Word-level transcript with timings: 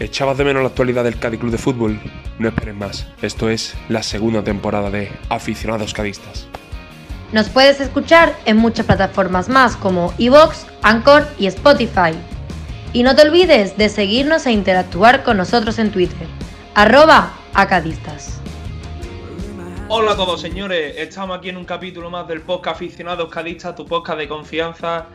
¿Echabas 0.00 0.38
de 0.38 0.44
menos 0.44 0.62
la 0.62 0.68
actualidad 0.68 1.02
del 1.02 1.18
Cádiz 1.18 1.40
Club 1.40 1.50
de 1.50 1.58
Fútbol? 1.58 2.00
No 2.38 2.48
esperes 2.48 2.76
más, 2.76 3.08
esto 3.20 3.50
es 3.50 3.74
la 3.88 4.04
segunda 4.04 4.44
temporada 4.44 4.90
de 4.90 5.10
Aficionados 5.28 5.92
Cadistas. 5.92 6.46
Nos 7.32 7.48
puedes 7.48 7.80
escuchar 7.80 8.38
en 8.44 8.58
muchas 8.58 8.86
plataformas 8.86 9.48
más 9.48 9.74
como 9.74 10.14
Evox, 10.18 10.68
Anchor 10.82 11.26
y 11.36 11.48
Spotify. 11.48 12.12
Y 12.92 13.02
no 13.02 13.16
te 13.16 13.22
olvides 13.22 13.76
de 13.76 13.88
seguirnos 13.88 14.46
e 14.46 14.52
interactuar 14.52 15.24
con 15.24 15.36
nosotros 15.36 15.80
en 15.80 15.90
Twitter, 15.90 16.28
arroba 16.76 17.32
acadistas. 17.52 18.40
Hola 19.88 20.12
a 20.12 20.16
todos 20.16 20.40
señores, 20.40 20.94
estamos 20.96 21.36
aquí 21.38 21.48
en 21.48 21.56
un 21.56 21.64
capítulo 21.64 22.08
más 22.08 22.28
del 22.28 22.42
podcast 22.42 22.76
Aficionados 22.76 23.28
Cadistas, 23.30 23.74
tu 23.74 23.84
podcast 23.84 24.18
de 24.20 24.28
confianza. 24.28 25.06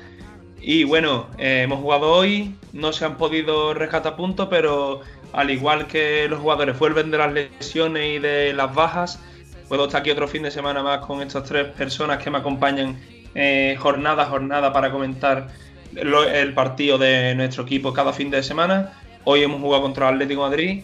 Y 0.66 0.86
bueno, 0.86 1.28
eh, 1.38 1.64
hemos 1.64 1.82
jugado 1.82 2.10
hoy, 2.10 2.56
no 2.72 2.94
se 2.94 3.04
han 3.04 3.18
podido 3.18 3.74
rescatar 3.74 4.16
puntos, 4.16 4.48
pero 4.50 5.02
al 5.34 5.52
igual 5.52 5.88
que 5.88 6.26
los 6.30 6.40
jugadores 6.40 6.80
vuelven 6.80 7.12
de 7.12 7.18
las 7.18 7.34
lesiones 7.34 8.16
y 8.16 8.20
de 8.20 8.54
las 8.54 8.74
bajas, 8.74 9.20
puedo 9.68 9.86
estar 9.86 10.00
aquí 10.00 10.12
otro 10.12 10.26
fin 10.26 10.42
de 10.42 10.52
semana 10.52 10.82
más 10.82 11.00
con 11.06 11.22
estas 11.22 11.44
tres 11.44 11.68
personas 11.68 12.24
que 12.24 12.30
me 12.30 12.38
acompañan 12.38 12.98
eh, 13.36 13.76
jornada 13.78 14.24
a 14.24 14.26
jornada 14.28 14.72
para 14.72 14.90
comentar 14.90 15.50
el 15.98 16.54
partido 16.54 16.98
de 16.98 17.36
nuestro 17.36 17.64
equipo 17.64 17.92
cada 17.92 18.14
fin 18.14 18.32
de 18.32 18.42
semana. 18.42 18.94
Hoy 19.26 19.44
hemos 19.44 19.60
jugado 19.60 19.84
contra 19.84 20.08
el 20.08 20.14
Atlético 20.16 20.44
Madrid 20.44 20.84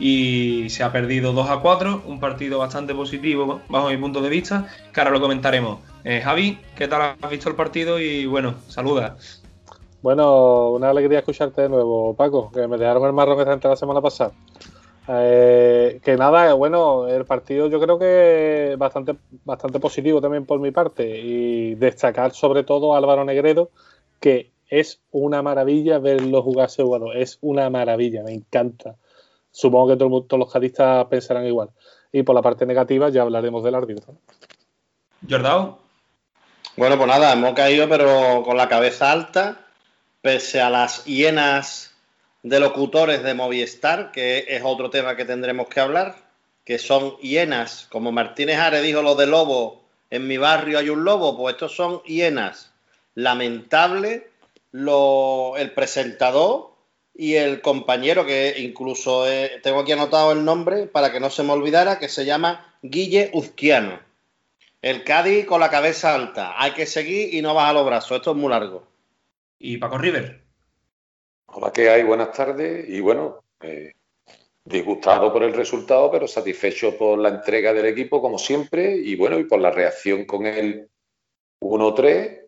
y 0.00 0.66
se 0.70 0.82
ha 0.82 0.90
perdido 0.90 1.32
2 1.32 1.50
a 1.50 1.58
4, 1.58 2.02
un 2.04 2.18
partido 2.18 2.58
bastante 2.58 2.96
positivo 2.96 3.62
bajo 3.68 3.90
mi 3.90 3.96
punto 3.96 4.22
de 4.22 4.28
vista, 4.28 4.66
que 4.92 5.00
ahora 5.00 5.12
lo 5.12 5.20
comentaremos. 5.20 5.78
Eh, 6.04 6.20
Javi, 6.22 6.58
¿qué 6.76 6.88
tal 6.88 7.16
has 7.20 7.30
visto 7.30 7.48
el 7.48 7.56
partido? 7.56 7.98
Y 8.00 8.26
bueno, 8.26 8.54
saluda. 8.68 9.16
Bueno, 10.02 10.70
una 10.70 10.90
alegría 10.90 11.18
escucharte 11.18 11.62
de 11.62 11.68
nuevo, 11.68 12.14
Paco, 12.14 12.50
que 12.50 12.66
me 12.66 12.78
dejaron 12.78 13.04
el 13.04 13.12
marrón 13.12 13.40
esta 13.40 13.68
la 13.68 13.76
semana 13.76 14.00
pasada. 14.00 14.32
Eh, 15.08 16.00
que 16.02 16.16
nada, 16.16 16.54
bueno, 16.54 17.06
el 17.08 17.24
partido 17.24 17.66
yo 17.66 17.80
creo 17.80 17.98
que 17.98 18.76
bastante, 18.78 19.16
bastante 19.44 19.80
positivo 19.80 20.20
también 20.20 20.46
por 20.46 20.60
mi 20.60 20.70
parte 20.70 21.18
y 21.18 21.74
destacar 21.74 22.32
sobre 22.32 22.62
todo 22.62 22.94
a 22.94 22.98
Álvaro 22.98 23.24
Negredo, 23.24 23.70
que 24.20 24.52
es 24.68 25.00
una 25.10 25.42
maravilla 25.42 25.98
verlo 25.98 26.42
jugar 26.42 26.68
ese 26.68 26.82
jugador, 26.82 27.16
es 27.16 27.38
una 27.40 27.68
maravilla, 27.68 28.22
me 28.22 28.32
encanta. 28.32 28.96
Supongo 29.50 29.88
que 29.88 29.96
todos 29.96 30.38
los 30.38 30.52
cadistas 30.52 31.06
pensarán 31.06 31.44
igual. 31.44 31.70
Y 32.12 32.22
por 32.22 32.34
la 32.34 32.42
parte 32.42 32.64
negativa 32.64 33.08
ya 33.08 33.22
hablaremos 33.22 33.64
del 33.64 33.74
árbitro. 33.74 34.14
Jordao. 35.28 35.89
Bueno, 36.76 36.96
pues 36.96 37.08
nada, 37.08 37.32
hemos 37.32 37.54
caído 37.54 37.88
pero 37.88 38.42
con 38.44 38.56
la 38.56 38.68
cabeza 38.68 39.10
alta, 39.10 39.66
pese 40.22 40.60
a 40.60 40.70
las 40.70 41.04
hienas 41.04 41.90
de 42.42 42.60
locutores 42.60 43.22
de 43.22 43.34
Movistar, 43.34 44.12
que 44.12 44.46
es 44.48 44.62
otro 44.64 44.88
tema 44.88 45.16
que 45.16 45.24
tendremos 45.24 45.68
que 45.68 45.80
hablar, 45.80 46.16
que 46.64 46.78
son 46.78 47.16
hienas, 47.18 47.86
como 47.90 48.12
Martínez 48.12 48.58
Ares 48.58 48.82
dijo 48.82 49.02
lo 49.02 49.14
de 49.16 49.26
lobo, 49.26 49.82
en 50.10 50.26
mi 50.26 50.38
barrio 50.38 50.78
hay 50.78 50.88
un 50.90 51.04
lobo, 51.04 51.36
pues 51.36 51.54
estos 51.54 51.74
son 51.74 52.02
hienas. 52.04 52.72
Lamentable 53.14 54.28
lo, 54.70 55.56
el 55.56 55.72
presentador 55.72 56.70
y 57.14 57.34
el 57.34 57.60
compañero, 57.60 58.24
que 58.24 58.54
incluso 58.58 59.28
eh, 59.28 59.60
tengo 59.62 59.80
aquí 59.80 59.92
anotado 59.92 60.32
el 60.32 60.44
nombre 60.44 60.86
para 60.86 61.12
que 61.12 61.20
no 61.20 61.30
se 61.30 61.42
me 61.42 61.52
olvidara, 61.52 61.98
que 61.98 62.08
se 62.08 62.24
llama 62.24 62.74
Guille 62.82 63.30
Uzquiano. 63.34 64.09
El 64.82 65.04
Cádiz 65.04 65.44
con 65.44 65.60
la 65.60 65.68
cabeza 65.68 66.14
alta. 66.14 66.54
Hay 66.56 66.72
que 66.72 66.86
seguir 66.86 67.34
y 67.34 67.42
no 67.42 67.52
bajar 67.52 67.74
los 67.74 67.84
brazos. 67.84 68.16
Esto 68.16 68.30
es 68.30 68.36
muy 68.36 68.48
largo. 68.48 68.86
¿Y 69.58 69.76
Paco 69.76 69.98
River? 69.98 70.42
Hola, 71.46 71.70
¿qué 71.70 71.90
hay? 71.90 72.02
Buenas 72.02 72.32
tardes. 72.32 72.88
Y 72.88 73.00
bueno, 73.00 73.44
eh, 73.60 73.92
disgustado 74.64 75.30
por 75.32 75.42
el 75.42 75.52
resultado, 75.52 76.10
pero 76.10 76.26
satisfecho 76.26 76.96
por 76.96 77.18
la 77.18 77.28
entrega 77.28 77.74
del 77.74 77.84
equipo, 77.84 78.22
como 78.22 78.38
siempre. 78.38 78.96
Y 78.96 79.16
bueno, 79.16 79.38
y 79.38 79.44
por 79.44 79.60
la 79.60 79.70
reacción 79.70 80.24
con 80.24 80.46
el 80.46 80.88
1-3. 81.60 82.46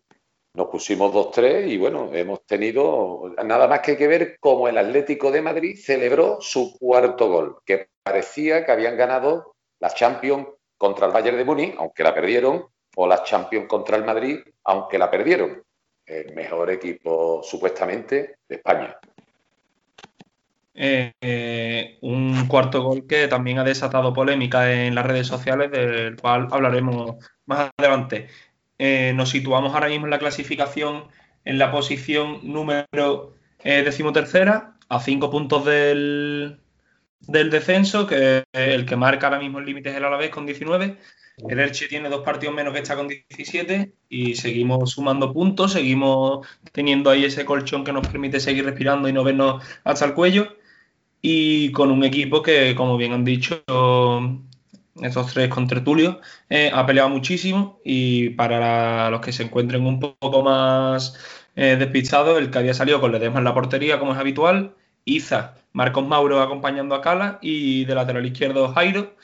Nos 0.55 0.67
pusimos 0.69 1.13
2-3 1.13 1.67
y 1.67 1.77
bueno, 1.77 2.11
hemos 2.13 2.45
tenido 2.45 3.33
nada 3.43 3.67
más 3.67 3.79
que 3.79 3.97
que 3.97 4.07
ver 4.07 4.37
cómo 4.39 4.67
el 4.67 4.77
Atlético 4.77 5.31
de 5.31 5.41
Madrid 5.41 5.75
celebró 5.75 6.41
su 6.41 6.77
cuarto 6.77 7.27
gol, 7.27 7.57
que 7.65 7.89
parecía 8.03 8.63
que 8.63 8.71
habían 8.71 8.95
ganado 8.95 9.55
la 9.79 9.89
Champions 9.89 10.47
contra 10.83 11.07
el 11.07 11.13
Bayern 11.13 11.37
de 11.37 11.45
Múnich, 11.45 11.75
aunque 11.77 12.03
la 12.03 12.13
perdieron, 12.13 12.65
o 12.97 13.07
la 13.07 13.23
Champions 13.23 13.67
contra 13.69 13.95
el 13.95 14.03
Madrid, 14.03 14.39
aunque 14.65 14.97
la 14.97 15.09
perdieron. 15.09 15.63
El 16.05 16.35
mejor 16.35 16.69
equipo, 16.71 17.39
supuestamente, 17.41 18.39
de 18.49 18.55
España. 18.55 18.97
Eh, 20.73 21.13
eh, 21.21 21.99
un 22.01 22.47
cuarto 22.49 22.83
gol 22.83 23.07
que 23.07 23.29
también 23.29 23.59
ha 23.59 23.63
desatado 23.63 24.11
polémica 24.11 24.73
en 24.73 24.93
las 24.93 25.05
redes 25.05 25.25
sociales, 25.25 25.71
del 25.71 26.17
cual 26.17 26.49
hablaremos 26.51 27.15
más 27.45 27.71
adelante. 27.77 28.27
Eh, 28.77 29.13
nos 29.15 29.29
situamos 29.29 29.73
ahora 29.73 29.87
mismo 29.87 30.07
en 30.07 30.11
la 30.11 30.19
clasificación 30.19 31.05
en 31.45 31.59
la 31.59 31.71
posición 31.71 32.41
número 32.43 33.35
decimotercera, 33.63 34.75
a 34.89 34.99
cinco 34.99 35.29
puntos 35.29 35.63
del, 35.63 36.59
del 37.27 37.49
descenso, 37.49 38.07
que 38.07 38.43
el 38.53 38.85
que 38.85 38.95
marca 38.95 39.27
ahora 39.27 39.39
mismo 39.39 39.59
el 39.59 39.65
límite 39.65 39.89
es 39.89 39.95
el 39.95 40.05
Alavés 40.05 40.29
con 40.29 40.45
19. 40.45 40.97
El 41.37 41.59
Elche 41.59 41.87
tiene 41.87 42.09
dos 42.09 42.21
partidos 42.21 42.53
menos 42.53 42.73
que 42.73 42.79
está 42.79 42.95
con 42.95 43.07
17 43.07 43.91
y 44.09 44.35
seguimos 44.35 44.91
sumando 44.91 45.33
puntos, 45.33 45.73
seguimos 45.73 46.45
teniendo 46.71 47.09
ahí 47.09 47.25
ese 47.25 47.43
colchón 47.43 47.83
que 47.83 47.91
nos 47.91 48.07
permite 48.07 48.39
seguir 48.39 48.65
respirando 48.65 49.09
y 49.09 49.13
no 49.13 49.23
vernos 49.23 49.63
hasta 49.83 50.05
el 50.05 50.13
cuello. 50.13 50.55
Y 51.21 51.71
con 51.71 51.89
un 51.89 52.03
equipo 52.03 52.41
que, 52.43 52.75
como 52.75 52.97
bien 52.97 53.13
han 53.13 53.23
dicho 53.25 53.63
estos 55.01 55.33
tres 55.33 55.49
contertulios, 55.49 56.17
eh, 56.49 56.69
ha 56.73 56.85
peleado 56.85 57.09
muchísimo 57.09 57.79
y 57.83 58.31
para 58.31 59.09
los 59.09 59.21
que 59.21 59.31
se 59.31 59.43
encuentren 59.43 59.85
un 59.85 59.99
poco 59.99 60.43
más 60.43 61.17
eh, 61.55 61.77
despistados, 61.79 62.37
el 62.39 62.51
que 62.51 62.59
había 62.59 62.73
salido 62.73 63.01
con 63.01 63.11
Ledesma 63.11 63.39
en 63.39 63.45
la 63.45 63.53
portería, 63.53 63.99
como 63.99 64.13
es 64.13 64.19
habitual, 64.19 64.75
Iza, 65.05 65.55
Marcos 65.73 66.05
Mauro 66.07 66.41
acompañando 66.41 66.95
a 66.95 67.01
Cala 67.01 67.39
y 67.41 67.85
de 67.85 67.95
lateral 67.95 68.25
izquierdo 68.25 68.73
Jairo. 68.73 69.15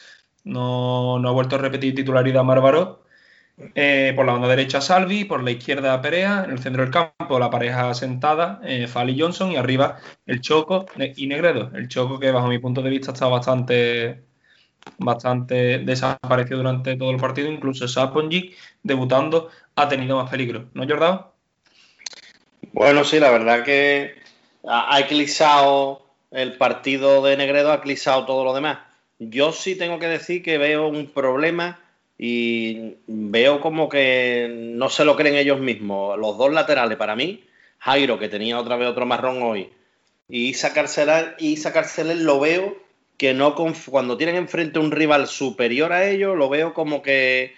No, 0.43 1.15
ha 1.15 1.31
vuelto 1.31 1.55
a 1.55 1.59
repetir 1.59 1.95
titularidad 1.95 2.43
Márvaro. 2.43 3.03
Eh, 3.75 4.13
por 4.15 4.25
la 4.25 4.31
banda 4.31 4.47
derecha 4.47 4.79
Salvi, 4.79 5.25
por 5.25 5.43
la 5.43 5.51
izquierda 5.51 6.01
Perea, 6.01 6.45
en 6.45 6.51
el 6.51 6.59
centro 6.59 6.81
del 6.81 6.91
campo 6.91 7.39
la 7.39 7.49
pareja 7.49 7.93
sentada, 7.93 8.61
eh, 8.63 8.87
Fali 8.87 9.19
Johnson 9.19 9.51
y 9.51 9.57
arriba 9.57 9.97
el 10.25 10.39
Choco 10.39 10.85
y 10.97 11.27
Negredo. 11.27 11.69
El 11.75 11.89
Choco 11.89 12.19
que 12.19 12.31
bajo 12.31 12.47
mi 12.47 12.59
punto 12.59 12.81
de 12.81 12.89
vista 12.89 13.11
está 13.11 13.27
bastante, 13.27 14.23
bastante 14.97 15.79
desaparecido 15.79 16.59
durante 16.59 16.95
todo 16.95 17.11
el 17.11 17.17
partido, 17.17 17.51
incluso 17.51 17.85
Saponjic 17.87 18.55
debutando 18.81 19.49
ha 19.75 19.89
tenido 19.89 20.15
más 20.17 20.31
peligro, 20.31 20.69
¿no 20.73 20.87
Jordao? 20.87 21.33
Bueno, 22.71 23.03
sí, 23.03 23.19
la 23.19 23.29
verdad 23.29 23.63
que 23.63 24.18
ha 24.67 24.99
eclipsado 24.99 26.01
el 26.31 26.57
partido 26.57 27.23
de 27.23 27.37
Negredo, 27.37 27.71
ha 27.71 27.75
eclipsado 27.75 28.25
todo 28.25 28.43
lo 28.43 28.53
demás. 28.53 28.79
Yo 29.19 29.51
sí 29.51 29.75
tengo 29.75 29.99
que 29.99 30.07
decir 30.07 30.43
que 30.43 30.57
veo 30.57 30.87
un 30.87 31.07
problema 31.07 31.79
y 32.17 32.95
veo 33.07 33.61
como 33.61 33.89
que 33.89 34.49
no 34.49 34.89
se 34.89 35.05
lo 35.05 35.15
creen 35.15 35.35
ellos 35.35 35.59
mismos. 35.59 36.17
Los 36.17 36.37
dos 36.37 36.51
laterales, 36.51 36.97
para 36.97 37.15
mí, 37.15 37.43
Jairo, 37.79 38.19
que 38.19 38.29
tenía 38.29 38.59
otra 38.59 38.75
vez 38.75 38.87
otro 38.87 39.05
marrón 39.05 39.41
hoy, 39.41 39.69
y 40.27 40.53
sacársela 40.53 41.35
y 41.39 41.57
lo 42.15 42.39
veo 42.39 42.77
que 43.17 43.33
no 43.33 43.55
cuando 43.89 44.15
tienen 44.15 44.35
enfrente 44.35 44.79
un 44.79 44.91
rival 44.91 45.27
superior 45.27 45.91
a 45.91 46.07
ellos, 46.07 46.37
lo 46.37 46.47
veo 46.47 46.73
como 46.73 47.01
que, 47.01 47.55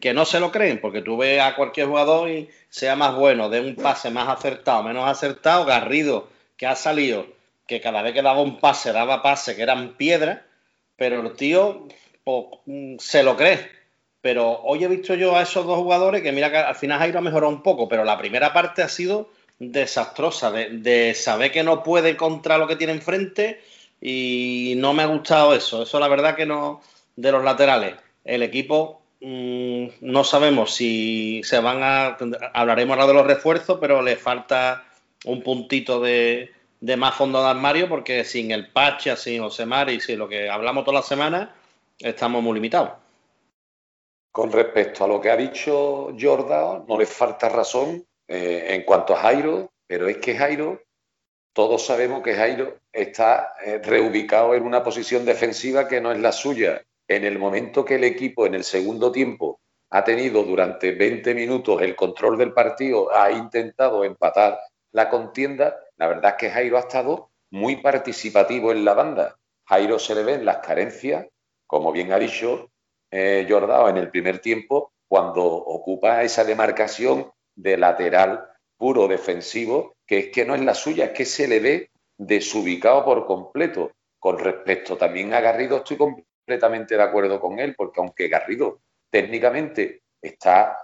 que 0.00 0.14
no 0.14 0.24
se 0.24 0.40
lo 0.40 0.50
creen, 0.50 0.80
porque 0.80 1.02
tú 1.02 1.18
ves 1.18 1.40
a 1.40 1.56
cualquier 1.56 1.88
jugador 1.88 2.30
y 2.30 2.48
sea 2.70 2.96
más 2.96 3.14
bueno, 3.14 3.50
de 3.50 3.60
un 3.60 3.74
pase 3.74 4.10
más 4.10 4.28
acertado, 4.28 4.82
menos 4.82 5.06
acertado, 5.06 5.66
Garrido 5.66 6.28
que 6.56 6.66
ha 6.66 6.76
salido, 6.76 7.26
que 7.66 7.80
cada 7.80 8.02
vez 8.02 8.12
que 8.12 8.22
daba 8.22 8.40
un 8.40 8.60
pase, 8.60 8.92
daba 8.92 9.22
pase 9.22 9.56
que 9.56 9.62
eran 9.62 9.96
piedras, 9.96 10.40
pero 10.96 11.20
el 11.20 11.34
tío 11.34 11.88
pues, 12.24 12.44
mm, 12.66 12.96
se 12.98 13.22
lo 13.22 13.36
cree. 13.36 13.70
Pero 14.20 14.60
hoy 14.62 14.82
he 14.82 14.88
visto 14.88 15.14
yo 15.14 15.36
a 15.36 15.42
esos 15.42 15.66
dos 15.66 15.76
jugadores 15.76 16.22
que 16.22 16.32
mira 16.32 16.50
que 16.50 16.56
al 16.56 16.74
final 16.74 16.98
Jairo 16.98 17.18
ha 17.18 17.22
mejorado 17.22 17.52
un 17.52 17.62
poco, 17.62 17.88
pero 17.88 18.04
la 18.04 18.16
primera 18.16 18.52
parte 18.54 18.82
ha 18.82 18.88
sido 18.88 19.28
desastrosa, 19.58 20.50
de, 20.50 21.14
saber 21.14 21.52
que 21.52 21.62
no 21.62 21.82
puede 21.82 22.16
contra 22.16 22.58
lo 22.58 22.66
que 22.66 22.76
tiene 22.76 22.94
enfrente 22.94 23.60
y 24.00 24.74
no 24.76 24.94
me 24.94 25.02
ha 25.02 25.06
gustado 25.06 25.54
eso. 25.54 25.82
Eso 25.82 26.00
la 26.00 26.08
verdad 26.08 26.36
que 26.36 26.46
no, 26.46 26.80
de 27.16 27.32
los 27.32 27.44
laterales. 27.44 27.96
El 28.24 28.42
equipo 28.42 29.02
mm, 29.20 29.86
no 30.00 30.24
sabemos 30.24 30.74
si 30.74 31.42
se 31.44 31.58
van 31.58 31.82
a, 31.82 32.16
hablaremos 32.54 32.94
ahora 32.94 33.06
de 33.06 33.14
los 33.14 33.26
refuerzos, 33.26 33.78
pero 33.80 34.00
le 34.00 34.16
falta 34.16 34.84
un 35.24 35.42
puntito 35.42 36.00
de, 36.00 36.50
más 36.96 37.14
fondo 37.14 37.42
de 37.42 37.48
armario 37.48 37.88
porque 37.88 38.24
sin 38.24 38.50
el 38.50 38.70
Pacha, 38.70 39.16
sin 39.16 39.42
Osemar 39.42 39.90
y 39.90 40.00
sin 40.00 40.18
lo 40.18 40.28
que 40.28 40.48
hablamos 40.48 40.84
toda 40.84 41.00
la 41.00 41.06
semana, 41.06 41.54
estamos 41.98 42.42
muy 42.42 42.54
limitados. 42.54 42.92
Con 44.30 44.50
respecto 44.50 45.04
a 45.04 45.08
lo 45.08 45.20
que 45.20 45.30
ha 45.30 45.36
dicho 45.36 46.14
Jordan, 46.18 46.84
no 46.88 46.98
le 46.98 47.06
falta 47.06 47.48
razón 47.48 48.04
eh, 48.26 48.66
en 48.70 48.82
cuanto 48.82 49.14
a 49.14 49.18
Jairo, 49.18 49.70
pero 49.86 50.08
es 50.08 50.16
que 50.18 50.36
Jairo 50.36 50.80
todos 51.54 51.86
sabemos 51.86 52.20
que 52.22 52.34
Jairo 52.34 52.78
está 52.92 53.54
eh, 53.64 53.80
reubicado 53.82 54.54
en 54.56 54.64
una 54.64 54.82
posición 54.82 55.24
defensiva 55.24 55.86
que 55.86 56.00
no 56.00 56.10
es 56.10 56.18
la 56.18 56.32
suya. 56.32 56.82
En 57.06 57.24
el 57.24 57.38
momento 57.38 57.84
que 57.84 57.94
el 57.94 58.02
equipo 58.02 58.44
en 58.44 58.54
el 58.54 58.64
segundo 58.64 59.12
tiempo 59.12 59.60
ha 59.90 60.02
tenido 60.02 60.42
durante 60.42 60.90
20 60.90 61.32
minutos 61.32 61.80
el 61.80 61.94
control 61.94 62.36
del 62.36 62.52
partido, 62.52 63.14
ha 63.14 63.30
intentado 63.30 64.02
empatar 64.02 64.58
la 64.94 65.10
contienda, 65.10 65.80
la 65.96 66.06
verdad 66.06 66.32
es 66.32 66.36
que 66.36 66.50
Jairo 66.50 66.76
ha 66.76 66.80
estado 66.80 67.30
muy 67.50 67.76
participativo 67.76 68.70
en 68.70 68.84
la 68.84 68.94
banda. 68.94 69.36
Jairo 69.66 69.98
se 69.98 70.14
le 70.14 70.22
ven 70.22 70.44
las 70.44 70.58
carencias, 70.58 71.26
como 71.66 71.90
bien 71.90 72.12
ha 72.12 72.18
dicho 72.18 72.70
eh, 73.10 73.44
Jordao 73.48 73.88
en 73.88 73.96
el 73.96 74.08
primer 74.10 74.38
tiempo, 74.38 74.92
cuando 75.08 75.44
ocupa 75.44 76.22
esa 76.22 76.44
demarcación 76.44 77.32
de 77.56 77.76
lateral 77.76 78.46
puro 78.76 79.08
defensivo, 79.08 79.96
que 80.06 80.18
es 80.18 80.26
que 80.28 80.44
no 80.44 80.54
es 80.54 80.60
la 80.60 80.74
suya, 80.74 81.06
es 81.06 81.10
que 81.10 81.24
se 81.24 81.48
le 81.48 81.58
ve 81.58 81.90
desubicado 82.16 83.04
por 83.04 83.26
completo. 83.26 83.90
Con 84.20 84.38
respecto 84.38 84.96
también 84.96 85.34
a 85.34 85.40
Garrido, 85.40 85.78
estoy 85.78 85.96
completamente 85.96 86.96
de 86.96 87.02
acuerdo 87.02 87.40
con 87.40 87.58
él, 87.58 87.74
porque 87.76 88.00
aunque 88.00 88.28
Garrido 88.28 88.80
técnicamente 89.10 90.02
está 90.22 90.78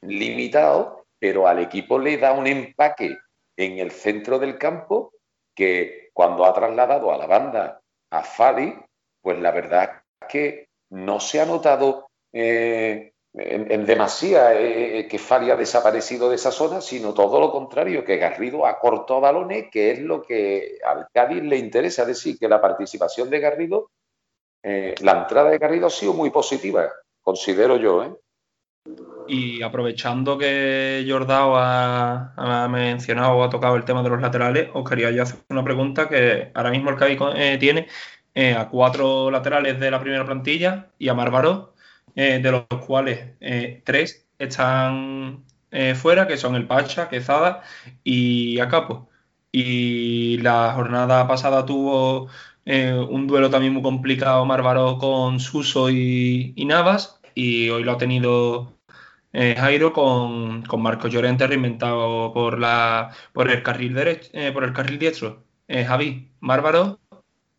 limitado, 0.00 1.04
pero 1.20 1.46
al 1.46 1.60
equipo 1.60 1.96
le 1.96 2.18
da 2.18 2.32
un 2.32 2.48
empaque 2.48 3.16
en 3.56 3.78
el 3.78 3.90
centro 3.90 4.38
del 4.38 4.58
campo 4.58 5.12
que 5.54 6.10
cuando 6.12 6.44
ha 6.44 6.54
trasladado 6.54 7.12
a 7.12 7.18
la 7.18 7.26
banda 7.26 7.80
a 8.10 8.22
Fadi, 8.22 8.74
pues 9.20 9.38
la 9.38 9.50
verdad 9.50 10.02
es 10.20 10.28
que 10.28 10.68
no 10.90 11.20
se 11.20 11.40
ha 11.40 11.46
notado 11.46 12.08
eh, 12.32 13.12
en, 13.34 13.86
demasía 13.86 14.54
eh, 14.60 15.06
que 15.08 15.18
Fadi 15.18 15.50
ha 15.50 15.56
desaparecido 15.56 16.28
de 16.28 16.36
esa 16.36 16.50
zona, 16.50 16.80
sino 16.80 17.14
todo 17.14 17.40
lo 17.40 17.50
contrario, 17.50 18.04
que 18.04 18.18
Garrido 18.18 18.66
ha 18.66 18.78
cortado 18.78 19.20
balones, 19.20 19.66
que 19.70 19.90
es 19.92 20.00
lo 20.00 20.22
que 20.22 20.78
al 20.84 21.08
Cádiz 21.12 21.42
le 21.42 21.56
interesa, 21.56 22.04
decir, 22.04 22.38
que 22.38 22.48
la 22.48 22.60
participación 22.60 23.30
de 23.30 23.40
Garrido, 23.40 23.90
eh, 24.62 24.94
la 25.00 25.22
entrada 25.22 25.50
de 25.50 25.58
Garrido 25.58 25.86
ha 25.86 25.90
sido 25.90 26.12
muy 26.12 26.30
positiva 26.30 26.90
considero 27.22 27.76
yo. 27.76 28.04
¿eh? 28.04 28.14
Y 29.32 29.62
aprovechando 29.62 30.36
que 30.38 31.04
Jordao 31.08 31.56
ha, 31.56 32.68
mencionado 32.70 33.32
o 33.32 33.44
ha 33.44 33.50
tocado 33.50 33.76
el 33.76 33.84
tema 33.84 34.02
de 34.02 34.10
los 34.10 34.20
laterales, 34.20 34.68
os 34.74 34.88
quería 34.88 35.10
yo 35.10 35.22
hacer 35.22 35.40
una 35.48 35.64
pregunta 35.64 36.08
que 36.08 36.50
ahora 36.54 36.70
mismo 36.70 36.90
el 36.90 36.96
Cádiz 36.96 37.18
eh, 37.34 37.56
tiene 37.58 37.88
eh, 38.34 38.54
a 38.54 38.68
cuatro 38.68 39.30
laterales 39.30 39.80
de 39.80 39.90
la 39.90 40.00
primera 40.00 40.24
plantilla 40.24 40.90
y 40.98 41.08
a 41.08 41.14
Márvaro, 41.14 41.74
de 42.14 42.50
los 42.50 42.66
cuales 42.86 43.38
tres 43.84 44.28
están 44.38 45.44
fuera, 45.94 46.26
que 46.26 46.36
son 46.36 46.54
el 46.56 46.66
Pacha, 46.66 47.08
Quezada 47.08 47.62
y 48.04 48.60
Acapo. 48.60 49.08
Y 49.50 50.38
la 50.38 50.72
jornada 50.74 51.26
pasada 51.26 51.64
tuvo 51.64 52.28
eh, 52.64 52.92
un 52.94 53.26
duelo 53.26 53.50
también 53.50 53.72
muy 53.72 53.82
complicado 53.82 54.44
Márvaro 54.44 54.98
con 54.98 55.40
Suso 55.40 55.90
y, 55.90 56.54
Navas 56.64 57.20
y 57.34 57.70
hoy 57.70 57.82
lo 57.82 57.92
ha 57.92 57.98
tenido 57.98 58.78
eh, 59.32 59.54
Jairo 59.56 59.92
con, 59.92 60.62
con 60.62 60.82
Marcos 60.82 61.12
Llorente 61.12 61.46
reinventado 61.46 62.32
por 62.32 62.58
la 62.58 63.10
por 63.32 63.50
el 63.50 63.62
carril 63.62 63.94
derecho 63.94 64.30
eh, 64.32 64.52
por 64.52 64.64
el 64.64 64.72
carril 64.72 64.98
diestro. 64.98 65.44
Javi 65.68 66.30
Márvaro 66.40 67.00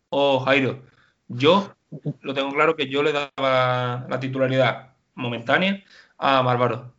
o 0.08 0.38
Jairo 0.38 0.82
yo 1.26 1.74
lo 2.20 2.32
tengo 2.32 2.52
claro 2.52 2.76
que 2.76 2.88
yo 2.88 3.02
le 3.02 3.12
daba 3.12 4.06
la 4.08 4.20
titularidad 4.20 4.94
momentánea 5.14 5.82
a 6.16 6.40
Márvaro 6.44 6.92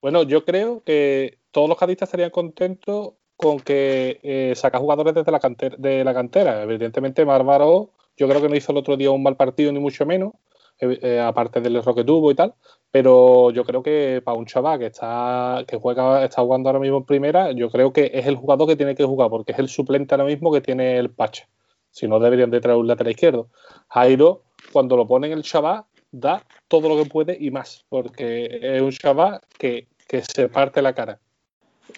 bueno 0.00 0.24
yo 0.24 0.44
creo 0.44 0.82
que 0.82 1.38
todos 1.52 1.68
los 1.68 1.78
cadistas 1.78 2.08
estarían 2.08 2.30
contentos 2.30 3.12
con 3.38 3.60
que 3.60 4.18
eh, 4.24 4.52
saca 4.56 4.80
jugadores 4.80 5.14
desde 5.14 5.30
la, 5.30 5.38
cantera, 5.38 5.76
de 5.78 6.02
la 6.02 6.12
cantera. 6.12 6.64
Evidentemente, 6.64 7.24
Mármaro, 7.24 7.92
yo 8.16 8.28
creo 8.28 8.42
que 8.42 8.48
no 8.48 8.56
hizo 8.56 8.72
el 8.72 8.78
otro 8.78 8.96
día 8.96 9.12
un 9.12 9.22
mal 9.22 9.36
partido, 9.36 9.70
ni 9.70 9.78
mucho 9.78 10.04
menos, 10.04 10.32
eh, 10.80 10.98
eh, 11.02 11.20
aparte 11.20 11.60
del 11.60 11.76
error 11.76 11.94
que 11.94 12.04
tuvo 12.04 12.30
y 12.30 12.34
tal. 12.34 12.54
Pero 12.90 13.50
yo 13.50 13.64
creo 13.64 13.82
que 13.82 14.22
para 14.24 14.38
un 14.38 14.46
chaval 14.46 14.78
que 14.78 14.86
está 14.86 15.64
que 15.66 15.76
juega, 15.76 16.24
está 16.24 16.42
jugando 16.42 16.68
ahora 16.68 16.80
mismo 16.80 16.98
en 16.98 17.04
primera, 17.04 17.52
yo 17.52 17.70
creo 17.70 17.92
que 17.92 18.10
es 18.14 18.26
el 18.26 18.36
jugador 18.36 18.68
que 18.68 18.76
tiene 18.76 18.94
que 18.94 19.04
jugar, 19.04 19.28
porque 19.30 19.52
es 19.52 19.58
el 19.58 19.68
suplente 19.68 20.14
ahora 20.14 20.24
mismo 20.24 20.52
que 20.52 20.60
tiene 20.60 20.98
el 20.98 21.10
Pacha. 21.10 21.48
Si 21.90 22.06
no, 22.06 22.18
deberían 22.18 22.50
de 22.50 22.60
traer 22.60 22.78
un 22.78 22.86
lateral 22.86 23.12
izquierdo. 23.12 23.48
Jairo, 23.88 24.42
cuando 24.72 24.96
lo 24.96 25.06
pone 25.06 25.26
en 25.26 25.34
el 25.34 25.42
chaval, 25.42 25.84
da 26.10 26.42
todo 26.68 26.88
lo 26.88 27.02
que 27.02 27.08
puede 27.08 27.36
y 27.38 27.50
más, 27.50 27.84
porque 27.88 28.58
es 28.62 28.80
un 28.80 28.92
chaval 28.92 29.40
que, 29.58 29.88
que 30.06 30.22
se 30.22 30.48
parte 30.48 30.80
la 30.80 30.94
cara. 30.94 31.18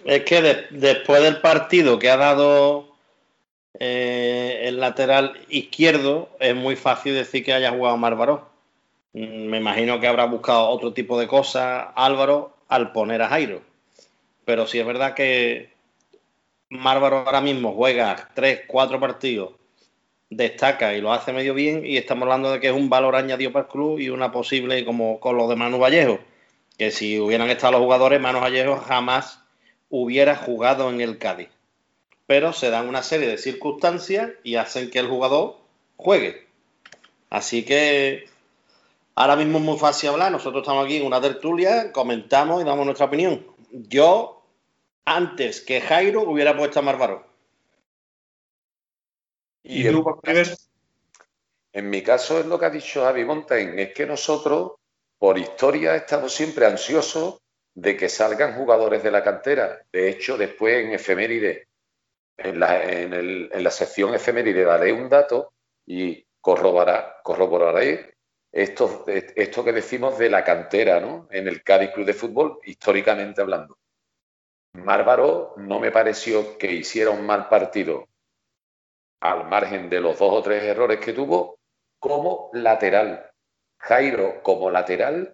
Es 0.05 0.25
que 0.25 0.67
después 0.71 1.23
del 1.23 1.41
partido 1.41 1.99
que 1.99 2.11
ha 2.11 2.17
dado 2.17 2.91
eh, 3.79 4.62
el 4.65 4.81
lateral 4.81 5.38
izquierdo, 5.49 6.29
es 6.38 6.55
muy 6.55 6.77
fácil 6.77 7.15
decir 7.15 7.44
que 7.44 7.53
haya 7.53 7.71
jugado 7.71 7.97
Márvaro. 7.97 8.50
Mm, 9.12 9.47
me 9.47 9.59
imagino 9.59 10.01
que 10.01 10.07
habrá 10.07 10.25
buscado 10.27 10.69
otro 10.69 10.93
tipo 10.93 11.19
de 11.19 11.27
cosas 11.27 11.89
Álvaro 11.95 12.57
al 12.69 12.93
poner 12.93 13.23
a 13.23 13.29
Jairo. 13.29 13.62
Pero 14.45 14.67
sí 14.67 14.79
es 14.79 14.87
verdad 14.87 15.15
que 15.15 15.71
Márvaro 16.71 17.19
ahora 17.19 17.41
mismo 17.41 17.75
juega 17.75 18.31
tres, 18.35 18.62
cuatro 18.67 19.01
partidos, 19.01 19.53
destaca 20.31 20.95
y 20.95 21.01
lo 21.01 21.12
hace 21.12 21.33
medio 21.33 21.55
bien. 21.55 21.85
Y 21.85 21.97
estamos 21.97 22.23
hablando 22.23 22.53
de 22.53 22.61
que 22.61 22.69
es 22.69 22.73
un 22.73 22.89
valor 22.89 23.17
añadido 23.17 23.53
para 23.53 23.65
el 23.67 23.71
club 23.71 23.99
y 23.99 24.09
una 24.09 24.33
posible, 24.33 24.85
como 24.85 25.21
con 25.21 25.37
lo 25.37 25.49
de 25.49 25.56
Manu 25.56 25.79
Vallejo, 25.79 26.21
que 26.79 26.91
si 26.91 27.19
hubieran 27.19 27.51
estado 27.51 27.73
los 27.73 27.83
jugadores, 27.83 28.21
Manu 28.21 28.41
Vallejo 28.41 28.77
jamás 28.77 29.41
hubiera 29.89 30.37
jugado 30.37 30.89
en 30.91 31.01
el 31.01 31.19
Cádiz. 31.19 31.49
Pero 32.27 32.53
se 32.53 32.71
dan 32.71 32.89
una 32.89 33.03
serie 33.03 33.27
de 33.27 33.39
circunstancias 33.39 34.31
y 34.45 34.55
hacen 34.55 34.91
que 34.91 35.01
el 35.01 35.09
jugador 35.09 35.56
juegue. 35.97 36.47
Así 37.29 37.65
que 37.65 38.30
ahora 39.15 39.37
mismo 39.37 39.59
es 39.59 39.65
muy 39.65 39.79
fácil 39.79 40.11
hablar. 40.11 40.33
Nosotros 40.33 40.62
estamos 40.62 40.85
aquí 40.85 40.97
en 40.97 41.07
una 41.07 41.21
tertulia, 41.21 41.93
comentamos 41.93 42.62
y 42.62 42.65
damos 42.65 42.85
nuestra 42.85 43.07
opinión. 43.07 43.47
Yo, 43.71 44.43
antes 45.05 45.61
que 45.61 45.81
Jairo, 45.81 46.23
hubiera 46.23 46.57
puesto 46.57 46.79
a 46.79 46.83
Marvaro. 46.83 47.27
¿Y, 49.62 49.89
tú, 49.91 50.05
En 51.73 51.91
mi 51.91 52.03
caso 52.03 52.41
es 52.41 52.47
lo 52.47 52.59
que 52.59 52.67
ha 52.67 52.71
dicho 52.71 53.03
Javi 53.05 53.25
Montaigne, 53.25 53.83
es 53.83 53.95
que 53.95 54.07
nosotros, 54.07 54.73
por 55.19 55.39
historia, 55.39 55.95
estamos 55.95 56.33
siempre 56.33 56.67
ansiosos 56.67 57.41
de 57.75 57.97
que 57.97 58.09
salgan 58.09 58.56
jugadores 58.56 59.03
de 59.03 59.11
la 59.11 59.23
cantera. 59.23 59.83
De 59.93 60.09
hecho, 60.09 60.37
después 60.37 60.85
en 60.85 60.93
efeméride, 60.93 61.69
en 62.37 62.58
la, 62.58 62.82
en, 62.82 63.63
la 63.63 63.70
sección 63.70 64.15
efeméride 64.15 64.65
daré 64.65 64.93
un 64.93 65.08
dato 65.08 65.53
y 65.87 66.25
corroborará, 66.41 67.20
corroboraré 67.23 68.15
esto, 68.53 69.05
esto 69.07 69.65
que 69.65 69.73
decimos 69.73 70.19
de 70.19 70.31
la 70.31 70.45
cantera, 70.45 71.01
¿no? 71.01 71.29
En 71.31 71.49
el 71.49 71.63
Cádiz 71.63 71.91
Club 71.91 72.07
de 72.07 72.15
Fútbol, 72.15 72.59
históricamente 72.65 73.41
hablando. 73.41 73.79
Márvaro 74.73 75.55
no 75.57 75.81
me 75.81 75.91
pareció 75.91 76.57
que 76.59 76.73
hiciera 76.73 77.11
un 77.11 77.27
mal 77.27 77.49
partido 77.49 78.09
al 79.21 79.49
margen 79.49 79.91
de 79.91 80.01
los 80.01 80.19
dos 80.19 80.33
o 80.33 80.43
tres 80.43 80.63
errores 80.63 80.99
que 81.01 81.13
tuvo 81.13 81.59
como 81.99 82.51
lateral. 82.53 83.31
Jairo 83.79 84.43
como 84.43 84.71
lateral 84.71 85.33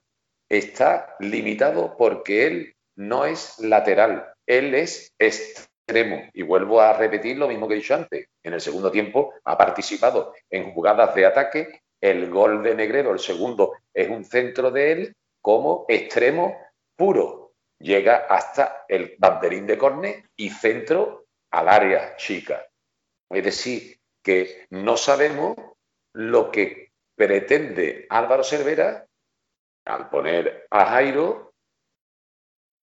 está 0.49 1.17
limitado 1.21 1.97
porque 1.97 2.47
él 2.47 2.77
no 2.97 3.25
es 3.25 3.59
lateral, 3.59 4.33
él 4.47 4.75
es 4.75 5.13
extremo. 5.19 6.23
Y 6.33 6.43
vuelvo 6.43 6.81
a 6.81 6.93
repetir 6.93 7.37
lo 7.37 7.49
mismo 7.49 7.69
que 7.69 7.75
he 7.75 7.79
dicho 7.79 7.95
antes. 7.95 8.29
En 8.43 8.55
el 8.55 8.61
segundo 8.61 8.91
tiempo 8.91 9.35
ha 9.45 9.57
participado 9.57 10.35
en 10.51 10.73
jugadas 10.73 11.15
de 11.15 11.27
ataque. 11.27 11.81
El 12.07 12.31
gol 12.31 12.63
de 12.63 12.77
Negredo, 12.77 13.11
el 13.11 13.19
segundo, 13.19 13.73
es 13.93 14.09
un 14.09 14.25
centro 14.25 14.71
de 14.71 14.93
él 14.93 15.17
como 15.43 15.87
extremo 15.89 16.57
puro. 16.95 17.55
Llega 17.81 18.27
hasta 18.31 18.85
el 18.89 19.17
banderín 19.19 19.67
de 19.67 19.77
córner 19.77 20.23
y 20.37 20.51
centro 20.51 21.27
al 21.51 21.69
área 21.69 22.15
chica. 22.15 22.65
Es 23.29 23.43
decir, 23.43 23.99
que 24.23 24.69
no 24.71 24.97
sabemos 24.97 25.57
lo 26.15 26.53
que 26.53 26.93
pretende 27.17 28.07
Álvaro 28.09 28.45
Cervera 28.45 29.05
al 29.85 30.09
poner 30.09 30.69
a 30.71 30.87
Jairo, 30.87 31.55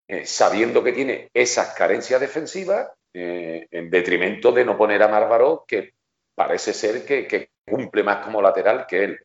eh, 0.10 0.25
sabiendo 0.25 0.84
que 0.84 0.92
tiene 0.92 1.30
esas 1.34 1.74
carencias 1.75 2.20
defensivas, 2.20 2.92
eh, 3.13 3.68
en 3.72 3.89
detrimento 3.89 4.51
de 4.51 4.65
no 4.65 4.77
poner 4.77 5.01
a 5.01 5.08
Márvaro, 5.08 5.63
que 5.65 5.94
parece 6.36 6.74
ser 6.74 7.06
que, 7.06 7.52
cumple 7.65 8.03
más 8.03 8.17
como 8.17 8.41
lateral 8.41 8.86
que 8.88 9.03
él. 9.03 9.20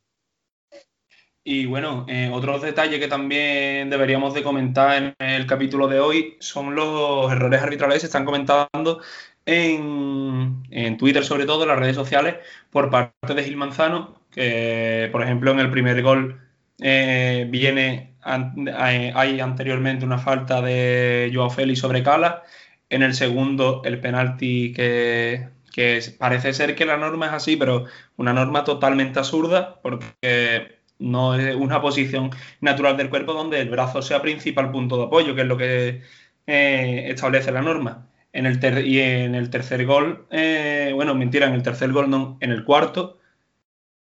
Y 1.44 1.64
bueno, 1.64 2.04
eh, 2.08 2.30
otros 2.30 2.60
detalles 2.60 3.00
que 3.00 3.08
también 3.08 3.88
deberíamos 3.88 4.34
de 4.34 4.42
comentar 4.42 5.14
en 5.18 5.26
el 5.26 5.46
capítulo 5.46 5.88
de 5.88 5.98
hoy 5.98 6.36
son 6.40 6.74
los 6.74 7.32
errores 7.32 7.62
arbitrales 7.62 7.94
que 7.94 8.00
se 8.00 8.06
están 8.06 8.26
comentando 8.26 9.00
en, 9.46 10.62
en, 10.70 10.98
Twitter, 10.98 11.24
sobre 11.24 11.46
todo 11.46 11.62
en 11.62 11.68
las 11.68 11.78
redes 11.78 11.96
sociales, 11.96 12.36
por 12.70 12.90
parte 12.90 13.34
de 13.34 13.44
Gil 13.44 13.56
Manzano, 13.56 14.20
que 14.30 15.08
por 15.10 15.22
ejemplo 15.22 15.50
en 15.52 15.60
el 15.60 15.70
primer 15.70 16.02
gol 16.02 16.38
eh, 16.82 17.46
viene, 17.48 18.14
hay 18.20 19.40
anteriormente 19.40 20.04
una 20.04 20.18
falta 20.18 20.60
de 20.60 21.30
Joao 21.32 21.50
Félix 21.50 21.80
sobre 21.80 22.02
Cala. 22.02 22.42
En 22.90 23.02
el 23.02 23.14
segundo, 23.14 23.82
el 23.84 24.00
penalti 24.00 24.72
que, 24.74 25.48
que 25.78 26.02
parece 26.18 26.52
ser 26.54 26.74
que 26.74 26.84
la 26.84 26.96
norma 26.96 27.26
es 27.26 27.32
así, 27.34 27.56
pero 27.56 27.84
una 28.16 28.32
norma 28.32 28.64
totalmente 28.64 29.20
absurda 29.20 29.80
porque 29.80 30.80
no 30.98 31.36
es 31.36 31.54
una 31.54 31.80
posición 31.80 32.30
natural 32.60 32.96
del 32.96 33.10
cuerpo 33.10 33.32
donde 33.32 33.60
el 33.60 33.70
brazo 33.70 34.02
sea 34.02 34.20
principal 34.20 34.72
punto 34.72 34.96
de 34.96 35.04
apoyo, 35.04 35.36
que 35.36 35.42
es 35.42 35.46
lo 35.46 35.56
que 35.56 36.02
eh, 36.48 37.04
establece 37.10 37.52
la 37.52 37.62
norma. 37.62 38.08
En 38.32 38.46
el 38.46 38.88
y 38.88 38.98
en 38.98 39.36
el 39.36 39.50
tercer 39.50 39.86
gol, 39.86 40.26
eh, 40.32 40.90
bueno, 40.96 41.14
mentira, 41.14 41.46
en 41.46 41.54
el 41.54 41.62
tercer 41.62 41.92
gol 41.92 42.10
no, 42.10 42.38
en 42.40 42.50
el 42.50 42.64
cuarto, 42.64 43.20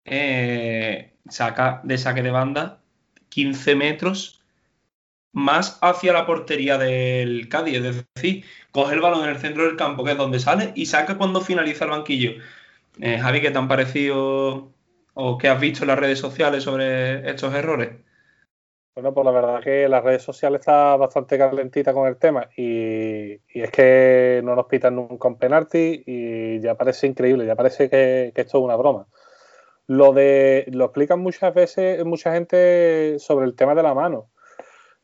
eh, 0.05 1.15
saca 1.29 1.83
de 1.85 1.99
saque 1.99 2.23
de 2.25 2.33
banda 2.33 2.81
15 3.29 3.77
metros 3.77 4.43
más 5.33 5.79
hacia 5.83 6.13
la 6.13 6.27
portería 6.27 6.79
del 6.79 7.49
Cádiz, 7.49 7.77
es 7.77 8.05
decir, 8.17 8.45
coge 8.73 8.95
el 8.95 9.01
balón 9.01 9.25
en 9.25 9.31
el 9.31 9.39
centro 9.39 9.65
del 9.65 9.77
campo, 9.77 10.05
que 10.05 10.13
es 10.13 10.19
donde 10.19 10.39
sale, 10.39 10.73
y 10.75 10.87
saca 10.87 11.17
cuando 11.17 11.41
finaliza 11.41 11.85
el 11.85 11.91
banquillo. 11.91 12.33
Javi, 13.01 13.41
¿qué 13.41 13.51
te 13.51 13.59
han 13.59 13.69
parecido 13.69 14.71
o 15.15 15.39
qué 15.39 15.49
has 15.49 15.61
visto 15.61 15.85
en 15.85 15.89
las 15.89 15.99
redes 15.99 16.19
sociales 16.19 16.65
sobre 16.65 17.29
estos 17.29 17.55
errores? 17.55 17.91
Bueno, 18.95 19.15
pues 19.15 19.25
la 19.25 19.31
verdad 19.31 19.63
que 19.63 19.89
las 19.89 20.03
redes 20.05 20.23
sociales 20.23 20.61
está 20.61 20.97
bastante 20.97 21.39
calentita 21.39 21.95
con 21.95 22.09
el 22.09 22.17
tema 22.17 22.51
y, 22.57 23.33
es 23.49 23.71
que 23.71 24.41
no 24.45 24.57
nos 24.57 24.67
pitan 24.67 24.97
nunca 24.97 25.29
un 25.29 25.39
penalti 25.39 26.03
y 26.07 26.61
ya 26.61 26.75
parece 26.75 27.07
increíble, 27.07 27.47
ya 27.47 27.55
parece 27.55 27.89
que, 27.89 28.33
esto 28.35 28.59
es 28.59 28.65
una 28.65 28.77
broma. 28.77 29.07
Lo 29.87 30.13
de 30.13 30.67
lo 30.73 30.87
explican 30.87 31.21
muchas 31.21 31.55
veces 31.55 32.05
mucha 32.05 32.33
gente 32.35 33.19
sobre 33.19 33.47
el 33.47 33.55
tema 33.57 33.75
de 33.75 33.83
la 33.83 33.95
mano. 33.95 34.31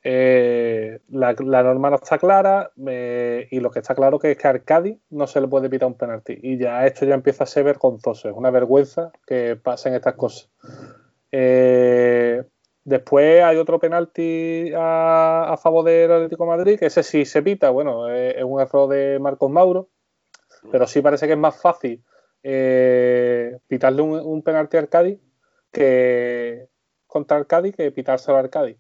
Eh, 0.09 1.01
la, 1.09 1.33
norma 1.35 1.91
no 1.91 1.97
está 1.97 2.17
clara 2.19 2.71
eh, 2.87 3.49
y 3.51 3.59
lo 3.59 3.73
que 3.73 3.81
está 3.81 3.95
claro 3.97 4.21
es 4.23 4.39
que 4.39 4.47
a 4.47 4.51
Arcadi 4.51 5.01
no 5.11 5.27
se 5.27 5.41
le 5.41 5.49
puede 5.49 5.69
pitar 5.69 5.89
un 5.89 5.95
penalti 5.95 6.39
y 6.41 6.59
ya 6.59 6.87
esto 6.87 7.05
ya 7.07 7.15
empieza 7.15 7.43
a 7.43 7.49
ser 7.49 7.65
vergonzoso, 7.65 8.29
es 8.29 8.35
una 8.37 8.51
vergüenza 8.51 9.11
que 9.27 9.57
pasen 9.57 9.95
estas 9.95 10.15
cosas. 10.15 10.49
Eh, 11.33 12.45
Después 12.87 13.43
hay 13.43 13.57
otro 13.57 13.81
penalti 13.81 14.71
a, 14.73 15.59
favor 15.61 15.85
del 15.85 16.13
Atlético 16.13 16.47
Madrid, 16.47 16.79
que 16.79 16.87
ese 16.87 17.03
sí 17.03 17.25
se 17.25 17.43
pita, 17.43 17.71
bueno, 17.71 18.09
es, 18.09 18.41
un 18.45 18.61
error 18.61 18.89
de 18.89 19.19
Marcos 19.19 19.51
Mauro, 19.51 19.89
pero 20.71 20.87
sí 20.87 21.03
parece 21.03 21.27
que 21.27 21.33
es 21.33 21.39
más 21.39 21.61
fácil 21.61 22.05
eh, 22.45 23.59
pitarle 23.67 24.03
un, 24.03 24.41
penalti 24.41 24.77
al 24.77 24.89
Cádiz 24.89 25.19
que 25.73 26.69
contra 27.09 27.45
Cádiz 27.45 27.75
que 27.75 27.91
pitárselo 27.91 28.37
al 28.39 28.51
Cádiz. 28.51 28.79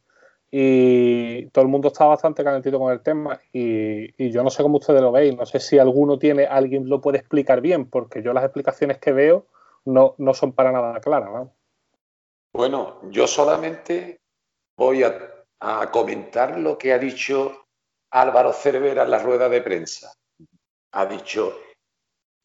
Y 0.50 1.47
todo 1.50 1.65
el 1.65 1.71
mundo 1.71 1.88
está 1.88 2.07
bastante 2.07 2.45
calentito 2.45 2.79
con 2.79 2.93
el 2.93 3.00
tema 3.00 3.41
y, 3.53 4.31
yo 4.31 4.43
no 4.43 4.50
sé 4.50 4.62
cómo 4.62 4.79
ustedes 4.79 5.03
lo 5.03 5.12
veis, 5.12 5.37
no 5.37 5.45
sé 5.45 5.61
si 5.61 5.79
alguno 5.79 6.19
tiene, 6.19 6.47
alguien 6.47 6.88
lo 6.88 7.00
puede 7.00 7.19
explicar 7.19 7.61
bien, 7.61 7.91
porque 7.91 8.23
yo 8.23 8.33
las 8.33 8.45
explicaciones 8.45 8.99
que 8.99 9.12
veo 9.12 9.47
no, 9.85 10.15
no 10.19 10.35
son 10.35 10.53
para 10.53 10.73
nada 10.73 11.00
claras. 11.00 11.31
¿no? 11.31 11.53
Bueno, 12.57 13.00
yo 13.11 13.26
solamente 13.26 14.21
voy 14.79 15.03
a, 15.03 15.33
comentar 15.91 16.59
lo 16.59 16.79
que 16.79 16.93
ha 16.93 16.99
dicho 16.99 17.67
Álvaro 18.11 18.53
Cervera 18.53 19.03
en 19.03 19.11
la 19.11 19.19
rueda 19.19 19.49
de 19.49 19.62
prensa. 19.62 20.12
Ha 20.93 21.07
dicho, 21.07 21.59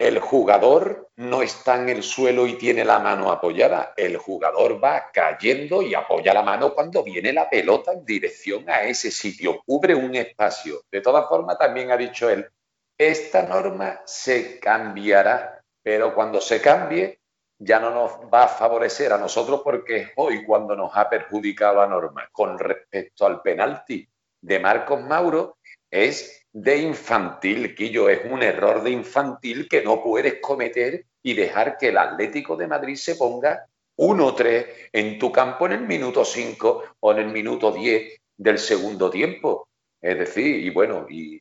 el 0.02 0.18
jugador 0.18 1.12
no 1.18 1.44
está 1.44 1.80
en 1.80 1.90
el 1.90 2.02
suelo 2.02 2.48
y 2.48 2.58
tiene 2.58 2.84
la 2.84 2.98
mano 2.98 3.32
apoyada. 3.32 3.94
El 3.96 4.18
jugador 4.18 4.84
va 4.84 5.12
cayendo 5.14 5.84
y 5.84 5.94
apoya 5.94 6.34
la 6.34 6.42
mano 6.42 6.74
cuando 6.74 7.04
viene 7.04 7.32
la 7.32 7.48
pelota 7.48 7.94
en 7.94 8.04
dirección 8.04 8.68
a 8.68 8.82
ese 8.82 9.12
sitio. 9.12 9.62
Cubre 9.64 9.94
un 9.94 10.16
espacio. 10.16 10.82
De 10.92 11.02
todas 11.02 11.30
formas, 11.30 11.60
también 11.60 11.92
ha 11.92 11.98
dicho 11.98 12.32
él, 12.32 12.50
esta 12.98 13.44
norma 13.44 14.02
se 14.04 14.60
cambiará, 14.60 15.64
pero 15.84 16.16
cuando 16.16 16.42
se 16.42 16.60
cambie, 16.60 17.20
ya 17.60 17.80
no 17.80 17.92
nos 17.92 18.12
va 18.34 18.46
a 18.46 18.48
favorecer 18.48 19.14
a 19.14 19.20
nosotros 19.20 19.62
porque 19.64 19.98
es 19.98 20.10
hoy 20.16 20.44
cuando 20.44 20.76
nos 20.76 20.98
ha 20.98 21.08
perjudicado 21.08 21.76
la 21.76 21.86
norma. 21.86 22.28
Con 22.32 22.58
respecto 22.58 23.28
al 23.28 23.44
penalti 23.44 24.10
de 24.42 24.60
Marcos 24.60 25.00
Mauro, 25.00 25.60
es 25.92 26.41
de 26.54 26.78
infantil, 26.78 27.76
Quillo, 27.76 28.10
es 28.10 28.22
un 28.30 28.44
error 28.44 28.84
de 28.84 28.92
infantil 28.92 29.68
que 29.70 29.84
no 29.84 30.04
puedes 30.04 30.40
cometer 30.42 31.06
y 31.24 31.34
dejar 31.34 31.78
que 31.78 31.90
el 31.90 31.98
Atlético 31.98 32.56
de 32.58 32.68
Madrid 32.68 32.96
se 32.96 33.16
ponga 33.16 33.68
1-3 33.98 34.66
en 34.92 35.20
tu 35.20 35.32
campo 35.32 35.66
en 35.66 35.74
el 35.74 35.82
minuto 35.82 36.26
5 36.26 36.84
o 37.00 37.12
en 37.12 37.20
el 37.20 37.28
minuto 37.28 37.72
10 37.72 38.20
del 38.38 38.58
segundo 38.58 39.10
tiempo. 39.10 39.68
Es 40.02 40.18
decir, 40.18 40.58
y 40.58 40.70
bueno, 40.72 41.06
y. 41.10 41.40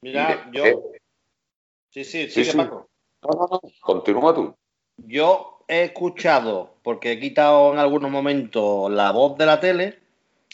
Mira, 0.00 0.48
yo. 0.52 0.92
Sí, 1.90 2.04
sí, 2.04 2.30
sí, 2.30 2.44
sí. 2.44 2.56
Paco. 2.56 2.88
No, 3.22 3.30
no, 3.30 3.48
no, 3.50 3.60
continúa 3.80 4.34
tú. 4.34 4.54
Yo 4.96 5.64
he 5.68 5.84
escuchado, 5.84 6.76
porque 6.82 7.12
he 7.12 7.20
quitado 7.20 7.72
en 7.72 7.78
algunos 7.78 8.10
momentos 8.10 8.90
la 8.90 9.10
voz 9.10 9.36
de 9.36 9.46
la 9.46 9.60
tele, 9.60 9.98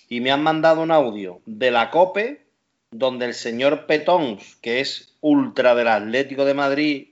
y 0.09 0.21
me 0.21 0.31
han 0.31 0.43
mandado 0.43 0.83
un 0.83 0.91
audio 0.91 1.41
de 1.45 1.71
la 1.71 1.91
COPE, 1.91 2.48
donde 2.91 3.27
el 3.27 3.35
señor 3.35 3.87
Petons, 3.87 4.57
que 4.57 4.81
es 4.81 5.15
ultra 5.21 5.75
del 5.75 5.89
Atlético 5.89 6.45
de 6.45 6.55
Madrid 6.55 7.09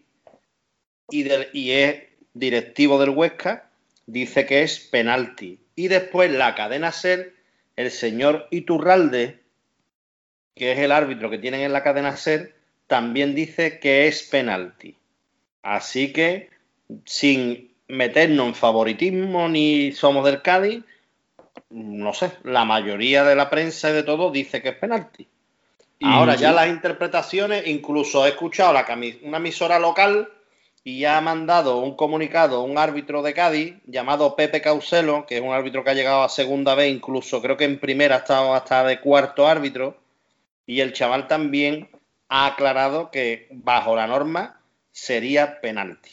y, 1.10 1.26
y 1.52 1.70
es 1.72 2.02
directivo 2.34 2.98
del 2.98 3.10
Huesca, 3.10 3.70
dice 4.06 4.46
que 4.46 4.62
es 4.62 4.80
penalti. 4.80 5.58
Y 5.74 5.88
después 5.88 6.30
la 6.30 6.54
cadena 6.54 6.92
SER, 6.92 7.34
el 7.76 7.90
señor 7.90 8.48
Iturralde, 8.50 9.40
que 10.54 10.72
es 10.72 10.78
el 10.78 10.92
árbitro 10.92 11.28
que 11.28 11.38
tienen 11.38 11.60
en 11.60 11.72
la 11.72 11.82
cadena 11.82 12.16
SER, 12.16 12.54
también 12.86 13.34
dice 13.34 13.78
que 13.78 14.06
es 14.06 14.22
penalti. 14.22 14.96
Así 15.62 16.12
que 16.12 16.50
sin 17.04 17.72
meternos 17.88 18.48
en 18.48 18.54
favoritismo 18.54 19.48
ni 19.48 19.92
somos 19.92 20.24
del 20.24 20.42
Cádiz, 20.42 20.84
no 21.70 22.12
sé, 22.12 22.32
la 22.44 22.64
mayoría 22.64 23.24
de 23.24 23.34
la 23.34 23.50
prensa 23.50 23.90
y 23.90 23.92
de 23.92 24.02
todo 24.02 24.30
dice 24.30 24.62
que 24.62 24.70
es 24.70 24.76
penalti. 24.76 25.26
Ahora 26.02 26.34
ya 26.34 26.52
las 26.52 26.68
interpretaciones, 26.68 27.66
incluso 27.66 28.26
he 28.26 28.30
escuchado 28.30 28.72
la, 28.72 28.86
una 29.22 29.38
emisora 29.38 29.78
local 29.78 30.28
y 30.84 31.00
ya 31.00 31.16
ha 31.16 31.20
mandado 31.20 31.78
un 31.78 31.96
comunicado 31.96 32.62
un 32.62 32.78
árbitro 32.78 33.22
de 33.22 33.34
Cádiz 33.34 33.74
llamado 33.86 34.36
Pepe 34.36 34.60
Causelo, 34.60 35.26
que 35.26 35.36
es 35.36 35.42
un 35.42 35.52
árbitro 35.52 35.82
que 35.82 35.90
ha 35.90 35.94
llegado 35.94 36.22
a 36.22 36.28
segunda 36.28 36.74
vez, 36.74 36.92
incluso 36.92 37.42
creo 37.42 37.56
que 37.56 37.64
en 37.64 37.80
primera 37.80 38.16
ha 38.16 38.18
estado 38.18 38.54
hasta 38.54 38.84
de 38.84 39.00
cuarto 39.00 39.48
árbitro, 39.48 39.96
y 40.66 40.80
el 40.80 40.92
chaval 40.92 41.26
también 41.28 41.88
ha 42.28 42.46
aclarado 42.46 43.10
que 43.10 43.48
bajo 43.50 43.96
la 43.96 44.06
norma 44.06 44.60
sería 44.92 45.60
penalti. 45.60 46.10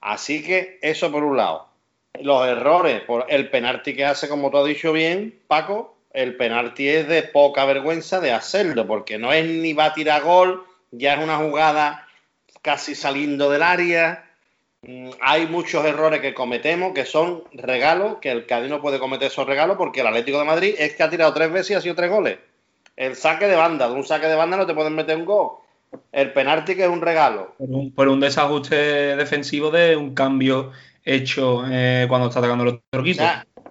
Así 0.00 0.42
que 0.42 0.78
eso 0.82 1.10
por 1.12 1.24
un 1.24 1.36
lado. 1.36 1.68
Los 2.20 2.48
errores, 2.48 3.02
por 3.02 3.26
el 3.28 3.50
penalti 3.50 3.94
que 3.94 4.04
hace, 4.04 4.28
como 4.28 4.50
tú 4.50 4.58
has 4.58 4.66
dicho 4.66 4.92
bien, 4.92 5.40
Paco, 5.46 5.97
el 6.12 6.36
penalti 6.36 6.88
es 6.88 7.08
de 7.08 7.22
poca 7.22 7.64
vergüenza 7.64 8.20
de 8.20 8.32
hacerlo, 8.32 8.86
porque 8.86 9.18
no 9.18 9.32
es 9.32 9.46
ni 9.46 9.72
va 9.72 9.86
a 9.86 9.94
tirar 9.94 10.22
gol, 10.22 10.64
ya 10.90 11.14
es 11.14 11.22
una 11.22 11.36
jugada 11.36 12.06
casi 12.62 12.94
saliendo 12.94 13.50
del 13.50 13.62
área. 13.62 14.24
Mm, 14.82 15.10
hay 15.20 15.46
muchos 15.46 15.84
errores 15.84 16.20
que 16.20 16.34
cometemos 16.34 16.94
que 16.94 17.04
son 17.04 17.44
regalos, 17.52 18.18
que 18.20 18.30
el 18.30 18.46
Cádiz 18.46 18.70
no 18.70 18.80
puede 18.80 18.98
cometer 18.98 19.28
esos 19.28 19.46
regalos 19.46 19.76
porque 19.76 20.00
el 20.00 20.06
Atlético 20.06 20.38
de 20.38 20.44
Madrid 20.44 20.74
es 20.78 20.94
que 20.94 21.02
ha 21.02 21.10
tirado 21.10 21.32
tres 21.32 21.50
veces 21.52 21.70
y 21.70 21.74
ha 21.74 21.80
sido 21.80 21.94
tres 21.94 22.10
goles. 22.10 22.38
El 22.96 23.14
saque 23.14 23.46
de 23.46 23.56
banda, 23.56 23.88
de 23.88 23.94
un 23.94 24.04
saque 24.04 24.26
de 24.26 24.34
banda 24.34 24.56
no 24.56 24.66
te 24.66 24.74
pueden 24.74 24.94
meter 24.94 25.16
un 25.16 25.24
gol. 25.24 25.50
El 26.12 26.32
penalti 26.32 26.74
que 26.74 26.82
es 26.82 26.88
un 26.88 27.00
regalo. 27.00 27.54
Por 27.94 28.08
un, 28.08 28.20
desajuste 28.20 29.16
defensivo 29.16 29.70
de 29.70 29.96
un 29.96 30.14
cambio 30.14 30.72
hecho 31.14 31.64
eh, 31.70 32.06
cuando 32.08 32.28
está 32.28 32.40
atacando 32.40 32.64
el 32.64 32.70
otro 32.70 33.00
equipo. 33.00 33.24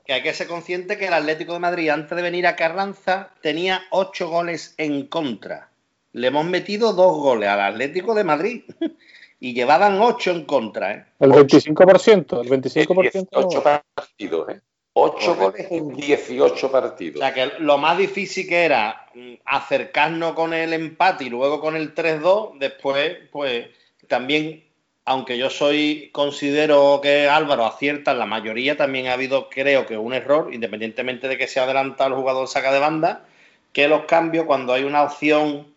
que 0.06 0.14
hay 0.14 0.24
que 0.24 0.34
ser 0.34 0.48
consciente 0.48 0.98
que 0.98 1.08
el 1.08 1.14
Atlético 1.14 1.54
de 1.54 1.60
Madrid, 1.60 1.90
antes 1.90 2.16
de 2.16 2.22
venir 2.22 2.48
a 2.48 2.56
Carranza, 2.56 3.32
tenía 3.42 3.82
ocho 3.92 4.30
goles 4.30 4.74
en 4.78 5.08
contra. 5.08 5.70
Le 6.14 6.28
hemos 6.28 6.46
metido 6.46 6.94
dos 6.94 7.18
goles 7.18 7.50
al 7.50 7.62
Atlético 7.62 8.16
de 8.16 8.24
Madrid 8.24 8.64
y 9.40 9.54
llevaban 9.54 10.02
ocho 10.02 10.32
en 10.32 10.46
contra. 10.46 10.94
¿eh? 10.94 11.06
El 11.20 11.32
25%, 11.32 12.42
el 12.42 12.50
25%. 12.50 13.28
Ocho 13.32 13.64
partidos, 13.64 14.50
¿eh? 14.50 14.62
8 15.00 15.36
goles 15.36 15.68
en 15.70 15.94
18 15.94 16.72
partidos. 16.72 17.18
O 17.18 17.20
sea 17.20 17.32
que 17.32 17.60
lo 17.60 17.78
más 17.78 18.00
difícil 18.00 18.48
que 18.48 18.66
era 18.66 19.06
mm, 19.14 19.34
acercarnos 19.46 20.34
con 20.34 20.56
el 20.56 20.74
empate 20.74 21.26
y 21.26 21.30
luego 21.30 21.62
con 21.62 21.76
el 21.76 21.94
3-2, 21.94 22.58
después, 22.58 23.16
pues 23.32 23.68
también, 24.08 24.64
aunque 25.08 25.38
yo 25.38 25.50
soy, 25.50 26.10
considero 26.12 27.00
que 27.02 27.30
Álvaro 27.30 27.66
acierta 27.66 28.12
en 28.12 28.20
la 28.20 28.26
mayoría, 28.26 28.76
también 28.76 29.08
ha 29.08 29.14
habido, 29.14 29.50
creo 29.50 29.86
que, 29.86 29.98
un 29.98 30.14
error, 30.14 30.54
independientemente 30.54 31.30
de 31.30 31.38
que 31.38 31.48
se 31.48 31.62
adelantado 31.62 32.10
el 32.10 32.16
jugador 32.18 32.46
saca 32.50 32.74
de 32.74 32.80
banda, 32.80 33.24
que 33.72 33.88
los 33.88 34.04
cambios, 34.04 34.46
cuando 34.46 34.74
hay 34.74 34.84
una 34.84 35.04
opción, 35.04 35.74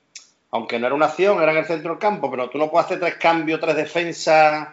aunque 0.50 0.80
no 0.80 0.86
era 0.88 0.96
una 0.96 1.06
acción, 1.06 1.40
era 1.40 1.52
en 1.52 1.58
el 1.58 1.64
centro 1.64 1.92
del 1.92 2.00
campo, 2.00 2.28
pero 2.28 2.50
tú 2.50 2.58
no 2.58 2.72
puedes 2.72 2.86
hacer 2.86 2.98
tres 2.98 3.14
cambios, 3.18 3.60
tres 3.60 3.76
defensas 3.76 4.70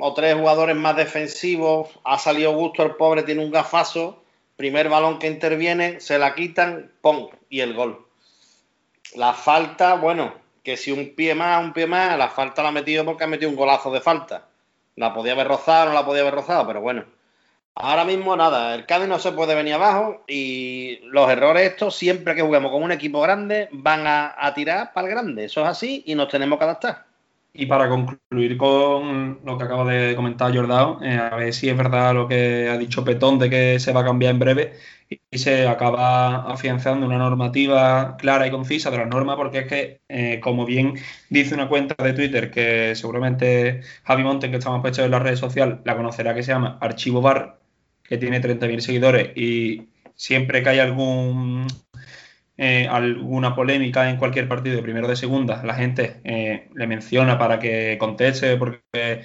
o 0.00 0.14
tres 0.14 0.36
jugadores 0.36 0.74
más 0.74 0.96
defensivos, 0.96 1.90
ha 2.02 2.18
salido 2.18 2.54
gusto 2.54 2.82
el 2.82 2.94
pobre, 2.94 3.24
tiene 3.24 3.44
un 3.44 3.50
gafazo, 3.50 4.22
primer 4.56 4.88
balón 4.88 5.18
que 5.18 5.26
interviene, 5.26 6.00
se 6.00 6.18
la 6.18 6.34
quitan, 6.34 6.90
¡pum! 7.02 7.28
y 7.50 7.60
el 7.60 7.74
gol. 7.74 8.06
La 9.16 9.34
falta, 9.34 9.96
bueno, 9.96 10.32
que 10.68 10.76
si 10.76 10.92
un 10.92 11.14
pie 11.14 11.34
más, 11.34 11.64
un 11.64 11.72
pie 11.72 11.86
más, 11.86 12.18
la 12.18 12.28
falta 12.28 12.62
la 12.62 12.68
ha 12.68 12.72
metido 12.72 13.02
porque 13.02 13.24
ha 13.24 13.26
metido 13.26 13.50
un 13.50 13.56
golazo 13.56 13.90
de 13.90 14.02
falta. 14.02 14.48
La 14.96 15.14
podía 15.14 15.32
haber 15.32 15.48
rozado, 15.48 15.86
no 15.86 15.94
la 15.94 16.04
podía 16.04 16.20
haber 16.20 16.34
rozado, 16.34 16.66
pero 16.66 16.82
bueno. 16.82 17.06
Ahora 17.74 18.04
mismo 18.04 18.36
nada, 18.36 18.74
el 18.74 18.84
Cádiz 18.84 19.08
no 19.08 19.18
se 19.18 19.32
puede 19.32 19.54
venir 19.54 19.72
abajo 19.72 20.24
y 20.28 20.98
los 21.04 21.30
errores 21.30 21.70
estos, 21.70 21.96
siempre 21.96 22.34
que 22.34 22.42
juguemos 22.42 22.70
con 22.70 22.82
un 22.82 22.92
equipo 22.92 23.22
grande, 23.22 23.70
van 23.72 24.06
a, 24.06 24.34
a 24.36 24.52
tirar 24.52 24.92
para 24.92 25.08
el 25.08 25.14
grande. 25.14 25.46
Eso 25.46 25.62
es 25.62 25.68
así 25.68 26.02
y 26.04 26.14
nos 26.14 26.28
tenemos 26.28 26.58
que 26.58 26.64
adaptar. 26.66 27.07
Y 27.52 27.66
para 27.66 27.88
concluir 27.88 28.56
con 28.56 29.40
lo 29.44 29.58
que 29.58 29.64
acaba 29.64 29.84
de 29.90 30.14
comentar 30.14 30.54
Jordao, 30.54 31.02
eh, 31.02 31.16
a 31.16 31.34
ver 31.34 31.52
si 31.52 31.68
es 31.68 31.76
verdad 31.76 32.14
lo 32.14 32.28
que 32.28 32.68
ha 32.68 32.78
dicho 32.78 33.04
Petón 33.04 33.38
de 33.38 33.50
que 33.50 33.80
se 33.80 33.92
va 33.92 34.02
a 34.02 34.04
cambiar 34.04 34.32
en 34.34 34.38
breve 34.38 34.74
y 35.30 35.38
se 35.38 35.66
acaba 35.66 36.50
afianzando 36.52 37.06
una 37.06 37.18
normativa 37.18 38.16
clara 38.18 38.46
y 38.46 38.50
concisa 38.50 38.90
de 38.90 38.98
la 38.98 39.06
norma, 39.06 39.36
porque 39.36 39.60
es 39.60 39.66
que, 39.66 40.00
eh, 40.08 40.40
como 40.40 40.66
bien 40.66 40.94
dice 41.30 41.54
una 41.54 41.68
cuenta 41.68 42.02
de 42.02 42.12
Twitter 42.12 42.50
que 42.50 42.94
seguramente 42.94 43.80
Javi 44.04 44.22
Monten, 44.22 44.50
que 44.50 44.58
estamos 44.58 44.80
puestos 44.82 45.04
en 45.04 45.10
las 45.10 45.22
redes 45.22 45.38
sociales, 45.38 45.78
la 45.84 45.96
conocerá, 45.96 46.34
que 46.34 46.42
se 46.42 46.52
llama 46.52 46.78
Archivo 46.80 47.22
Bar, 47.22 47.58
que 48.02 48.18
tiene 48.18 48.40
30.000 48.40 48.80
seguidores 48.80 49.36
y 49.36 49.88
siempre 50.14 50.62
que 50.62 50.68
hay 50.68 50.78
algún 50.80 51.66
eh, 52.58 52.88
alguna 52.88 53.54
polémica 53.54 54.10
en 54.10 54.16
cualquier 54.16 54.48
partido 54.48 54.76
de 54.76 54.82
primero 54.82 55.06
o 55.06 55.10
de 55.10 55.16
segunda, 55.16 55.62
la 55.64 55.74
gente 55.74 56.20
eh, 56.24 56.68
le 56.74 56.86
menciona 56.88 57.38
para 57.38 57.60
que 57.60 57.96
conteste 57.98 58.56
porque 58.56 59.22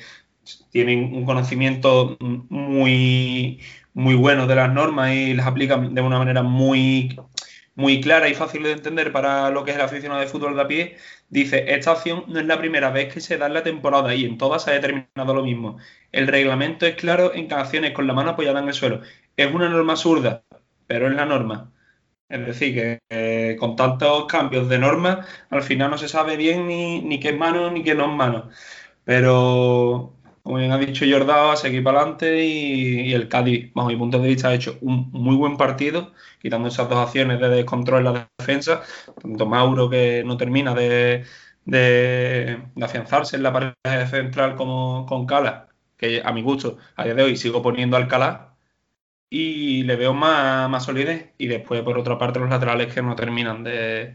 tienen 0.72 1.14
un 1.16 1.26
conocimiento 1.26 2.18
muy, 2.20 3.62
muy 3.94 4.16
bueno 4.16 4.48
de 4.48 4.56
las 4.56 4.72
normas 4.72 5.14
y 5.14 5.34
las 5.34 5.48
aplican 5.48 5.96
de 5.96 6.02
una 6.02 6.20
manera 6.20 6.44
muy, 6.44 7.18
muy 7.76 8.02
clara 8.02 8.30
y 8.30 8.36
fácil 8.36 8.64
de 8.64 8.72
entender 8.72 9.12
para 9.12 9.50
lo 9.50 9.64
que 9.64 9.72
es 9.72 9.78
el 9.78 9.84
aficionado 9.84 10.22
de 10.22 10.28
fútbol 10.28 10.56
de 10.56 10.62
a 10.62 10.68
pie, 10.68 10.98
dice, 11.30 11.66
esta 11.74 11.92
acción 11.92 12.26
no 12.28 12.40
es 12.40 12.46
la 12.46 12.60
primera 12.60 12.92
vez 12.92 13.14
que 13.14 13.22
se 13.22 13.38
da 13.38 13.48
en 13.48 13.54
la 13.56 13.64
temporada 13.64 14.14
y 14.16 14.26
en 14.26 14.38
todas 14.38 14.64
se 14.64 14.72
ha 14.72 14.74
determinado 14.76 15.34
lo 15.34 15.44
mismo. 15.44 15.78
El 16.12 16.28
reglamento 16.28 16.86
es 16.86 16.96
claro 16.96 17.34
en 17.34 17.48
cada 17.48 17.64
acciones 17.64 17.94
con 17.94 18.08
la 18.08 18.14
mano 18.14 18.32
apoyada 18.32 18.60
en 18.60 18.68
el 18.68 18.74
suelo. 18.76 19.02
Es 19.38 19.52
una 19.54 19.70
norma 19.70 19.94
absurda, 19.94 20.44
pero 20.88 21.08
es 21.08 21.16
la 21.16 21.26
norma. 21.26 21.73
Es 22.34 22.46
decir, 22.48 22.74
que 23.10 23.58
con 23.60 23.76
tantos 23.76 24.26
cambios 24.26 24.68
de 24.68 24.80
normas, 24.80 25.28
al 25.52 25.62
final 25.62 25.92
no 25.92 25.98
se 26.00 26.08
sabe 26.08 26.36
bien 26.36 26.68
ni, 26.68 27.20
qué 27.20 27.32
mano 27.34 27.70
ni 27.70 27.84
qué 27.84 27.94
no 27.94 28.06
es 28.06 28.12
mano. 28.18 28.50
Pero, 29.06 30.16
como 30.42 30.58
bien 30.58 30.72
ha 30.72 30.78
dicho 30.80 31.06
Jordao, 31.08 31.52
a 31.52 31.58
seguir 31.58 31.84
para 31.84 32.00
adelante 32.00 32.44
y, 32.44 33.14
el 33.14 33.30
Cádiz, 33.30 33.72
bajo 33.74 33.90
mi 33.90 33.98
punto 33.98 34.18
de 34.20 34.30
vista, 34.30 34.50
ha 34.50 34.56
hecho 34.56 34.80
un 34.82 35.12
muy 35.12 35.36
buen 35.36 35.58
partido, 35.58 36.14
quitando 36.42 36.70
esas 36.70 36.90
dos 36.90 36.98
acciones 36.98 37.40
de 37.40 37.50
descontrol 37.50 38.00
en 38.00 38.14
la 38.14 38.30
defensa. 38.40 38.82
Tanto 39.22 39.46
Mauro, 39.46 39.90
que 39.90 40.24
no 40.26 40.36
termina 40.38 40.74
de 40.74 41.24
afianzarse 42.82 43.36
en 43.36 43.44
la 43.44 43.54
pared 43.54 44.08
central, 44.10 44.56
como 44.56 45.06
con 45.08 45.28
Cala, 45.28 45.68
que 45.98 46.22
a 46.26 46.32
mi 46.34 46.42
gusto, 46.42 46.78
a 46.96 47.04
día 47.04 47.14
de 47.14 47.24
hoy 47.24 47.38
sigo 47.38 47.62
poniendo 47.62 47.96
Alcalá 47.98 48.53
y 49.36 49.82
le 49.82 49.96
veo 49.96 50.14
más, 50.14 50.70
más 50.70 50.86
solidez. 50.86 51.26
Y 51.40 51.48
después, 51.48 51.82
por 51.82 51.98
otra 51.98 52.20
parte, 52.20 52.40
los 52.40 52.52
laterales 52.52 52.94
que 52.94 53.02
no 53.02 53.16
terminan 53.16 53.64
de, 53.64 54.14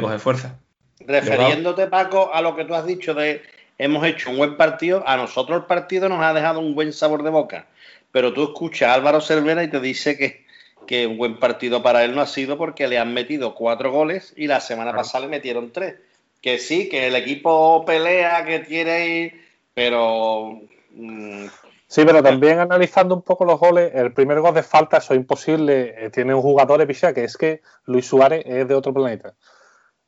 coger 0.00 0.18
fuerza. 0.18 0.58
Refiriéndote, 0.98 1.86
Paco, 1.86 2.34
a 2.34 2.42
lo 2.42 2.56
que 2.56 2.64
tú 2.64 2.74
has 2.74 2.84
dicho 2.84 3.14
de 3.14 3.40
hemos 3.78 4.04
hecho 4.04 4.30
un 4.30 4.36
buen 4.36 4.56
partido, 4.56 5.04
a 5.06 5.16
nosotros 5.16 5.60
el 5.60 5.66
partido 5.66 6.08
nos 6.08 6.20
ha 6.20 6.34
dejado 6.34 6.58
un 6.58 6.74
buen 6.74 6.92
sabor 6.92 7.22
de 7.22 7.30
boca. 7.30 7.66
Pero 8.10 8.32
tú 8.32 8.42
escuchas 8.42 8.88
a 8.88 8.94
Álvaro 8.94 9.20
Cervera 9.20 9.62
y 9.62 9.70
te 9.70 9.78
dice 9.78 10.18
que, 10.18 10.44
que 10.88 11.06
un 11.06 11.18
buen 11.18 11.38
partido 11.38 11.80
para 11.80 12.02
él 12.02 12.16
no 12.16 12.20
ha 12.20 12.26
sido 12.26 12.58
porque 12.58 12.88
le 12.88 12.98
han 12.98 13.14
metido 13.14 13.54
cuatro 13.54 13.92
goles 13.92 14.34
y 14.36 14.48
la 14.48 14.60
semana 14.60 14.92
pasada 14.92 15.26
le 15.26 15.30
metieron 15.30 15.70
tres. 15.70 15.94
Que 16.42 16.58
sí, 16.58 16.88
que 16.88 17.06
el 17.06 17.14
equipo 17.14 17.84
pelea, 17.86 18.44
que 18.44 18.58
tiene, 18.58 19.40
pero 19.72 20.62
mm, 20.90 21.46
Sí, 21.88 22.04
pero 22.04 22.22
también 22.22 22.58
analizando 22.58 23.14
un 23.14 23.22
poco 23.22 23.46
los 23.46 23.58
goles, 23.58 23.92
el 23.94 24.12
primer 24.12 24.40
gol 24.40 24.54
de 24.54 24.62
falta, 24.62 24.98
eso 24.98 25.14
es 25.14 25.20
imposible. 25.20 25.94
Eh, 26.04 26.10
tiene 26.10 26.34
un 26.34 26.42
jugador 26.42 26.82
epicidad 26.82 27.14
que 27.14 27.24
es 27.24 27.36
que 27.36 27.62
Luis 27.86 28.06
Suárez 28.06 28.42
es 28.44 28.68
de 28.68 28.74
otro 28.74 28.92
planeta 28.92 29.34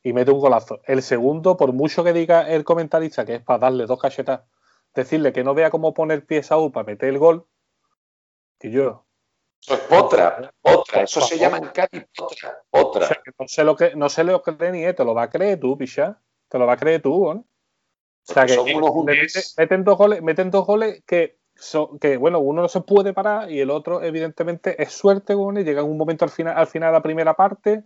y 0.03 0.13
mete 0.13 0.31
un 0.31 0.41
golazo. 0.41 0.81
El 0.85 1.03
segundo, 1.03 1.57
por 1.57 1.73
mucho 1.73 2.05
que 2.05 2.13
diga 2.13 2.51
el 2.51 2.65
comentarista 2.65 3.25
que 3.25 3.37
es 3.37 3.43
para 3.43 3.61
darle 3.61 3.87
dos 3.87 3.99
cachetas, 3.99 4.43
decirle 4.95 5.33
que 5.33 5.43
no 5.43 5.55
vea 5.55 5.71
cómo 5.71 5.95
poner 5.95 6.27
pie 6.27 6.43
Saúl 6.43 6.71
para 6.71 6.87
meter 6.87 7.09
el 7.09 7.19
gol, 7.19 7.47
y 8.61 8.71
yo. 8.71 9.07
Eso 9.63 9.75
es 9.75 9.81
otra, 9.91 10.53
otra, 10.63 11.03
eso 11.03 11.21
se 11.21 11.39
llama 11.39 11.59
en 11.59 11.69
Cádiz 11.69 12.07
otra, 12.19 12.63
otra. 12.71 13.23
no 13.39 13.49
sé 13.49 13.65
lo 13.65 13.77
que, 13.77 13.95
no 13.95 14.09
sé 14.09 14.25
lo 14.25 14.43
que 14.43 14.57
cree 14.57 14.73
ni 14.73 14.85
él, 14.85 14.95
te 14.95 15.05
lo 15.05 15.15
va 15.15 15.25
a 15.25 15.31
creer 15.31 15.61
tú, 15.61 15.77
picha. 15.77 16.21
Te 16.49 16.59
lo 16.59 16.67
va 16.67 16.75
a 16.75 16.77
creer 16.77 17.01
tú, 17.01 17.33
¿no? 17.33 17.41
O 17.41 18.33
sea 18.33 18.45
que 18.45 18.57
meten 19.57 19.85
dos 19.85 19.99
goles, 19.99 20.23
meten 20.23 20.51
dos 20.51 20.67
goles 20.67 21.03
que 21.07 21.40
que 22.01 22.17
bueno, 22.17 22.41
uno 22.41 22.63
no 22.63 22.69
se 22.69 22.81
puede 22.81 23.13
parar 23.13 23.51
y 23.51 23.61
el 23.61 23.71
otro, 23.71 24.03
evidentemente, 24.03 24.83
es 24.83 24.93
suerte, 24.93 25.35
bueno, 25.35 25.61
llega 25.61 25.83
en 25.83 25.89
un 25.89 25.97
momento 25.97 26.25
al 26.25 26.31
final, 26.31 26.57
al 26.57 26.67
final 26.67 26.91
de 26.91 26.93
la 26.93 27.03
primera 27.03 27.35
parte, 27.35 27.85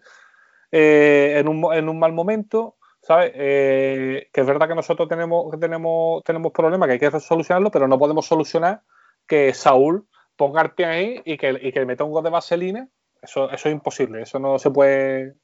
eh, 0.70 1.34
en, 1.36 1.48
un, 1.48 1.72
en, 1.74 1.88
un, 1.88 1.98
mal 1.98 2.12
momento, 2.12 2.76
¿sabes? 3.02 3.32
Eh, 3.34 4.28
que 4.32 4.40
es 4.40 4.46
verdad 4.46 4.68
que 4.68 4.74
nosotros 4.74 5.08
tenemos, 5.08 5.50
que 5.50 5.58
tenemos, 5.58 6.22
tenemos 6.24 6.52
problemas 6.52 6.86
que 6.86 6.92
hay 6.92 6.98
que 6.98 7.20
solucionarlo, 7.20 7.70
pero 7.70 7.88
no 7.88 7.98
podemos 7.98 8.26
solucionar 8.26 8.82
que 9.26 9.52
Saúl 9.54 10.06
ponga 10.36 10.62
el 10.62 10.70
pie 10.72 10.86
ahí 10.86 11.22
y 11.24 11.36
que, 11.36 11.58
y 11.60 11.72
que 11.72 11.86
meta 11.86 12.04
un 12.04 12.12
gol 12.12 12.24
de 12.24 12.30
vaselina. 12.30 12.88
Eso, 13.22 13.50
eso 13.50 13.68
es 13.68 13.72
imposible, 13.72 14.22
eso 14.22 14.38
no 14.38 14.58
se 14.58 14.70
puede. 14.70 15.34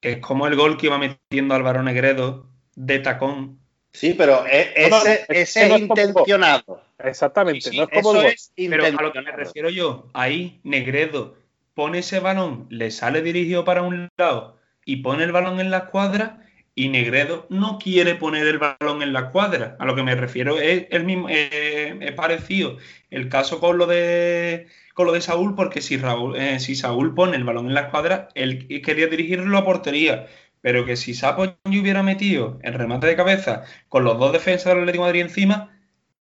Es 0.00 0.18
como 0.18 0.46
el 0.46 0.56
gol 0.56 0.76
que 0.76 0.86
iba 0.86 0.98
metiendo 0.98 1.54
Álvaro 1.54 1.82
Negredo 1.82 2.46
de 2.74 2.98
tacón 2.98 3.58
Sí, 3.92 4.14
pero 4.14 4.46
e, 4.46 4.72
ese, 4.76 5.26
es, 5.28 5.56
intencionado. 5.56 6.82
Exactamente, 6.98 7.70
no 7.74 7.84
es 7.84 7.88
como 7.90 8.12
Pero 8.56 8.84
a 8.84 8.90
lo 8.90 9.12
que 9.12 9.20
me 9.20 9.32
refiero 9.32 9.70
yo, 9.70 10.08
ahí 10.14 10.60
Negredo 10.64 11.36
pone 11.74 11.98
ese 11.98 12.18
balón, 12.18 12.66
le 12.70 12.90
sale 12.90 13.22
dirigido 13.22 13.64
para 13.64 13.82
un 13.82 14.08
lado 14.16 14.58
y 14.84 14.96
pone 14.96 15.24
el 15.24 15.32
balón 15.32 15.60
en 15.60 15.70
la 15.70 15.86
cuadra 15.86 16.44
y 16.74 16.88
Negredo 16.88 17.46
no 17.50 17.78
quiere 17.78 18.14
poner 18.14 18.46
el 18.46 18.58
balón 18.58 19.02
en 19.02 19.12
la 19.12 19.30
cuadra. 19.30 19.76
A 19.78 19.84
lo 19.84 19.94
que 19.94 20.02
me 20.02 20.14
refiero 20.14 20.58
es 20.60 20.86
el 20.90 21.04
mismo, 21.04 21.28
eh, 21.28 21.98
es 22.00 22.12
parecido 22.12 22.78
el 23.10 23.28
caso 23.28 23.60
con 23.60 23.78
lo 23.78 23.86
de 23.86 24.66
con 24.94 25.06
lo 25.06 25.12
de 25.12 25.20
Saúl, 25.20 25.54
porque 25.54 25.80
si, 25.80 25.96
Raúl, 25.96 26.36
eh, 26.36 26.58
si 26.58 26.74
Saúl 26.74 27.14
pone 27.14 27.36
el 27.36 27.44
balón 27.44 27.66
en 27.66 27.74
la 27.74 27.90
cuadra, 27.90 28.28
él 28.34 28.66
quería 28.82 29.06
dirigirlo 29.06 29.56
a 29.56 29.64
portería 29.64 30.26
pero 30.60 30.84
que 30.84 30.96
si 30.96 31.14
Sapo 31.14 31.56
hubiera 31.64 32.02
metido 32.02 32.58
el 32.62 32.74
remate 32.74 33.06
de 33.06 33.16
cabeza 33.16 33.64
con 33.88 34.04
los 34.04 34.18
dos 34.18 34.32
defensas 34.32 34.66
del 34.66 34.80
Atlético 34.80 35.04
de 35.04 35.08
Madrid 35.08 35.22
encima, 35.22 35.77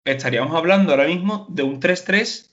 estaríamos 0.06 0.56
hablando 0.56 0.92
ahora 0.92 1.06
mismo 1.06 1.46
de 1.50 1.62
un 1.62 1.80
3-3, 1.80 2.50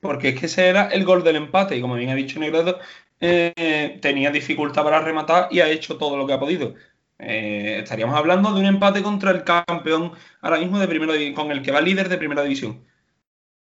porque 0.00 0.30
es 0.30 0.40
que 0.40 0.46
ese 0.46 0.68
era 0.68 0.88
el 0.88 1.04
gol 1.04 1.22
del 1.22 1.36
empate, 1.36 1.76
y 1.76 1.80
como 1.80 1.94
bien 1.94 2.10
ha 2.10 2.14
dicho 2.14 2.40
Negredo, 2.40 2.78
eh, 3.20 3.98
tenía 4.02 4.30
dificultad 4.30 4.82
para 4.82 5.00
rematar 5.00 5.48
y 5.50 5.60
ha 5.60 5.68
hecho 5.68 5.96
todo 5.96 6.16
lo 6.16 6.26
que 6.26 6.32
ha 6.32 6.40
podido. 6.40 6.74
Eh, 7.18 7.78
estaríamos 7.82 8.16
hablando 8.16 8.52
de 8.52 8.60
un 8.60 8.66
empate 8.66 9.02
contra 9.02 9.30
el 9.30 9.42
campeón 9.42 10.12
ahora 10.42 10.58
mismo 10.58 10.78
de 10.78 10.86
primera 10.86 11.14
con 11.34 11.50
el 11.50 11.62
que 11.62 11.72
va 11.72 11.80
líder 11.80 12.08
de 12.08 12.18
primera 12.18 12.42
división. 12.42 12.84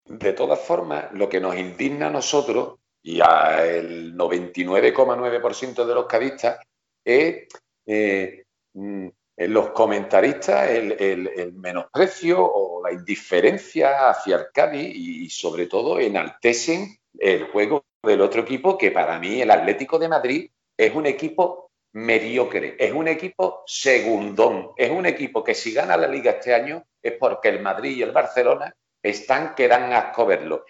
De 0.07 0.33
todas 0.33 0.61
formas, 0.61 1.12
lo 1.12 1.29
que 1.29 1.40
nos 1.40 1.57
indigna 1.57 2.07
a 2.07 2.11
nosotros 2.11 2.79
y 3.02 3.20
al 3.20 4.16
99,9% 4.16 5.85
de 5.85 5.94
los 5.94 6.07
cadistas 6.07 6.59
es 7.05 7.46
eh, 7.87 8.44
mm, 8.72 9.09
los 9.37 9.70
comentaristas 9.70 10.70
el, 10.70 11.53
menosprecio 11.57 12.42
o 12.42 12.83
la 12.83 12.92
indiferencia 12.92 14.09
hacia 14.09 14.37
el 14.37 14.46
Cádiz 14.53 14.94
y, 14.94 15.29
sobre 15.29 15.66
todo 15.66 16.01
enaltecen 16.01 16.96
el 17.18 17.44
juego 17.49 17.85
del 18.03 18.22
otro 18.22 18.42
equipo 18.42 18.79
que 18.79 18.90
para 18.90 19.18
mí 19.18 19.40
el 19.40 19.51
Atlético 19.51 19.99
de 19.99 20.09
Madrid 20.09 20.51
es 20.77 20.94
un 20.94 21.07
equipo 21.07 21.70
mediocre, 21.92 22.77
es 22.79 22.92
un 22.92 23.09
equipo 23.09 23.62
segundón, 23.66 24.70
es 24.77 24.90
un 24.90 25.07
equipo 25.07 25.42
que 25.42 25.55
si 25.55 25.72
gana 25.72 25.96
la 25.96 26.07
liga 26.07 26.33
este 26.33 26.55
año 26.55 26.85
es 27.03 27.12
porque 27.12 27.49
el 27.49 27.61
Madrid 27.61 27.96
y 27.96 28.03
el 28.03 28.12
Barcelona 28.12 28.75
están 29.03 29.55
que 29.55 29.68
dan 29.68 29.92
asco. 29.92 30.29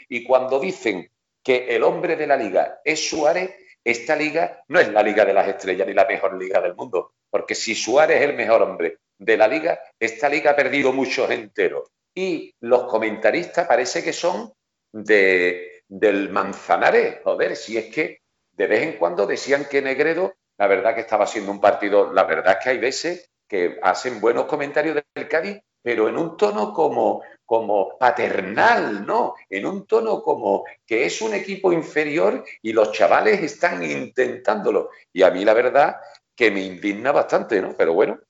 Y 0.09 0.25
cuando 0.25 0.61
dicen 0.61 1.11
que 1.43 1.67
el 1.69 1.83
hombre 1.83 2.17
de 2.17 2.27
la 2.27 2.37
liga 2.37 2.81
es 2.85 3.09
Suárez, 3.09 3.57
esta 3.83 4.17
liga 4.17 4.63
no 4.69 4.81
es 4.81 4.89
la 4.91 5.03
liga 5.03 5.25
de 5.25 5.33
las 5.33 5.49
estrellas 5.49 5.87
ni 5.87 5.95
la 5.95 6.07
mejor 6.07 6.37
liga 6.37 6.61
del 6.61 6.75
mundo, 6.75 7.15
porque 7.37 7.55
si 7.55 7.75
Suárez 7.75 8.23
es 8.23 8.31
el 8.31 8.35
mejor 8.35 8.63
hombre 8.63 8.97
de 9.19 9.37
la 9.37 9.47
liga, 9.47 9.79
esta 10.01 10.27
liga 10.27 10.53
ha 10.53 10.57
perdido 10.57 10.91
muchos 10.91 11.31
enteros. 11.31 11.91
Y 12.15 12.55
los 12.61 12.85
comentaristas 12.85 13.67
parece 13.67 14.03
que 14.03 14.15
son 14.15 14.55
de, 14.91 15.83
del 15.87 16.31
Manzanares. 16.31 17.19
Joder, 17.23 17.55
si 17.55 17.77
es 17.77 17.95
que 17.95 18.21
de 18.53 18.67
vez 18.67 18.85
en 18.85 18.93
cuando 18.95 19.27
decían 19.27 19.67
que 19.71 19.83
Negredo, 19.83 20.33
la 20.57 20.67
verdad 20.67 20.95
que 20.95 21.03
estaba 21.03 21.25
haciendo 21.25 21.53
un 21.53 21.61
partido, 21.61 22.11
la 22.11 22.25
verdad 22.25 22.57
es 22.59 22.65
que 22.65 22.71
hay 22.71 22.79
veces 22.79 23.31
que 23.47 23.79
hacen 23.83 24.19
buenos 24.19 24.47
comentarios 24.47 24.97
del 25.15 25.29
Cádiz, 25.29 25.61
pero 25.83 26.09
en 26.09 26.17
un 26.17 26.39
tono 26.39 26.73
como, 26.73 27.23
como 27.45 27.99
paternal, 27.99 29.05
¿no? 29.05 29.35
En 29.51 29.67
un 29.67 29.87
tono 29.87 30.23
como 30.23 30.65
que 30.87 31.05
es 31.05 31.21
un 31.21 31.35
equipo 31.35 31.71
inferior 31.71 32.43
y 32.63 32.73
los 32.73 32.93
chavales 32.93 33.43
están 33.43 33.85
intentándolo. 33.85 34.89
Y 35.13 35.23
a 35.23 35.31
mí 35.31 35.45
la 35.45 35.53
verdad 35.53 35.97
que 36.37 36.51
me 36.51 36.61
indigna 36.61 37.11
bastante, 37.13 37.61
¿no? 37.61 37.75
Pero 37.77 37.95
bueno, 37.95 38.21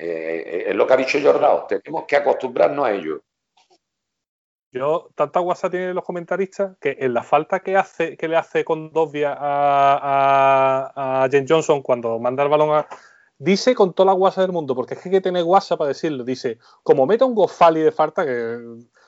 Eh, 0.00 0.66
es 0.68 0.76
lo 0.76 0.86
que 0.86 0.94
ha 0.94 0.96
dicho 0.96 1.18
Jordao, 1.20 1.66
tenemos 1.66 2.04
que 2.06 2.16
acostumbrarnos 2.16 2.86
a 2.86 2.92
ello. 2.92 3.20
Yo, 4.70 5.10
tanta 5.14 5.40
guasa 5.40 5.70
tienen 5.70 5.94
los 5.94 6.04
comentaristas 6.04 6.76
que 6.78 6.96
en 7.00 7.14
la 7.14 7.22
falta 7.22 7.60
que 7.60 7.76
hace, 7.76 8.16
que 8.16 8.28
le 8.28 8.36
hace 8.36 8.64
con 8.64 8.92
dos 8.92 9.10
vías 9.10 9.36
a, 9.38 10.92
a, 11.24 11.28
James 11.32 11.50
Johnson 11.50 11.82
cuando 11.82 12.18
manda 12.18 12.42
el 12.42 12.48
balón 12.48 12.76
a. 12.76 12.86
Dice 13.38 13.74
con 13.74 13.94
toda 13.94 14.08
la 14.08 14.12
guasa 14.12 14.42
del 14.42 14.52
mundo, 14.52 14.74
porque 14.74 14.94
es 14.94 15.00
que 15.00 15.08
hay 15.08 15.14
que 15.16 15.20
tener 15.20 15.44
guasa 15.44 15.76
para 15.76 15.88
decirlo. 15.88 16.24
Dice, 16.24 16.58
como 16.82 17.06
meta 17.06 17.24
un 17.24 17.34
gofali 17.34 17.80
de 17.80 17.92
falta, 17.92 18.26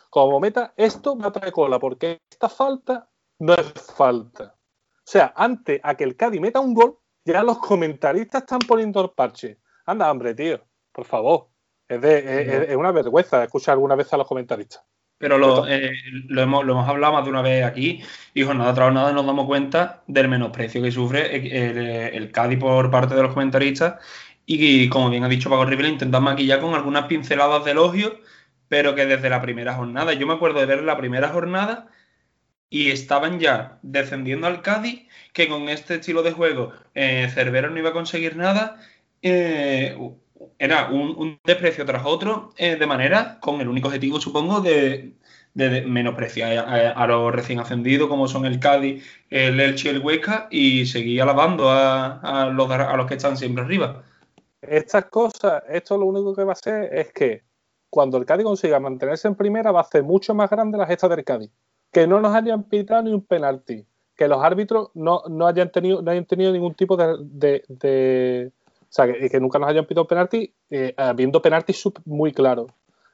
como 0.08 0.40
meta 0.40 0.72
esto 0.76 1.14
me 1.16 1.26
atrae 1.26 1.52
cola, 1.52 1.78
porque 1.78 2.20
esta 2.30 2.48
falta 2.48 3.10
no 3.40 3.54
es 3.54 3.72
falta. 3.72 4.54
O 4.54 5.12
sea, 5.12 5.32
antes 5.36 5.80
a 5.82 5.96
que 5.96 6.04
el 6.04 6.16
Cádiz 6.16 6.40
meta 6.40 6.60
un 6.60 6.74
gol, 6.74 6.99
ya 7.24 7.42
los 7.42 7.58
comentaristas 7.58 8.42
están 8.42 8.60
poniendo 8.60 9.00
el 9.02 9.10
parche. 9.10 9.58
Anda, 9.86 10.10
hombre, 10.10 10.34
tío, 10.34 10.60
por 10.92 11.04
favor. 11.04 11.48
Es, 11.88 12.00
de, 12.00 12.66
es 12.70 12.76
una 12.76 12.92
vergüenza 12.92 13.42
escuchar 13.42 13.72
alguna 13.72 13.96
vez 13.96 14.12
a 14.12 14.16
los 14.16 14.26
comentaristas. 14.26 14.82
Pero 15.18 15.36
lo, 15.36 15.68
eh, 15.68 15.92
lo, 16.28 16.40
hemos, 16.40 16.64
lo, 16.64 16.72
hemos, 16.72 16.88
hablado 16.88 17.12
más 17.12 17.24
de 17.24 17.30
una 17.30 17.42
vez 17.42 17.62
aquí 17.62 18.02
y 18.32 18.42
con 18.42 18.56
nada 18.56 18.90
nada 18.90 19.12
nos 19.12 19.26
damos 19.26 19.44
cuenta 19.44 20.02
del 20.06 20.28
menosprecio 20.28 20.82
que 20.82 20.90
sufre 20.90 21.36
el, 21.36 22.14
el, 22.14 22.32
Cádiz 22.32 22.58
por 22.58 22.90
parte 22.90 23.14
de 23.14 23.22
los 23.22 23.34
comentaristas 23.34 23.96
y, 24.46 24.88
como 24.88 25.10
bien 25.10 25.22
ha 25.22 25.28
dicho 25.28 25.50
Paco 25.50 25.66
Rivera, 25.66 25.88
intentan 25.88 26.22
maquillar 26.22 26.60
con 26.60 26.74
algunas 26.74 27.04
pinceladas 27.04 27.66
de 27.66 27.72
elogio, 27.72 28.18
pero 28.68 28.94
que 28.94 29.04
desde 29.04 29.28
la 29.28 29.42
primera 29.42 29.74
jornada, 29.74 30.14
yo 30.14 30.26
me 30.26 30.32
acuerdo 30.32 30.60
de 30.60 30.66
ver 30.66 30.82
la 30.84 30.96
primera 30.96 31.28
jornada 31.28 31.88
y 32.70 32.90
estaban 32.92 33.40
ya 33.40 33.78
descendiendo 33.82 34.46
al 34.46 34.62
Cádiz, 34.62 35.06
que 35.32 35.48
con 35.48 35.68
este 35.68 35.96
estilo 35.96 36.22
de 36.22 36.32
juego 36.32 36.72
eh, 36.94 37.28
Cervera 37.34 37.68
no 37.68 37.78
iba 37.78 37.90
a 37.90 37.92
conseguir 37.92 38.36
nada. 38.36 38.80
Eh, 39.22 39.98
era 40.58 40.88
un, 40.88 41.38
desprecio 41.44 41.84
tras 41.84 42.06
otro, 42.06 42.54
eh, 42.56 42.76
de 42.76 42.86
manera, 42.86 43.38
con 43.40 43.60
el 43.60 43.68
único 43.68 43.88
objetivo, 43.88 44.20
supongo, 44.20 44.60
de, 44.60 45.14
menospreciar 45.54 46.58
a, 46.96 47.06
los 47.08 47.34
recién 47.34 47.58
ascendidos, 47.58 48.08
como 48.08 48.28
son 48.28 48.46
el 48.46 48.60
Cádiz, 48.60 49.04
el 49.30 49.58
Elche 49.60 49.88
y 49.88 49.96
el 49.96 49.98
Huesca, 49.98 50.46
y 50.50 50.86
seguir 50.86 51.22
alabando 51.22 51.70
a, 51.70 52.50
los, 52.54 52.70
a 52.70 53.06
que 53.06 53.14
están 53.14 53.36
siempre 53.36 53.64
arriba. 53.64 54.04
Estas 54.62 55.06
cosas, 55.06 55.62
esto 55.68 55.98
lo 55.98 56.06
único 56.06 56.34
que 56.34 56.44
va 56.44 56.52
a 56.52 56.52
hacer 56.52 56.94
es 56.94 57.12
que 57.12 57.42
cuando 57.90 58.16
el 58.16 58.24
Cádiz 58.24 58.44
consiga 58.44 58.78
mantenerse 58.78 59.26
en 59.26 59.34
primera, 59.34 59.72
va 59.72 59.80
a 59.80 59.82
hacer 59.82 60.04
mucho 60.04 60.34
más 60.34 60.48
grande 60.48 60.78
la 60.78 60.86
gesta 60.86 61.08
del 61.08 61.24
Cádiz. 61.24 61.50
Que 61.90 62.06
no 62.06 62.20
nos 62.20 62.34
hayan 62.34 62.64
pitado 62.64 63.02
ni 63.02 63.12
un 63.12 63.22
penalti. 63.22 63.84
Que 64.16 64.28
los 64.28 64.42
árbitros 64.42 64.90
no, 64.94 65.22
hayan, 65.46 65.70
tenido, 65.72 66.02
no 66.02 66.10
hayan 66.10 66.26
tenido 66.26 66.52
ningún 66.52 66.74
tipo 66.74 66.96
de 66.96 68.52
o 68.90 68.92
sea, 68.92 69.06
que, 69.06 69.38
nunca 69.38 69.60
nos 69.60 69.70
hayan 69.70 69.86
pedido 69.86 70.04
penalti, 70.04 70.52
eh, 70.68 70.92
habiendo 70.96 71.40
penaltis 71.40 71.80
muy 72.06 72.32
claros. 72.32 72.72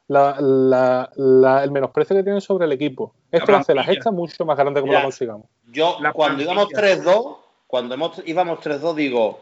el 0.09 1.71
menosprecio 1.71 2.17
que 2.17 2.23
tienen 2.23 2.41
sobre 2.41 2.65
el 2.65 2.73
equipo. 2.73 3.13
Esto 3.31 3.55
hace 3.55 3.75
la 3.75 3.85
gesta 3.85 4.11
mucho 4.11 4.47
más 4.47 4.57
grande 4.57 4.81
como 4.81 4.95
la 4.95 5.03
consigamos. 5.03 5.47
Yo, 5.71 5.99
cuando 6.15 6.43
íbamos 6.43 6.69
3-2, 6.71 7.37
cuando 7.67 7.95
íbamos 8.25 8.61
3-2, 8.61 8.95
digo, 8.95 9.41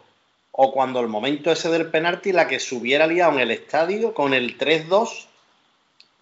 o 0.51 0.73
cuando 0.73 0.99
el 0.99 1.07
momento 1.07 1.53
ese 1.53 1.69
del 1.69 1.89
penalti, 1.89 2.33
la 2.33 2.49
que 2.49 2.59
se 2.59 2.75
hubiera 2.75 3.07
liado 3.07 3.35
en 3.35 3.39
el 3.39 3.53
estadio 3.53 4.13
con 4.13 4.35
el 4.35 4.59
3-2, 4.59 5.27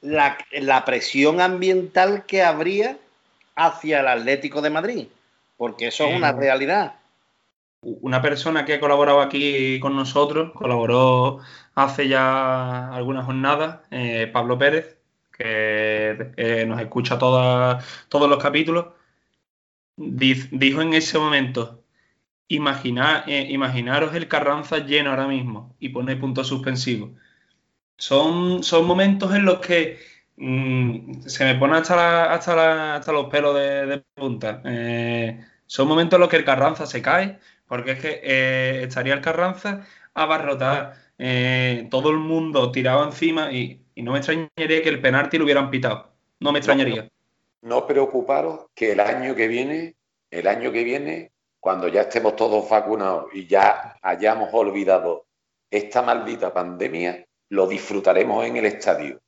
la, 0.02 0.36
la 0.50 0.84
presión 0.84 1.40
ambiental 1.40 2.26
que 2.26 2.42
habría 2.42 2.98
hacia 3.56 4.00
el 4.00 4.08
Atlético 4.08 4.60
de 4.60 4.70
Madrid. 4.70 5.06
Porque 5.56 5.88
eso 5.88 6.06
es 6.06 6.16
una 6.16 6.30
eh, 6.30 6.36
realidad 6.36 6.94
una 7.82 8.22
persona 8.22 8.64
que 8.64 8.74
ha 8.74 8.80
colaborado 8.80 9.20
aquí 9.20 9.80
con 9.80 9.96
nosotros, 9.96 10.52
colaboró 10.52 11.40
hace 11.74 12.08
ya 12.08 12.94
algunas 12.94 13.26
jornadas, 13.26 13.80
eh, 13.90 14.28
Pablo 14.32 14.58
Pérez, 14.58 14.98
que 15.36 16.32
eh, 16.36 16.64
nos 16.66 16.80
escucha 16.80 17.18
todos 17.18 17.82
los 18.28 18.42
capítulos, 18.42 18.86
dijo 19.96 20.82
en 20.82 20.94
ese 20.94 21.18
momento, 21.18 21.82
eh, 22.48 23.46
imaginaros 23.50 24.14
el 24.14 24.28
Carranza 24.28 24.78
lleno 24.78 25.10
ahora 25.10 25.26
mismo 25.26 25.74
y 25.80 25.88
pone 25.88 26.16
punto 26.16 26.44
suspensivo. 26.44 27.10
Son, 27.96 28.62
son 28.62 28.86
momentos 28.86 29.34
en 29.34 29.44
los 29.44 29.60
que 29.60 29.98
mm, 30.36 31.22
se 31.22 31.44
me 31.44 31.54
pone 31.56 31.76
hasta, 31.76 32.32
hasta, 32.32 33.12
los 33.12 33.26
pelos 33.26 33.54
de, 33.54 34.02
punta. 34.14 34.62
son 35.66 35.88
momentos 35.88 36.16
en 36.16 36.20
los 36.20 36.28
que 36.28 36.36
el 36.36 36.44
Carranza 36.44 36.86
se 36.86 37.02
cae, 37.02 37.38
porque 37.66 37.92
es 37.92 38.00
que 38.00 38.20
eh, 38.22 38.82
estaría 38.84 39.14
el 39.14 39.22
Carranza 39.22 39.86
a 40.14 40.26
barrotar 40.26 40.94
eh, 41.18 41.88
todo 41.90 42.10
el 42.10 42.18
mundo 42.18 42.70
tirado 42.72 43.04
encima 43.04 43.52
y, 43.52 43.80
no 43.96 44.12
me 44.12 44.18
extrañaría 44.18 44.82
que 44.82 44.88
el 44.88 45.00
penalti 45.00 45.38
lo 45.38 45.44
hubieran 45.44 45.70
pitado. 45.70 46.12
No 46.40 46.50
me 46.50 46.58
extrañaría. 46.58 47.08
No, 47.60 47.86
preocuparos 47.86 48.66
que 48.74 48.92
el 48.92 49.00
año 49.00 49.34
que 49.34 49.48
viene, 49.48 49.94
el 50.30 50.48
año 50.48 50.72
que 50.72 50.82
viene, 50.82 51.30
cuando 51.60 51.88
ya 51.88 52.02
estemos 52.02 52.34
todos 52.34 52.68
vacunados 52.68 53.26
y 53.32 53.46
ya 53.46 53.96
hayamos 54.02 54.48
olvidado 54.52 55.26
esta 55.70 56.02
maldita 56.02 56.52
pandemia, 56.52 57.24
lo 57.50 57.66
disfrutaremos 57.66 58.44
en 58.44 58.56
el 58.56 58.66
estadio. 58.66 59.20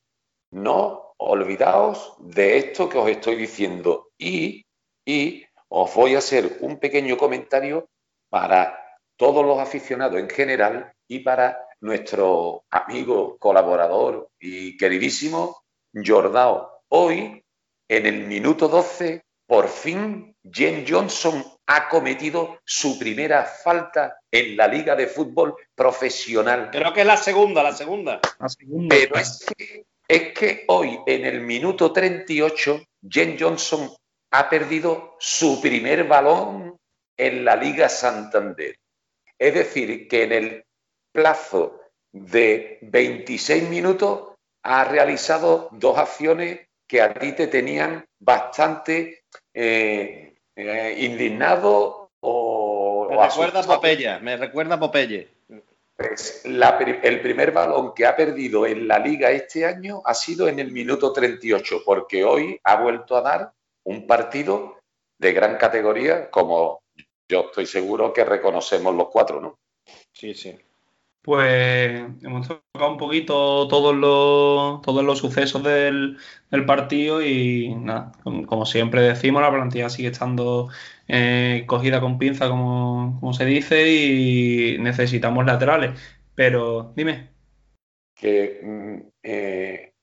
No 0.54 1.14
olvidaos 1.16 2.14
de 2.20 2.58
esto 2.58 2.88
que 2.88 2.96
os 2.96 3.08
estoy 3.08 3.34
diciendo 3.34 4.10
y, 4.16 4.64
y 5.04 5.44
os 5.68 5.92
voy 5.96 6.14
a 6.14 6.18
hacer 6.18 6.58
un 6.60 6.78
pequeño 6.78 7.16
comentario 7.16 7.88
para 8.28 8.78
todos 9.16 9.44
los 9.44 9.58
aficionados 9.58 10.20
en 10.20 10.30
general 10.30 10.92
y 11.08 11.18
para 11.18 11.58
nuestro 11.80 12.62
amigo, 12.70 13.36
colaborador 13.38 14.28
y 14.38 14.76
queridísimo 14.76 15.64
Jordao. 15.92 16.82
Hoy, 16.88 17.44
en 17.88 18.06
el 18.06 18.28
minuto 18.28 18.68
12, 18.68 19.24
por 19.48 19.68
fin 19.68 20.36
Jen 20.44 20.84
Johnson 20.88 21.44
ha 21.66 21.88
cometido 21.88 22.60
su 22.64 22.96
primera 22.96 23.44
falta 23.44 24.20
en 24.30 24.56
la 24.56 24.68
Liga 24.68 24.94
de 24.94 25.08
Fútbol 25.08 25.56
Profesional. 25.74 26.70
Creo 26.70 26.92
que 26.92 27.00
es 27.00 27.06
la 27.08 27.16
segunda, 27.16 27.60
la 27.60 27.72
segunda. 27.72 28.20
La 28.38 28.48
segunda. 28.48 28.94
Pero 28.94 29.16
es 29.16 29.44
que, 29.56 29.84
es 30.08 30.32
que 30.32 30.64
hoy, 30.68 30.98
en 31.06 31.24
el 31.24 31.40
minuto 31.40 31.92
38, 31.92 32.82
Jen 33.08 33.36
Johnson 33.38 33.90
ha 34.32 34.48
perdido 34.48 35.16
su 35.18 35.60
primer 35.60 36.04
balón 36.04 36.76
en 37.16 37.44
la 37.44 37.56
Liga 37.56 37.88
Santander. 37.88 38.76
Es 39.38 39.54
decir, 39.54 40.08
que 40.08 40.24
en 40.24 40.32
el 40.32 40.64
plazo 41.12 41.80
de 42.12 42.78
26 42.82 43.68
minutos 43.68 44.34
ha 44.62 44.84
realizado 44.84 45.68
dos 45.72 45.98
acciones 45.98 46.60
que 46.86 47.00
a 47.00 47.14
ti 47.14 47.32
te 47.32 47.46
tenían 47.46 48.04
bastante 48.18 49.24
eh, 49.52 50.34
eh, 50.56 50.96
indignado 50.98 52.10
o... 52.20 53.08
Me 53.10 53.28
recuerda 53.28 53.60
a 53.60 53.62
Popeye, 53.62 54.20
me 54.20 54.36
recuerda 54.36 54.74
a 54.76 54.80
Popeye. 54.80 55.33
Pues 55.96 56.42
el 56.44 57.20
primer 57.20 57.52
balón 57.52 57.94
que 57.94 58.04
ha 58.04 58.16
perdido 58.16 58.66
en 58.66 58.88
la 58.88 58.98
liga 58.98 59.30
este 59.30 59.64
año 59.64 60.02
ha 60.04 60.14
sido 60.14 60.48
en 60.48 60.58
el 60.58 60.72
minuto 60.72 61.12
38, 61.12 61.82
porque 61.84 62.24
hoy 62.24 62.58
ha 62.64 62.82
vuelto 62.82 63.16
a 63.16 63.22
dar 63.22 63.52
un 63.84 64.06
partido 64.06 64.78
de 65.18 65.32
gran 65.32 65.56
categoría 65.56 66.30
como 66.30 66.82
yo 67.28 67.46
estoy 67.46 67.66
seguro 67.66 68.12
que 68.12 68.24
reconocemos 68.24 68.94
los 68.94 69.08
cuatro, 69.08 69.40
¿no? 69.40 69.58
Sí, 70.12 70.34
sí. 70.34 70.58
Pues 71.24 72.02
hemos 72.22 72.46
tocado 72.46 72.92
un 72.92 72.98
poquito 72.98 73.66
todos 73.66 73.96
los, 73.96 74.82
todos 74.82 75.02
los 75.02 75.20
sucesos 75.20 75.62
del, 75.62 76.18
partido 76.66 77.22
y 77.22 77.74
nada, 77.76 78.12
como, 78.22 78.66
siempre 78.66 79.00
decimos, 79.00 79.40
la 79.40 79.50
plantilla 79.50 79.88
sigue 79.88 80.08
estando 80.08 80.68
eh, 81.08 81.64
cogida 81.66 82.02
con 82.02 82.18
pinza, 82.18 82.50
como, 82.50 83.32
se 83.32 83.46
dice, 83.46 83.90
y 83.90 84.76
necesitamos 84.80 85.46
laterales. 85.46 85.98
Pero 86.34 86.92
dime. 86.94 87.30
Que 88.14 88.60
mm, 88.62 89.08
eh, 89.22 89.94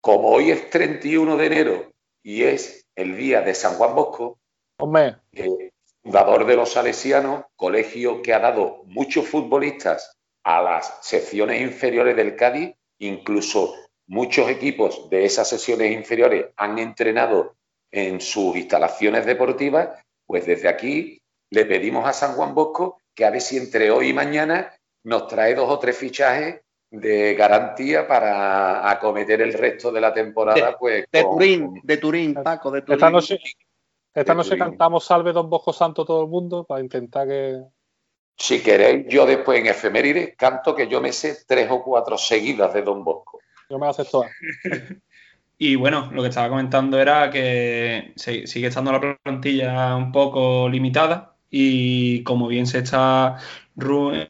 como 0.00 0.28
hoy 0.28 0.52
es 0.52 0.70
31 0.70 1.36
de 1.36 1.46
enero 1.46 1.92
y 2.22 2.44
es 2.44 2.86
el 2.94 3.16
día 3.16 3.40
de 3.40 3.54
San 3.54 3.74
Juan 3.74 3.96
Bosco, 3.96 4.38
Hombre. 4.80 5.16
Eh, 5.32 5.72
fundador 6.00 6.46
de 6.46 6.54
los 6.54 6.70
Salesianos, 6.70 7.46
colegio 7.56 8.22
que 8.22 8.32
ha 8.32 8.38
dado 8.38 8.84
muchos 8.86 9.26
futbolistas 9.26 10.17
a 10.48 10.62
las 10.62 11.00
secciones 11.02 11.60
inferiores 11.60 12.16
del 12.16 12.34
Cádiz, 12.34 12.74
incluso 13.00 13.74
muchos 14.06 14.48
equipos 14.48 15.10
de 15.10 15.26
esas 15.26 15.46
secciones 15.46 15.92
inferiores 15.92 16.46
han 16.56 16.78
entrenado 16.78 17.56
en 17.90 18.18
sus 18.22 18.56
instalaciones 18.56 19.26
deportivas, 19.26 19.90
pues 20.26 20.46
desde 20.46 20.68
aquí 20.68 21.20
le 21.50 21.66
pedimos 21.66 22.08
a 22.08 22.14
San 22.14 22.32
Juan 22.32 22.54
Bosco 22.54 22.98
que 23.14 23.26
a 23.26 23.30
ver 23.30 23.42
si 23.42 23.58
entre 23.58 23.90
hoy 23.90 24.08
y 24.08 24.12
mañana 24.14 24.72
nos 25.04 25.28
trae 25.28 25.54
dos 25.54 25.68
o 25.68 25.78
tres 25.78 25.98
fichajes 25.98 26.62
de 26.90 27.34
garantía 27.34 28.08
para 28.08 28.90
acometer 28.90 29.42
el 29.42 29.52
resto 29.52 29.92
de 29.92 30.00
la 30.00 30.14
temporada. 30.14 30.70
De, 30.70 30.76
pues, 30.78 31.04
de 31.12 31.22
Turín, 31.24 31.80
de 31.82 31.96
Turín, 31.98 32.34
Paco, 32.34 32.70
de 32.70 32.80
Turín. 32.80 32.94
Esta 34.14 34.34
noche 34.34 34.56
cantamos 34.56 35.04
Salve 35.04 35.34
Don 35.34 35.50
Bosco 35.50 35.74
Santo 35.74 36.06
todo 36.06 36.22
el 36.22 36.28
mundo 36.30 36.64
para 36.64 36.80
intentar 36.80 37.28
que. 37.28 37.64
Si 38.38 38.62
queréis, 38.62 39.06
yo 39.08 39.26
después 39.26 39.58
en 39.58 39.66
efemérides 39.66 40.36
canto 40.36 40.74
que 40.74 40.86
yo 40.86 41.00
me 41.00 41.12
sé 41.12 41.36
tres 41.46 41.68
o 41.70 41.82
cuatro 41.82 42.16
seguidas 42.16 42.72
de 42.72 42.82
Don 42.82 43.02
Bosco. 43.02 43.40
Yo 43.68 43.78
me 43.78 43.86
las 43.86 43.96
sé 43.96 44.04
todas. 44.04 44.30
Y 45.60 45.74
bueno, 45.74 46.08
lo 46.12 46.22
que 46.22 46.28
estaba 46.28 46.48
comentando 46.48 47.00
era 47.00 47.30
que 47.30 48.12
sigue 48.14 48.68
estando 48.68 48.92
la 48.92 49.18
plantilla 49.20 49.96
un 49.96 50.12
poco 50.12 50.68
limitada 50.68 51.36
y 51.50 52.22
como 52.22 52.46
bien 52.46 52.68
se 52.68 52.78
está, 52.78 53.38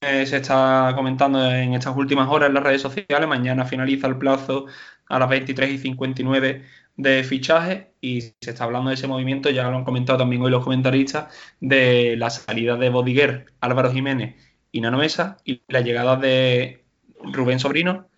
eh, 0.00 0.26
se 0.26 0.36
está 0.38 0.92
comentando 0.96 1.44
en 1.50 1.74
estas 1.74 1.94
últimas 1.94 2.28
horas 2.30 2.48
en 2.48 2.54
las 2.54 2.62
redes 2.62 2.80
sociales, 2.80 3.28
mañana 3.28 3.66
finaliza 3.66 4.06
el 4.06 4.16
plazo 4.16 4.66
a 5.06 5.18
las 5.18 5.28
23 5.28 5.70
y 5.70 5.78
59 5.78 6.64
de 6.98 7.24
fichaje 7.24 7.94
y 8.02 8.20
se 8.22 8.34
está 8.42 8.64
hablando 8.64 8.90
de 8.90 8.96
ese 8.96 9.08
movimiento, 9.08 9.50
ya 9.50 9.70
lo 9.70 9.78
han 9.78 9.84
comentado 9.86 10.18
también 10.18 10.42
hoy 10.42 10.50
los 10.50 10.64
comentaristas, 10.64 11.34
de 11.60 12.16
la 12.18 12.30
salida 12.30 12.76
de 12.76 12.90
Bodiguer, 12.90 13.46
Álvaro 13.60 13.92
Jiménez 13.92 14.36
y 14.72 14.80
Nano 14.82 14.98
Mesa 14.98 15.38
y 15.44 15.62
la 15.68 15.80
llegada 15.80 16.16
de 16.16 16.84
Rubén 17.32 17.60
Sobrino 17.60 18.08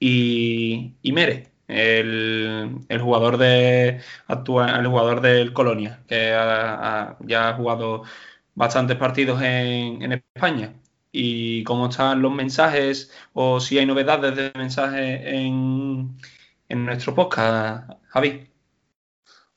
y, 0.00 0.94
y 1.02 1.12
Mere, 1.12 1.52
el, 1.68 2.78
el 2.88 3.00
jugador 3.00 3.38
de 3.38 4.00
actua- 4.28 4.78
el 4.78 4.86
jugador 4.86 5.20
del 5.20 5.52
Colonia, 5.52 6.04
que 6.08 6.32
ha- 6.34 7.16
ya 7.20 7.50
ha 7.50 7.54
jugado 7.54 8.02
bastantes 8.54 8.96
partidos 8.96 9.42
en, 9.42 10.02
en 10.02 10.12
España. 10.12 10.74
Y 11.12 11.64
cómo 11.64 11.88
están 11.88 12.20
los 12.22 12.32
mensajes, 12.32 13.10
o 13.32 13.60
si 13.60 13.78
hay 13.78 13.86
novedades 13.86 14.36
de 14.36 14.52
mensajes 14.56 15.20
en, 15.24 16.16
en 16.68 16.84
nuestro 16.84 17.14
podcast, 17.14 17.90
Javi. 18.08 18.48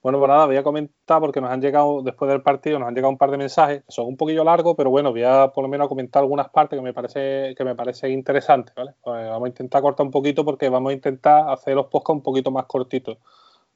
Bueno, 0.02 0.18
pues 0.18 0.30
nada, 0.30 0.48
voy 0.48 0.56
a 0.56 0.64
comentar 0.64 1.20
porque 1.20 1.42
nos 1.42 1.52
han 1.52 1.62
llegado, 1.62 2.02
después 2.02 2.32
del 2.32 2.42
partido, 2.42 2.80
nos 2.80 2.88
han 2.88 2.96
llegado 2.96 3.12
un 3.12 3.20
par 3.20 3.30
de 3.30 3.38
mensajes, 3.38 3.84
son 3.88 4.08
un 4.08 4.18
poquillo 4.18 4.44
largos, 4.44 4.74
pero 4.76 4.90
bueno, 4.90 5.12
voy 5.12 5.24
a 5.24 5.50
por 5.50 5.64
lo 5.64 5.68
menos 5.68 5.88
comentar 5.90 6.24
algunas 6.24 6.50
partes 6.50 6.80
que 6.80 6.84
me 6.84 6.94
parece, 6.94 7.54
que 7.56 7.64
me 7.64 7.76
parece 7.76 8.10
interesantes, 8.10 8.74
¿vale? 8.74 8.94
Pues 9.04 9.28
vamos 9.28 9.46
a 9.46 9.50
intentar 9.50 9.82
cortar 9.84 10.06
un 10.06 10.12
poquito 10.12 10.44
porque 10.44 10.70
vamos 10.70 10.90
a 10.90 10.94
intentar 10.94 11.50
hacer 11.50 11.76
los 11.76 11.86
podcasts 11.86 12.18
un 12.18 12.24
poquito 12.24 12.50
más 12.50 12.66
cortitos 12.66 13.18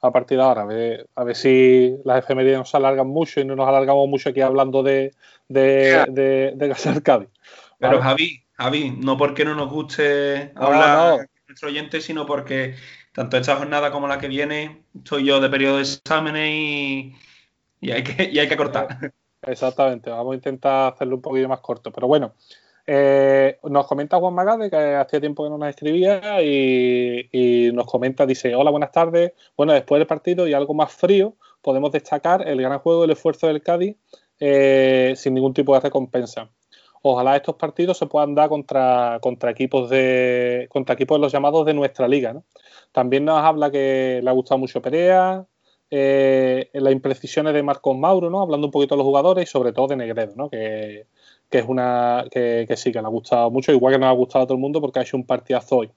a 0.02 0.12
partir 0.12 0.38
de 0.38 0.44
ahora, 0.44 0.64
a 0.64 0.66
ver, 0.66 1.08
a 1.16 1.24
ver 1.24 1.36
si 1.36 1.96
las 2.04 2.20
efemérides 2.20 2.58
nos 2.58 2.76
alargan 2.76 3.08
mucho 3.08 3.40
y 3.40 3.46
no 3.46 3.56
nos 3.56 3.68
alargamos 3.68 4.08
mucho 4.10 4.30
aquí 4.30 4.42
hablando 4.42 4.82
de, 4.82 5.14
de, 5.48 6.06
de, 6.10 6.54
de 6.56 6.68
Gasol 6.68 7.04
Cádiz. 7.04 7.30
Pero 7.78 8.00
¿vale? 8.00 8.04
Javi, 8.04 8.44
Javi, 8.54 8.98
no 9.00 9.18
porque 9.18 9.46
no 9.46 9.54
nos 9.54 9.70
guste 9.70 10.52
hablar 10.56 11.20
no. 11.20 11.26
nuestro 11.48 11.70
oyente, 11.70 12.02
sino 12.02 12.26
porque 12.26 12.76
tanto 13.16 13.38
esta 13.38 13.56
jornada 13.56 13.92
como 13.92 14.08
la 14.08 14.20
que 14.20 14.28
viene 14.28 14.84
estoy 14.94 15.26
yo 15.26 15.40
de 15.40 15.50
periodo 15.50 15.78
de 15.78 15.84
exámenes 15.84 16.50
y, 16.52 17.16
y 17.80 17.92
hay, 17.92 18.04
que, 18.04 18.30
y 18.30 18.38
hay 18.38 18.48
que 18.48 18.58
cortar. 18.58 18.88
Exactamente, 19.42 20.10
vamos 20.10 20.34
a 20.34 20.36
intentar 20.36 20.94
hacerlo 20.94 21.16
un 21.16 21.22
poquillo 21.22 21.48
más 21.48 21.62
corto. 21.62 21.92
Pero 21.92 22.08
bueno, 22.08 22.34
eh, 22.86 23.58
nos 23.64 23.88
comenta 23.88 24.18
Juan 24.18 24.34
Magade, 24.34 24.70
que 24.70 24.96
hacía 24.96 25.22
tiempo 25.22 25.44
que 25.44 25.50
no 25.50 25.58
nos 25.58 25.70
escribía, 25.70 26.42
y, 26.44 27.30
y 27.32 27.72
nos 27.72 27.86
comenta, 27.86 28.26
dice, 28.26 28.54
hola, 28.54 28.72
buenas 28.72 28.92
tardes. 28.92 29.32
Bueno, 29.56 29.74
después 29.74 30.00
del 30.00 30.08
partido 30.08 30.48
y 30.48 30.54
algo 30.54 30.74
más 30.74 30.92
frío, 30.92 31.36
podemos 31.62 31.92
destacar 31.92 32.48
el 32.48 32.62
gran 32.62 32.80
juego 32.80 33.04
y 33.04 33.06
el 33.06 33.12
esfuerzo 33.12 33.48
del 33.48 33.62
Cádiz 33.62 33.96
eh, 34.40 35.14
sin 35.16 35.36
ningún 35.36 35.54
tipo 35.54 35.74
de 35.74 35.80
recompensa. 35.80 36.50
Ojalá 37.08 37.36
estos 37.36 37.56
partidos 37.56 38.00
se 38.00 38.08
puedan 38.08 38.34
dar 38.34 38.50
contra, 38.50 39.20
equipos 39.50 39.90
de 39.92 40.68
contra 40.72 40.96
equipos 40.96 41.18
de 41.18 41.22
los 41.22 41.32
llamados 41.32 41.64
de 41.66 41.76
nuestra 41.76 42.08
liga. 42.08 42.34
¿no? 42.34 42.44
También 42.92 43.26
nos 43.26 43.38
habla 43.40 43.70
que 43.70 44.22
le 44.24 44.30
ha 44.30 44.34
gustado 44.34 44.58
mucho 44.58 44.82
Perea, 44.82 45.46
eh, 45.92 46.68
las 46.74 46.92
imprecisiones 46.92 47.54
de 47.54 47.62
Marcos 47.62 47.96
Mauro, 47.96 48.32
¿no? 48.32 48.42
Hablando 48.42 48.68
un 48.68 48.72
poquito 48.72 48.96
de 48.96 48.98
los 48.98 49.06
jugadores 49.06 49.44
y 49.44 49.52
sobre 49.52 49.72
todo 49.72 49.88
de 49.90 49.98
Negredo, 49.98 50.34
¿no? 50.36 50.50
Que, 50.50 51.06
que 51.48 51.60
es 51.60 51.66
una 51.68 52.26
que, 52.32 52.66
sí, 52.76 52.92
que 52.92 53.00
le 53.00 53.06
ha 53.06 53.10
gustado 53.10 53.52
mucho, 53.52 53.72
igual 53.72 53.94
que 53.94 54.00
nos 54.00 54.10
ha 54.10 54.14
gustado 54.14 54.44
a 54.44 54.48
todo 54.48 54.56
el 54.56 54.62
mundo 54.62 54.82
porque 54.82 54.98
ha 54.98 55.04
hecho 55.04 55.16
un 55.16 55.28
partidazo 55.28 55.78
hoy. 55.78 55.92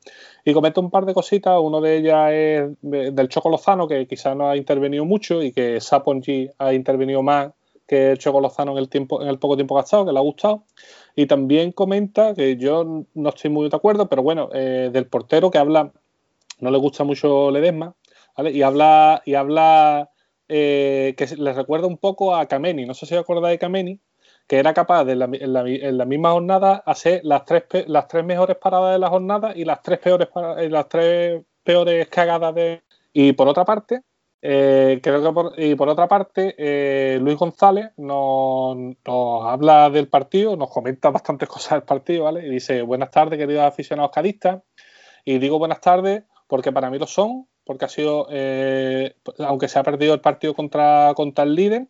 Y 0.44 0.52
comenta 0.52 0.80
un 0.82 0.90
par 0.90 1.06
de 1.06 1.14
cositas, 1.14 1.58
uno 1.58 1.80
de 1.80 1.96
ellas 1.96 2.30
es 2.32 2.70
de- 2.82 3.10
del 3.12 3.28
Choco 3.30 3.48
Lozano, 3.48 3.88
que 3.88 4.06
quizás 4.06 4.36
no 4.36 4.50
ha 4.50 4.56
intervenido 4.58 5.06
mucho 5.06 5.42
y 5.42 5.52
que 5.52 5.80
Sapongi 5.80 6.50
ha 6.58 6.74
intervenido 6.74 7.22
más 7.22 7.52
que 7.88 8.12
el 8.12 8.18
Choco 8.18 8.40
Lozano 8.40 8.72
en 8.72 8.78
el, 8.78 8.90
en 8.92 9.28
el 9.28 9.38
poco 9.40 9.56
tiempo 9.56 9.74
gastado, 9.74 10.06
que 10.06 10.12
le 10.12 10.18
ha 10.18 10.22
gustado. 10.22 10.64
Y 11.16 11.26
también 11.26 11.72
comenta, 11.72 12.34
que 12.34 12.56
yo 12.56 13.04
no 13.14 13.28
estoy 13.30 13.50
muy 13.50 13.68
de 13.68 13.76
acuerdo, 13.76 14.08
pero 14.08 14.22
bueno, 14.22 14.50
eh, 14.54 14.90
del 14.92 15.08
portero 15.08 15.50
que 15.50 15.58
habla, 15.58 15.92
no 16.60 16.70
le 16.70 16.78
gusta 16.78 17.04
mucho 17.04 17.50
Ledesma, 17.50 17.94
¿vale? 18.36 18.50
Y 18.52 18.62
habla, 18.62 19.22
y 19.24 19.34
habla 19.34 20.10
eh, 20.48 21.14
que 21.16 21.26
le 21.36 21.52
recuerda 21.52 21.86
un 21.86 21.98
poco 21.98 22.34
a 22.34 22.46
Kameni, 22.46 22.86
no 22.86 22.94
sé 22.94 23.06
si 23.06 23.14
os 23.14 23.20
acordáis 23.20 23.54
de 23.54 23.58
Kameni, 23.58 24.00
que 24.46 24.58
era 24.58 24.72
capaz 24.74 25.04
de 25.04 25.12
en 25.12 25.18
la, 25.52 25.62
la- 25.92 26.04
misma 26.06 26.32
jornada 26.32 26.82
hacer 26.86 27.20
las 27.24 27.44
tres, 27.44 27.64
las 27.86 28.08
tres 28.08 28.24
mejores 28.24 28.56
paradas 28.56 28.92
de 28.94 28.98
la 28.98 29.08
jornada 29.10 29.52
y 29.54 29.64
las 29.64 29.82
tres 29.82 29.98
peores, 29.98 30.28
las 30.70 30.88
tres 30.88 31.42
peores 31.62 32.08
cagadas 32.08 32.54
de... 32.54 32.82
Y 33.12 33.32
por 33.32 33.48
otra 33.48 33.64
parte, 33.64 34.02
eh, 34.40 35.00
creo 35.02 35.22
que 35.22 35.32
por, 35.32 35.54
y 35.58 35.74
por 35.74 35.88
otra 35.88 36.06
parte, 36.06 36.54
eh, 36.58 37.18
Luis 37.20 37.36
González 37.36 37.90
nos, 37.96 38.96
habla 39.06 39.90
del 39.90 40.08
partido, 40.08 40.56
nos 40.56 40.70
comenta 40.70 41.10
bastantes 41.10 41.48
cosas 41.48 41.72
del 41.72 41.82
partido, 41.82 42.24
¿vale? 42.24 42.46
Y 42.46 42.50
dice, 42.50 42.82
buenas 42.82 43.10
tardes, 43.10 43.38
queridos 43.38 43.64
aficionados 43.64 44.12
cadistas. 44.12 44.62
Y 45.24 45.38
digo 45.38 45.58
buenas 45.58 45.80
tardes 45.80 46.22
porque 46.46 46.72
para 46.72 46.88
mí 46.88 46.98
lo 46.98 47.06
son, 47.06 47.46
porque 47.64 47.84
ha 47.84 47.88
sido, 47.88 48.26
eh, 48.30 49.14
aunque 49.40 49.68
se 49.68 49.78
ha 49.78 49.82
perdido 49.82 50.14
el 50.14 50.20
partido 50.20 50.54
contra, 50.54 51.12
contra 51.14 51.44
el 51.44 51.54
líder 51.54 51.88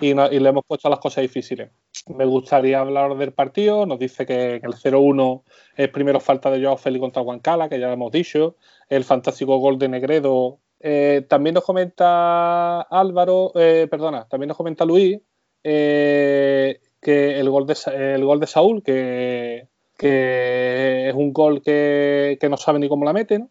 y 0.00 0.14
le 0.14 0.48
hemos 0.48 0.64
puesto 0.64 0.88
las 0.88 1.00
cosas 1.00 1.22
difíciles. 1.22 1.70
Me 2.06 2.24
gustaría 2.24 2.80
hablar 2.80 3.16
del 3.16 3.32
partido, 3.32 3.86
nos 3.86 3.98
dice 3.98 4.26
que, 4.26 4.60
que 4.60 4.66
el 4.66 4.74
0-1 4.74 5.42
es 5.76 5.88
primero 5.88 6.20
falta 6.20 6.50
de 6.50 6.62
Joao 6.62 6.76
Félix 6.76 7.00
contra 7.00 7.22
Huancala, 7.22 7.68
que 7.68 7.80
ya 7.80 7.88
lo 7.88 7.94
hemos 7.94 8.12
dicho, 8.12 8.56
el 8.88 9.02
fantástico 9.04 9.56
gol 9.58 9.78
de 9.78 9.88
Negredo. 9.88 10.60
Eh, 10.88 11.26
también 11.28 11.54
nos 11.54 11.64
comenta 11.64 12.82
Álvaro, 12.82 13.50
eh, 13.56 13.88
perdona, 13.90 14.28
también 14.28 14.46
nos 14.46 14.56
comenta 14.56 14.84
Luis 14.84 15.18
eh, 15.64 16.80
que 17.00 17.40
el 17.40 17.50
gol 17.50 17.66
de, 17.66 17.76
el 18.14 18.24
gol 18.24 18.38
de 18.38 18.46
Saúl, 18.46 18.84
que, 18.84 19.66
es 19.98 21.14
un 21.14 21.32
gol 21.32 21.60
que, 21.60 22.38
no 22.48 22.56
sabe 22.56 22.78
ni 22.78 22.88
cómo 22.88 23.04
la 23.04 23.12
mete, 23.12 23.40
¿no? 23.40 23.50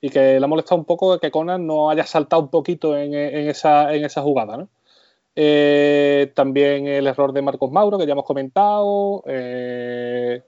Y 0.00 0.10
que 0.10 0.40
le 0.40 0.44
ha 0.44 0.48
molestado 0.48 0.80
un 0.80 0.84
poco 0.84 1.16
que 1.20 1.30
Conan 1.30 1.64
no 1.64 1.90
haya 1.90 2.04
saltado 2.06 2.42
un 2.42 2.48
poquito 2.48 2.98
en, 2.98 3.14
esa, 3.14 3.94
en 3.94 4.04
esa 4.04 4.22
jugada, 4.22 4.66
también 6.34 6.88
el 6.88 7.06
error 7.06 7.32
de 7.32 7.42
Marcos 7.42 7.70
Mauro, 7.70 7.98
que 7.98 8.06
ya 8.06 8.12
hemos 8.14 8.24
comentado. 8.24 9.22
el 9.26 10.42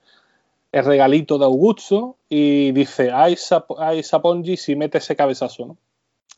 regalito 0.73 1.39
de 1.39 1.45
Augusto. 1.45 2.17
Y 2.29 2.73
dice, 2.73 3.13
ay, 3.13 3.37
ay 3.79 4.03
Sapongi 4.03 4.57
si 4.57 4.75
mete 4.75 4.99
ese 4.99 5.15
cabezazo, 5.15 5.67
¿no? 5.67 5.77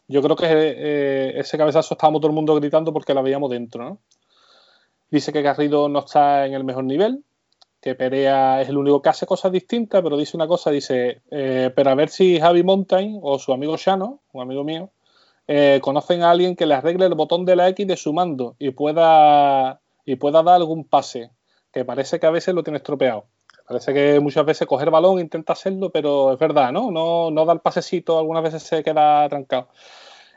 Yo 0.08 0.22
creo 0.22 0.36
que 0.36 0.46
eh, 0.48 1.38
ese 1.38 1.58
cabezazo 1.58 1.94
estábamos 1.94 2.20
todo 2.20 2.30
el 2.30 2.34
mundo 2.34 2.54
gritando 2.54 2.92
porque 2.94 3.12
la 3.12 3.20
veíamos 3.20 3.50
dentro, 3.50 3.84
¿no? 3.84 3.98
Dice 5.10 5.32
que 5.32 5.42
Garrido 5.42 5.88
no 5.88 6.00
está 6.00 6.46
en 6.46 6.54
el 6.54 6.64
mejor 6.64 6.84
nivel, 6.84 7.24
que 7.80 7.94
Perea 7.94 8.60
es 8.62 8.68
el 8.70 8.78
único 8.78 9.02
que 9.02 9.10
hace 9.10 9.26
cosas 9.26 9.52
distintas, 9.52 10.02
pero 10.02 10.16
dice 10.16 10.36
una 10.36 10.46
cosa, 10.46 10.70
dice, 10.70 11.22
eh, 11.30 11.70
pero 11.74 11.90
a 11.90 11.94
ver 11.94 12.08
si 12.08 12.40
Javi 12.40 12.62
Mountain 12.62 13.20
o 13.22 13.38
su 13.38 13.52
amigo 13.52 13.76
Shano, 13.76 14.20
un 14.32 14.42
amigo 14.42 14.64
mío, 14.64 14.90
eh, 15.46 15.80
conocen 15.82 16.22
a 16.22 16.30
alguien 16.30 16.56
que 16.56 16.66
le 16.66 16.74
arregle 16.74 17.06
el 17.06 17.14
botón 17.14 17.44
de 17.44 17.56
la 17.56 17.68
X 17.68 17.86
de 17.86 17.96
su 17.96 18.12
mando 18.12 18.56
y 18.58 18.70
pueda, 18.70 19.80
y 20.04 20.16
pueda 20.16 20.42
dar 20.42 20.56
algún 20.56 20.84
pase, 20.84 21.30
que 21.72 21.84
parece 21.84 22.18
que 22.18 22.26
a 22.26 22.30
veces 22.30 22.54
lo 22.54 22.62
tiene 22.62 22.78
estropeado. 22.78 23.26
Parece 23.68 23.92
que 23.92 24.18
muchas 24.18 24.46
veces 24.46 24.66
coger 24.66 24.90
balón 24.90 25.20
intenta 25.20 25.52
hacerlo, 25.52 25.90
pero 25.90 26.32
es 26.32 26.38
verdad, 26.38 26.72
¿no? 26.72 26.90
No, 26.90 27.30
no 27.30 27.44
da 27.44 27.52
el 27.52 27.60
pasecito, 27.60 28.18
algunas 28.18 28.42
veces 28.42 28.62
se 28.62 28.82
queda 28.82 29.28
trancado. 29.28 29.68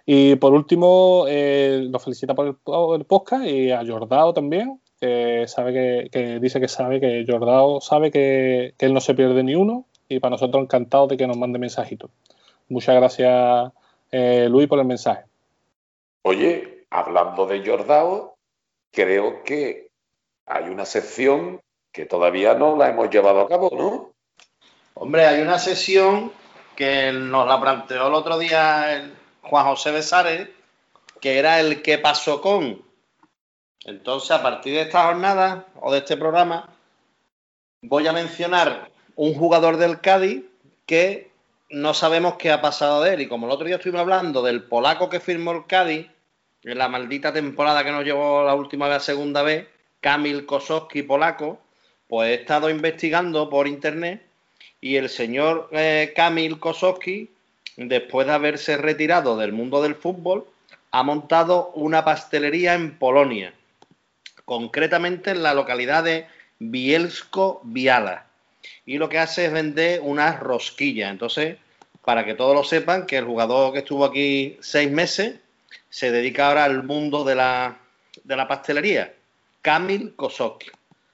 Y 0.06 0.36
por 0.36 0.54
último, 0.54 1.26
eh, 1.30 1.88
nos 1.90 2.04
felicita 2.04 2.36
por 2.36 2.48
el, 2.48 2.56
el 3.00 3.06
podcast 3.06 3.46
y 3.46 3.72
a 3.72 3.86
Jordao 3.86 4.34
también, 4.34 4.82
que 5.00 5.46
sabe 5.48 6.10
que, 6.12 6.40
dice 6.42 6.60
que 6.60 6.68
sabe 6.68 7.00
que 7.00 7.24
Jordao 7.26 7.80
sabe 7.80 8.12
que, 8.12 8.74
que 8.78 8.86
él 8.86 8.94
no 8.94 9.00
se 9.00 9.14
pierde 9.14 9.44
ni 9.44 9.56
uno 9.56 9.86
y 10.10 10.20
para 10.20 10.32
nosotros 10.32 10.62
encantado 10.62 11.08
de 11.08 11.16
que 11.16 11.26
nos 11.26 11.38
mande 11.38 11.58
mensajitos. 11.58 12.12
Muchas 12.68 12.96
gracias, 12.96 13.72
eh, 14.12 14.48
Luis, 14.50 14.68
por 14.68 14.80
el 14.80 14.86
mensaje. 14.86 15.24
Oye, 16.24 16.86
hablando 16.90 17.46
de 17.46 17.66
Jordao, 17.66 18.36
creo 18.92 19.44
que 19.44 19.90
hay 20.46 20.66
una 20.66 20.86
sección 20.86 21.62
que 21.92 22.06
todavía 22.06 22.54
no 22.54 22.76
la 22.76 22.90
hemos 22.90 23.10
llevado 23.10 23.42
a 23.42 23.48
cabo, 23.48 23.70
¿no? 23.74 24.14
Hombre, 24.94 25.26
hay 25.26 25.42
una 25.42 25.60
sesión 25.60 26.32
que 26.76 27.12
nos 27.12 27.48
la 27.48 27.60
planteó 27.60 28.08
el 28.08 28.14
otro 28.14 28.38
día 28.38 28.94
el 28.94 29.14
Juan 29.42 29.66
José 29.66 29.92
Besares, 29.92 30.50
que 31.20 31.38
era 31.40 31.60
el 31.60 31.82
qué 31.82 31.98
pasó 31.98 32.42
con. 32.42 32.82
Entonces, 33.86 34.32
a 34.32 34.42
partir 34.42 34.74
de 34.74 34.82
esta 34.82 35.06
jornada 35.06 35.68
o 35.80 35.92
de 35.92 36.00
este 36.00 36.18
programa, 36.18 36.70
voy 37.82 38.08
a 38.08 38.14
mencionar 38.14 38.92
un 39.16 39.34
jugador 39.34 39.78
del 39.78 40.02
Cádiz 40.02 40.44
que 40.86 41.32
no 41.70 41.94
sabemos 41.94 42.36
qué 42.36 42.52
ha 42.52 42.62
pasado 42.62 43.02
de 43.02 43.16
él. 43.16 43.22
Y 43.22 43.28
como 43.28 43.48
el 43.48 43.52
otro 43.54 43.66
día 43.66 43.78
estuvimos 43.78 44.02
hablando 44.02 44.42
del 44.42 44.64
polaco 44.64 45.10
que 45.10 45.20
firmó 45.20 45.52
el 45.52 45.66
Cádiz, 45.66 46.08
en 46.64 46.78
la 46.78 46.90
maldita 46.90 47.34
temporada 47.34 47.84
que 47.84 47.92
nos 47.92 48.04
llevó 48.04 48.44
la 48.44 48.54
última 48.54 48.88
vez 48.88 48.98
a 48.98 49.00
segunda 49.00 49.42
vez, 49.42 49.68
Kamil 50.00 50.46
Kosowski 50.46 51.04
polaco, 51.04 51.60
pues 52.12 52.30
he 52.30 52.34
estado 52.42 52.70
investigando 52.70 53.50
por 53.50 53.70
internet 53.70 54.22
y 54.82 54.98
el 54.98 55.08
señor 55.08 55.70
eh, 55.72 56.12
Kamil 56.14 56.60
Kosowski, 56.60 57.30
después 57.78 58.28
de 58.28 58.34
haberse 58.34 58.76
retirado 58.76 59.38
del 59.38 59.54
mundo 59.54 59.82
del 59.82 59.96
fútbol, 59.96 60.46
ha 60.92 61.04
montado 61.04 61.72
una 61.74 62.04
pastelería 62.04 62.74
en 62.74 62.98
Polonia, 62.98 63.54
concretamente 64.44 65.32
en 65.32 65.42
la 65.42 65.54
localidad 65.54 66.04
de 66.04 66.28
Bielsko-Biala. 66.60 68.26
Y 68.86 68.98
lo 68.98 69.08
que 69.08 69.20
hace 69.20 69.46
es 69.46 69.54
vender 69.54 70.02
unas 70.04 70.38
rosquillas. 70.38 71.12
Entonces, 71.12 71.60
para 72.04 72.26
que 72.26 72.34
todos 72.34 72.54
lo 72.54 72.66
sepan, 72.66 73.06
que 73.06 73.20
el 73.20 73.26
jugador 73.26 73.72
que 73.72 73.80
estuvo 73.80 74.04
aquí 74.04 74.58
seis 74.60 74.92
meses 74.92 75.36
se 75.90 76.12
dedica 76.12 76.50
ahora 76.50 76.66
al 76.66 76.84
mundo 76.84 77.24
de 77.24 77.36
la, 77.36 77.80
de 78.22 78.36
la 78.36 78.50
pastelería, 78.50 79.14
Kamil 79.62 80.14
Kosowski. 80.18 80.72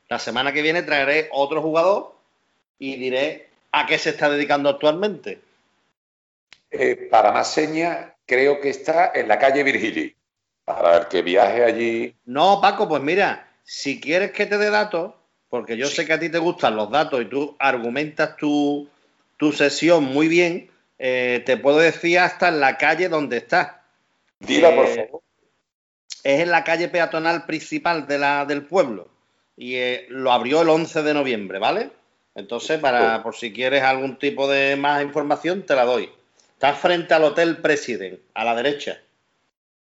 La 0.09 0.19
semana 0.19 0.53
que 0.53 0.61
viene 0.61 0.83
traeré 0.83 1.29
otro 1.31 1.61
jugador 1.61 2.15
y 2.79 2.95
diré 2.95 3.49
a 3.71 3.85
qué 3.85 3.97
se 3.97 4.11
está 4.11 4.29
dedicando 4.29 4.69
actualmente. 4.69 5.41
Eh, 6.71 7.07
para 7.11 7.31
más 7.31 7.51
señas, 7.51 8.13
creo 8.25 8.61
que 8.61 8.69
está 8.69 9.11
en 9.13 9.27
la 9.27 9.37
calle 9.37 9.63
Virgili. 9.63 10.15
Para 10.63 10.97
el 10.97 11.07
que 11.07 11.21
viaje 11.21 11.63
allí. 11.63 12.15
No, 12.25 12.59
Paco, 12.61 12.87
pues 12.87 13.01
mira, 13.01 13.49
si 13.63 13.99
quieres 13.99 14.31
que 14.31 14.45
te 14.45 14.57
dé 14.57 14.69
datos, 14.69 15.13
porque 15.49 15.77
yo 15.77 15.87
sé 15.87 16.05
que 16.05 16.13
a 16.13 16.19
ti 16.19 16.29
te 16.29 16.39
gustan 16.39 16.75
los 16.75 16.89
datos 16.89 17.21
y 17.21 17.25
tú 17.25 17.55
argumentas 17.59 18.35
tu, 18.35 18.89
sesión 19.53 20.03
muy 20.03 20.27
bien, 20.27 20.69
eh, 20.99 21.41
te 21.45 21.57
puedo 21.57 21.77
decir 21.79 22.19
hasta 22.19 22.49
en 22.49 22.59
la 22.59 22.77
calle 22.77 23.07
donde 23.07 23.37
está. 23.37 23.83
Dila, 24.39 24.75
por 24.75 24.85
eh, 24.85 24.95
favor. 24.95 25.21
Es 26.23 26.41
en 26.41 26.51
la 26.51 26.63
calle 26.63 26.89
peatonal 26.89 27.45
principal 27.45 28.07
de 28.07 28.17
la, 28.17 28.45
del 28.45 28.63
pueblo 28.63 29.16
y 29.57 29.75
eh, 29.75 30.05
lo 30.09 30.31
abrió 30.31 30.61
el 30.61 30.69
11 30.69 31.01
de 31.01 31.13
noviembre, 31.13 31.59
¿vale? 31.59 31.89
Entonces, 32.35 32.79
para 32.79 33.23
por 33.23 33.35
si 33.35 33.51
quieres 33.51 33.81
algún 33.81 34.19
tipo 34.19 34.47
de 34.47 34.75
más 34.75 35.01
información, 35.01 35.63
te 35.63 35.75
la 35.75 35.85
doy. 35.85 36.11
Está 36.53 36.73
frente 36.73 37.15
al 37.15 37.23
Hotel 37.23 37.57
President, 37.57 38.19
a 38.35 38.45
la 38.45 38.55
derecha. 38.55 39.01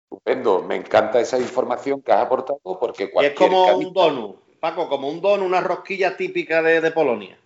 Estupendo, 0.02 0.62
me 0.62 0.74
encanta 0.74 1.20
esa 1.20 1.38
información 1.38 2.02
que 2.02 2.10
has 2.10 2.22
aportado 2.22 2.58
porque 2.80 3.10
cualquier... 3.10 3.32
es 3.32 3.38
como 3.38 3.76
un 3.76 3.92
donut, 3.92 4.36
Paco, 4.58 4.88
como 4.88 5.08
un 5.08 5.20
donut, 5.20 5.46
una 5.46 5.60
rosquilla 5.60 6.16
típica 6.16 6.60
de, 6.60 6.90
Polonia. 6.90 7.38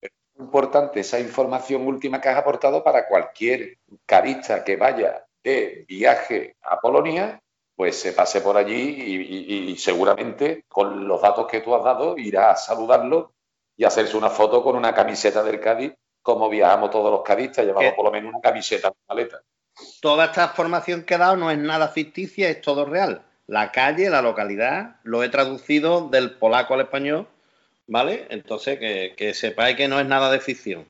Es 0.00 0.10
importante 0.36 1.00
esa 1.00 1.20
información 1.20 1.86
última 1.86 2.20
que 2.20 2.28
has 2.28 2.36
aportado 2.36 2.82
para 2.82 3.06
cualquier 3.06 3.78
carista 4.04 4.64
que 4.64 4.76
vaya 4.76 5.24
de 5.44 5.84
viaje 5.86 6.56
a 6.62 6.80
Polonia 6.80 7.40
pues 7.80 7.98
se 7.98 8.12
pase 8.12 8.42
por 8.42 8.58
allí 8.58 9.70
y, 9.70 9.74
seguramente 9.78 10.66
con 10.68 11.08
los 11.08 11.22
datos 11.22 11.46
que 11.46 11.60
tú 11.60 11.74
has 11.74 11.82
dado 11.82 12.14
irá 12.18 12.50
a 12.50 12.56
saludarlo 12.56 13.32
y 13.74 13.84
hacerse 13.84 14.18
una 14.18 14.28
foto 14.28 14.62
con 14.62 14.76
una 14.76 14.92
camiseta 14.92 15.42
del 15.42 15.60
Cádiz, 15.60 15.94
como 16.20 16.50
viajamos 16.50 16.90
todos 16.90 17.10
los 17.10 17.22
cadistas, 17.22 17.64
llevamos 17.64 17.94
por 17.94 18.04
lo 18.04 18.10
menos 18.10 18.34
una 18.34 18.42
camiseta 18.42 18.88
en 18.88 18.94
la 18.98 19.14
maleta. 19.14 19.40
Toda 20.02 20.26
esta 20.26 20.48
formación 20.48 21.04
que 21.04 21.14
he 21.14 21.16
dado 21.16 21.36
no 21.36 21.50
es 21.50 21.56
nada 21.56 21.88
ficticia, 21.88 22.50
es 22.50 22.60
todo 22.60 22.84
real. 22.84 23.22
La 23.46 23.72
calle, 23.72 24.10
la 24.10 24.20
localidad, 24.20 24.96
lo 25.02 25.24
he 25.24 25.30
traducido 25.30 26.06
del 26.10 26.32
polaco 26.32 26.74
al 26.74 26.82
español, 26.82 27.28
¿vale? 27.86 28.26
Entonces, 28.28 28.78
que, 28.78 29.14
que 29.16 29.32
sepáis 29.32 29.78
que 29.78 29.88
no 29.88 29.98
es 29.98 30.04
nada 30.04 30.30
de 30.30 30.40
ficción. 30.40 30.86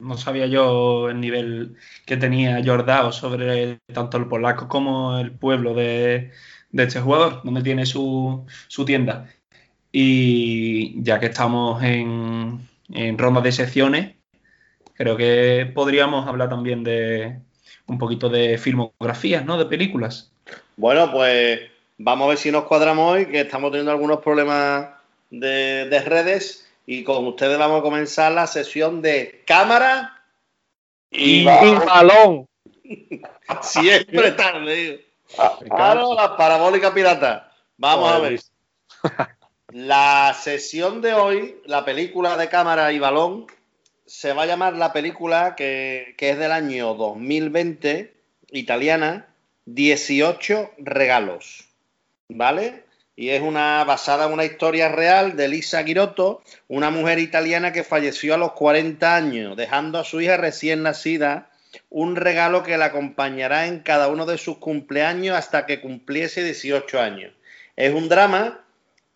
No 0.00 0.16
sabía 0.16 0.46
yo 0.46 1.10
el 1.10 1.20
nivel 1.20 1.76
que 2.06 2.16
tenía 2.16 2.62
Jordao 2.64 3.12
sobre 3.12 3.78
tanto 3.92 4.16
el 4.16 4.26
polaco 4.26 4.66
como 4.68 5.18
el 5.18 5.32
pueblo 5.32 5.74
de, 5.74 6.30
este 6.72 7.00
jugador, 7.00 7.42
donde 7.44 7.62
tiene 7.62 7.86
su, 7.86 8.46
tienda. 8.86 9.28
Y 9.92 11.02
ya 11.02 11.20
que 11.20 11.26
estamos 11.26 11.82
en, 11.82 12.68
en 12.92 13.18
ronda 13.18 13.40
de 13.40 13.52
secciones, 13.52 14.14
creo 14.94 15.16
que 15.16 15.70
podríamos 15.74 16.26
hablar 16.26 16.48
también 16.48 16.84
de 16.84 17.40
un 17.86 17.98
poquito 17.98 18.28
de 18.28 18.56
filmografías, 18.56 19.44
¿no? 19.44 19.58
De 19.58 19.66
películas. 19.66 20.32
Bueno, 20.76 21.10
pues 21.12 21.60
vamos 21.98 22.26
a 22.26 22.28
ver 22.30 22.38
si 22.38 22.50
nos 22.50 22.64
cuadramos 22.64 23.12
hoy, 23.12 23.26
que 23.26 23.40
estamos 23.40 23.70
teniendo 23.70 23.90
algunos 23.90 24.20
problemas 24.20 24.90
de, 25.30 25.88
de 25.88 26.00
redes 26.00 26.69
y 26.92 27.04
con 27.04 27.24
ustedes 27.24 27.56
vamos 27.56 27.78
a 27.78 27.82
comenzar 27.82 28.32
la 28.32 28.48
sesión 28.48 29.00
de 29.00 29.44
cámara 29.46 30.24
y, 31.08 31.44
balón. 31.44 32.48
Siempre 33.62 34.32
tarde. 34.32 35.06
Claro, 35.68 36.16
la 36.16 36.36
parabólica 36.36 36.92
pirata. 36.92 37.52
Vamos 37.76 38.10
a 38.10 38.18
ver. 38.18 38.40
La 39.68 40.34
sesión 40.36 41.00
de 41.00 41.14
hoy, 41.14 41.60
la 41.64 41.84
película 41.84 42.36
de 42.36 42.48
cámara 42.48 42.90
y 42.90 42.98
balón, 42.98 43.46
se 44.04 44.32
va 44.32 44.42
a 44.42 44.46
llamar 44.46 44.74
la 44.74 44.92
película 44.92 45.54
que, 45.54 46.16
que 46.18 46.30
es 46.30 46.38
del 46.40 46.50
año 46.50 46.94
2020, 46.94 48.16
italiana, 48.50 49.28
18 49.66 50.72
regalos. 50.78 51.68
¿Vale? 52.28 52.82
Y 53.20 53.28
es 53.28 53.42
una 53.42 53.84
basada 53.84 54.24
en 54.24 54.32
una 54.32 54.46
historia 54.46 54.88
real 54.88 55.36
de 55.36 55.46
Lisa 55.46 55.84
Girotto, 55.84 56.42
una 56.68 56.88
mujer 56.88 57.18
italiana 57.18 57.70
que 57.70 57.84
falleció 57.84 58.32
a 58.32 58.38
los 58.38 58.52
40 58.52 59.14
años, 59.14 59.58
dejando 59.58 59.98
a 59.98 60.04
su 60.04 60.22
hija 60.22 60.38
recién 60.38 60.82
nacida 60.82 61.50
un 61.90 62.16
regalo 62.16 62.62
que 62.62 62.78
la 62.78 62.86
acompañará 62.86 63.66
en 63.66 63.80
cada 63.80 64.08
uno 64.08 64.24
de 64.24 64.38
sus 64.38 64.56
cumpleaños 64.56 65.36
hasta 65.36 65.66
que 65.66 65.82
cumpliese 65.82 66.42
18 66.42 66.98
años. 66.98 67.34
Es 67.76 67.92
un 67.92 68.08
drama, 68.08 68.64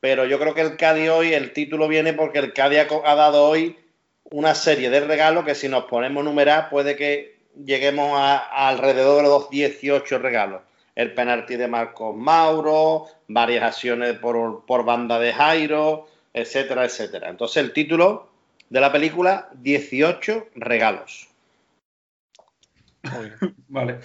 pero 0.01 0.27
yo 0.27 0.39
creo 0.39 0.53
que 0.53 0.61
el 0.61 0.77
Cádiz 0.77 1.09
hoy, 1.09 1.33
el 1.33 1.55
título 1.55 1.89
viene 1.89 2.13
porque 2.13 2.41
el 2.41 2.53
Cádiz 2.53 2.81
ha 3.07 3.15
dado 3.15 3.47
hoy 3.47 3.79
una 4.25 4.55
serie 4.55 4.91
de 4.91 5.01
regalos 5.01 5.47
que 5.47 5.55
si 5.55 5.71
nos 5.71 5.85
ponemos 5.85 6.21
a 6.21 6.25
numerar 6.25 6.69
puede 6.69 6.95
que 6.95 7.39
lleguemos 7.57 8.11
a, 8.21 8.37
a 8.37 8.69
alrededor 8.69 9.23
de 9.23 9.31
los 9.31 9.49
18 9.49 10.19
regalos 10.19 10.61
el 10.95 11.13
penalti 11.13 11.57
de 11.57 11.69
Marcos 11.69 12.17
Mauro, 12.17 13.07
varias 13.29 13.65
acciones 13.65 14.19
por, 14.19 14.85
banda 14.85 15.19
de 15.19 15.33
Jairo, 15.33 16.07
etcétera, 16.33 16.85
etcétera. 16.85 17.29
Entonces 17.29 17.63
el 17.63 17.73
título 17.73 18.29
de 18.71 18.81
la 18.81 18.93
película, 18.93 19.49
18 19.55 20.49
regalos. 20.55 21.29
Vale, 23.69 23.99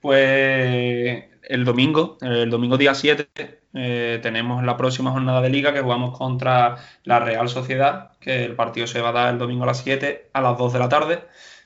pues 0.00 1.24
el 1.42 1.64
domingo, 1.64 2.16
el 2.20 2.50
domingo 2.50 2.78
día 2.78 2.94
7, 2.94 3.28
eh, 3.74 4.18
tenemos 4.22 4.64
la 4.64 4.76
próxima 4.76 5.10
jornada 5.10 5.42
de 5.42 5.50
liga 5.50 5.72
que 5.72 5.82
jugamos 5.82 6.16
contra 6.16 6.76
la 7.04 7.20
Real 7.20 7.48
Sociedad, 7.48 8.12
que 8.20 8.44
el 8.44 8.54
partido 8.54 8.86
se 8.86 9.00
va 9.00 9.10
a 9.10 9.12
dar 9.12 9.32
el 9.32 9.38
domingo 9.38 9.64
a 9.64 9.66
las 9.66 9.82
7, 9.82 10.30
a 10.32 10.40
las 10.40 10.56
2 10.56 10.72
de 10.72 10.78
la 10.78 10.88
tarde. 10.88 11.24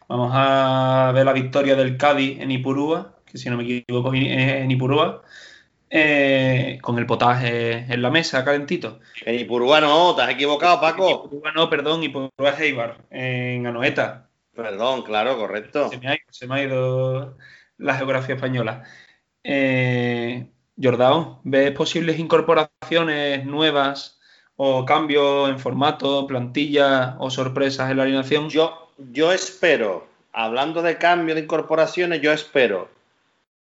Vamos 0.09 0.33
a 0.35 1.13
ver 1.15 1.25
la 1.25 1.33
victoria 1.33 1.77
del 1.77 1.97
Cádiz 1.97 2.41
en 2.41 2.51
Ipurúa, 2.51 3.15
que 3.33 3.39
si 3.39 3.49
no 3.49 3.57
me 3.57 3.65
equivoco 3.65 4.13
es 4.13 4.27
en 4.27 4.71
Ipurúa, 4.71 5.23
eh, 5.89 6.79
con 6.83 6.99
el 6.99 7.07
potaje 7.07 7.87
en 7.93 8.03
la 8.03 8.11
mesa, 8.11 8.45
calentito. 8.45 9.01
En 9.25 9.41
Ipurúa 9.41 9.81
no, 9.81 10.15
te 10.15 10.23
has 10.23 10.31
equivocado, 10.31 10.81
Paco. 10.81 11.09
En 11.09 11.27
Ipurúa 11.27 11.53
no, 11.53 11.71
perdón, 11.71 12.03
Ipurúa 12.03 12.51
es 12.55 12.61
Eibar, 12.61 12.99
en 13.11 13.67
Anoeta. 13.67 14.29
Perdón, 14.55 15.03
claro, 15.03 15.39
correcto. 15.39 15.91
Se 16.31 16.47
me 16.47 16.55
ha 16.55 16.63
ido, 16.63 17.39
la 17.79 17.97
geografía 17.97 18.35
española. 18.35 18.85
Eh, 19.43 20.47
Jordao, 20.81 21.41
¿ves 21.43 21.73
posibles 21.73 22.19
incorporaciones 22.19 23.47
nuevas 23.47 24.21
o 24.57 24.85
cambios 24.85 25.49
en 25.49 25.59
formato, 25.59 26.27
plantilla 26.27 27.17
o 27.19 27.31
sorpresas 27.31 27.91
en 27.91 27.97
la 27.97 28.03
alineación? 28.03 28.51
Yo, 28.51 28.93
yo 28.99 29.33
espero, 29.33 30.07
hablando 30.33 30.83
de 30.83 30.99
cambio 30.99 31.35
de 31.35 31.41
incorporaciones, 31.41 32.21
yo 32.21 32.31
espero 32.31 33.02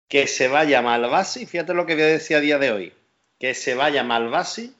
que 0.09 0.27
se 0.27 0.49
vaya 0.49 0.83
Malvasi, 0.83 1.47
fíjate 1.47 1.75
lo 1.75 1.87
que 1.87 1.95
voy 1.95 2.05
a 2.05 2.07
decir 2.07 2.37
a 2.37 2.41
día 2.41 2.59
de 2.59 2.71
hoy, 2.71 2.93
que 3.39 3.55
se 3.55 3.75
vaya 3.75 4.05
Malvasi 4.05 4.75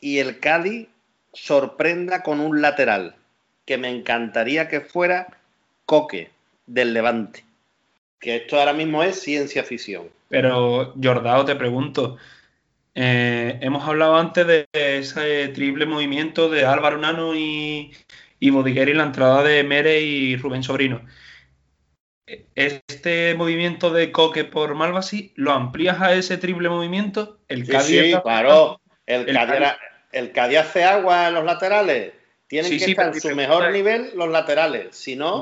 y 0.00 0.18
el 0.18 0.38
Cádiz 0.38 0.88
sorprenda 1.32 2.22
con 2.22 2.40
un 2.40 2.60
lateral, 2.60 3.16
que 3.64 3.78
me 3.78 3.88
encantaría 3.88 4.68
que 4.68 4.80
fuera 4.80 5.38
Coque 5.86 6.30
del 6.66 6.94
Levante. 6.94 7.44
Que 8.20 8.36
esto 8.36 8.58
ahora 8.58 8.72
mismo 8.72 9.02
es 9.02 9.20
ciencia 9.20 9.64
ficción. 9.64 10.08
Pero, 10.28 10.94
Jordao, 11.02 11.44
te 11.44 11.56
pregunto, 11.56 12.16
eh, 12.94 13.58
hemos 13.60 13.86
hablado 13.86 14.16
antes 14.16 14.46
de 14.46 14.68
ese 14.72 15.48
triple 15.48 15.86
movimiento 15.86 16.48
de 16.48 16.64
Álvaro 16.64 16.98
Nano 16.98 17.34
y, 17.34 17.92
y 18.38 18.48
en 18.48 18.98
la 18.98 19.04
entrada 19.04 19.42
de 19.42 19.64
Mere 19.64 20.00
y 20.00 20.36
Rubén 20.36 20.62
Sobrino 20.62 21.02
este 22.26 23.34
movimiento 23.34 23.90
de 23.90 24.12
Coque 24.12 24.44
por 24.44 24.74
Malvasi, 24.74 25.32
¿lo 25.36 25.52
amplías 25.52 26.00
a 26.00 26.14
ese 26.14 26.38
triple 26.38 26.68
movimiento? 26.68 27.40
El 27.48 27.66
sí, 27.82 28.12
claro. 28.22 28.80
El, 29.06 29.28
el, 29.28 29.36
hace 30.56 30.84
agua 30.84 31.28
en 31.28 31.34
los 31.34 31.44
laterales. 31.44 32.12
Tienen 32.46 32.78
que 32.78 32.84
estar 32.84 33.06
en 33.14 33.20
su 33.20 33.34
mejor 33.34 33.72
nivel 33.72 34.10
los 34.14 34.28
laterales. 34.28 34.94
Si 34.94 35.16
no. 35.16 35.40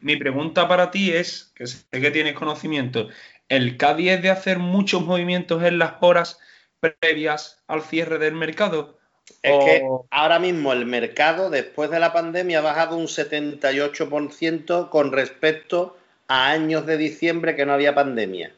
Mi, 0.00 0.16
pregunta 0.16 0.66
para 0.66 0.90
ti 0.90 1.12
es: 1.12 1.52
que 1.54 1.66
sé 1.66 1.84
que 1.90 2.10
tienes 2.10 2.34
conocimiento. 2.34 3.08
¿El 3.48 3.76
Cádiz 3.76 4.10
es 4.10 4.22
de 4.22 4.30
hacer 4.30 4.58
muchos 4.58 5.02
movimientos 5.02 5.62
en 5.62 5.78
las 5.78 5.94
horas 6.00 6.38
previas 6.80 7.62
al 7.68 7.82
cierre 7.82 8.18
del 8.18 8.34
mercado? 8.34 8.98
Es 9.42 9.64
que 9.64 9.82
ahora 10.10 10.38
mismo 10.38 10.72
el 10.72 10.84
mercado, 10.84 11.48
después 11.48 11.90
de 11.90 12.00
la 12.00 12.12
pandemia, 12.12 12.58
ha 12.58 12.62
bajado 12.62 12.96
un 12.96 13.06
78% 13.06 14.88
con 14.90 15.12
respecto 15.12 15.97
a 16.28 16.50
años 16.50 16.86
de 16.86 16.96
diciembre 16.96 17.56
que 17.56 17.66
no 17.66 17.72
había 17.72 17.94
pandemia. 17.94 18.52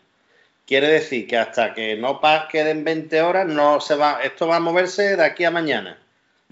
Quiere 0.66 0.88
decir 0.88 1.26
que 1.26 1.36
hasta 1.36 1.74
que 1.74 1.96
no 1.96 2.20
queden 2.50 2.84
20 2.84 3.22
horas, 3.22 3.46
no 3.46 3.80
se 3.80 3.96
va, 3.96 4.20
esto 4.22 4.46
va 4.46 4.56
a 4.56 4.60
moverse 4.60 5.16
de 5.16 5.24
aquí 5.24 5.44
a 5.44 5.50
mañana. 5.50 5.98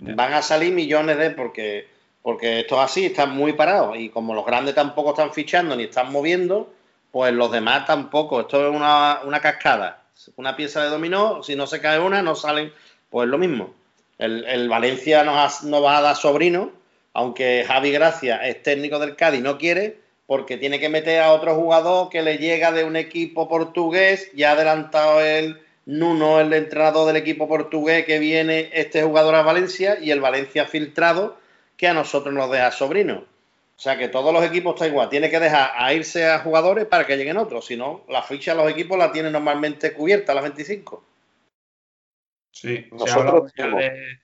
Van 0.01 0.33
a 0.33 0.43
salir 0.43 0.73
millones 0.73 1.19
de, 1.19 1.31
porque, 1.31 1.89
porque 2.23 2.61
esto 2.61 2.77
es 2.77 2.83
así, 2.83 3.07
están 3.07 3.37
muy 3.37 3.53
parados. 3.53 3.97
Y 3.97 4.09
como 4.09 4.35
los 4.35 4.47
grandes 4.47 4.75
tampoco 4.75 5.11
están 5.11 5.33
fichando 5.33 5.77
ni 5.77 5.85
están 5.85 6.11
moviendo, 6.13 6.73
pues 7.11 7.33
los 7.33 7.51
demás 7.51 7.87
tampoco. 7.87 8.41
Esto 8.41 8.69
es 8.69 8.75
una, 8.75 9.21
una 9.25 9.41
cascada. 9.41 10.03
Una 10.37 10.57
pieza 10.57 10.83
de 10.83 10.89
dominó, 10.89 11.43
si 11.43 11.55
no 11.55 11.67
se 11.67 11.81
cae 11.81 11.99
una, 11.99 12.23
no 12.23 12.35
salen. 12.35 12.73
Pues 13.11 13.29
lo 13.29 13.39
mismo. 13.39 13.75
El, 14.19 14.69
Valencia 14.69 15.23
nos, 15.23 15.63
nos, 15.63 15.83
va 15.83 15.99
a 15.99 16.03
dar 16.03 16.17
sobrino, 16.17 16.73
aunque 17.13 17.65
Javi 17.67 17.93
Gracia 17.93 18.45
es 18.47 18.63
técnico 18.65 18.99
del 18.99 19.15
Cádiz, 19.15 19.43
no 19.43 19.59
quiere, 19.59 20.01
porque 20.29 20.59
tiene 20.59 20.79
que 20.79 20.91
meter 20.91 21.23
a 21.23 21.33
otro 21.33 21.55
jugador 21.55 22.11
que 22.11 22.21
le 22.21 22.37
llega 22.37 22.71
de 22.71 22.85
un 22.85 22.97
equipo 22.97 23.49
portugués, 23.49 24.31
ya 24.35 24.51
ha 24.51 24.53
adelantado 24.53 25.23
el 25.23 25.59
Nuno, 25.87 26.39
el 26.39 26.53
entrenador 26.53 27.07
del 27.07 27.17
equipo 27.17 27.49
portugués, 27.49 28.05
que 28.05 28.19
viene 28.19 28.69
este 28.75 29.03
jugador 29.03 29.35
a 29.37 29.41
Valencia 29.41 29.99
y 29.99 30.11
el 30.11 30.21
Valencia 30.21 30.67
filtrado 30.67 31.39
que 31.79 31.89
a 31.89 31.95
nosotros 31.95 32.35
nos 32.35 32.51
deja 32.51 32.71
sobrino. 32.73 33.25
O 33.25 33.81
sea 33.81 33.97
que 33.97 34.09
todos 34.09 34.35
los 34.35 34.45
equipos 34.45 34.75
está 34.75 34.87
igual, 34.87 35.09
tiene 35.09 35.31
que 35.31 35.41
dejar 35.41 35.71
a 35.75 35.95
irse 35.95 36.29
a 36.29 36.41
jugadores 36.41 36.85
para 36.85 37.07
que 37.07 37.17
lleguen 37.17 37.39
otros, 37.39 37.65
si 37.65 37.79
no, 37.79 38.05
la 38.11 38.23
ficha 38.23 38.55
de 38.55 38.63
los 38.63 38.71
equipos 38.71 38.99
la 38.99 39.11
tienen 39.11 39.33
normalmente 39.33 39.95
cubierta 39.95 40.33
a 40.33 40.35
las 40.35 40.45
25. 40.45 41.03
Sí, 42.53 42.87
se, 42.99 43.11
ha 43.11 43.15
hablado 43.15 43.47
ya 43.57 43.67
de, 43.69 44.19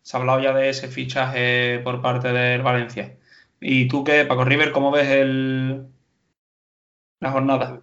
se 0.00 0.16
ha 0.16 0.20
hablado 0.20 0.40
ya 0.40 0.54
de 0.54 0.70
ese 0.70 0.88
fichaje 0.88 1.78
por 1.80 2.00
parte 2.00 2.32
del 2.32 2.62
Valencia. 2.62 3.18
¿Y 3.64 3.86
tú 3.86 4.02
qué, 4.02 4.24
Paco 4.24 4.44
River, 4.44 4.72
cómo 4.72 4.90
ves 4.90 5.08
el, 5.08 5.86
la 7.20 7.30
jornada? 7.30 7.80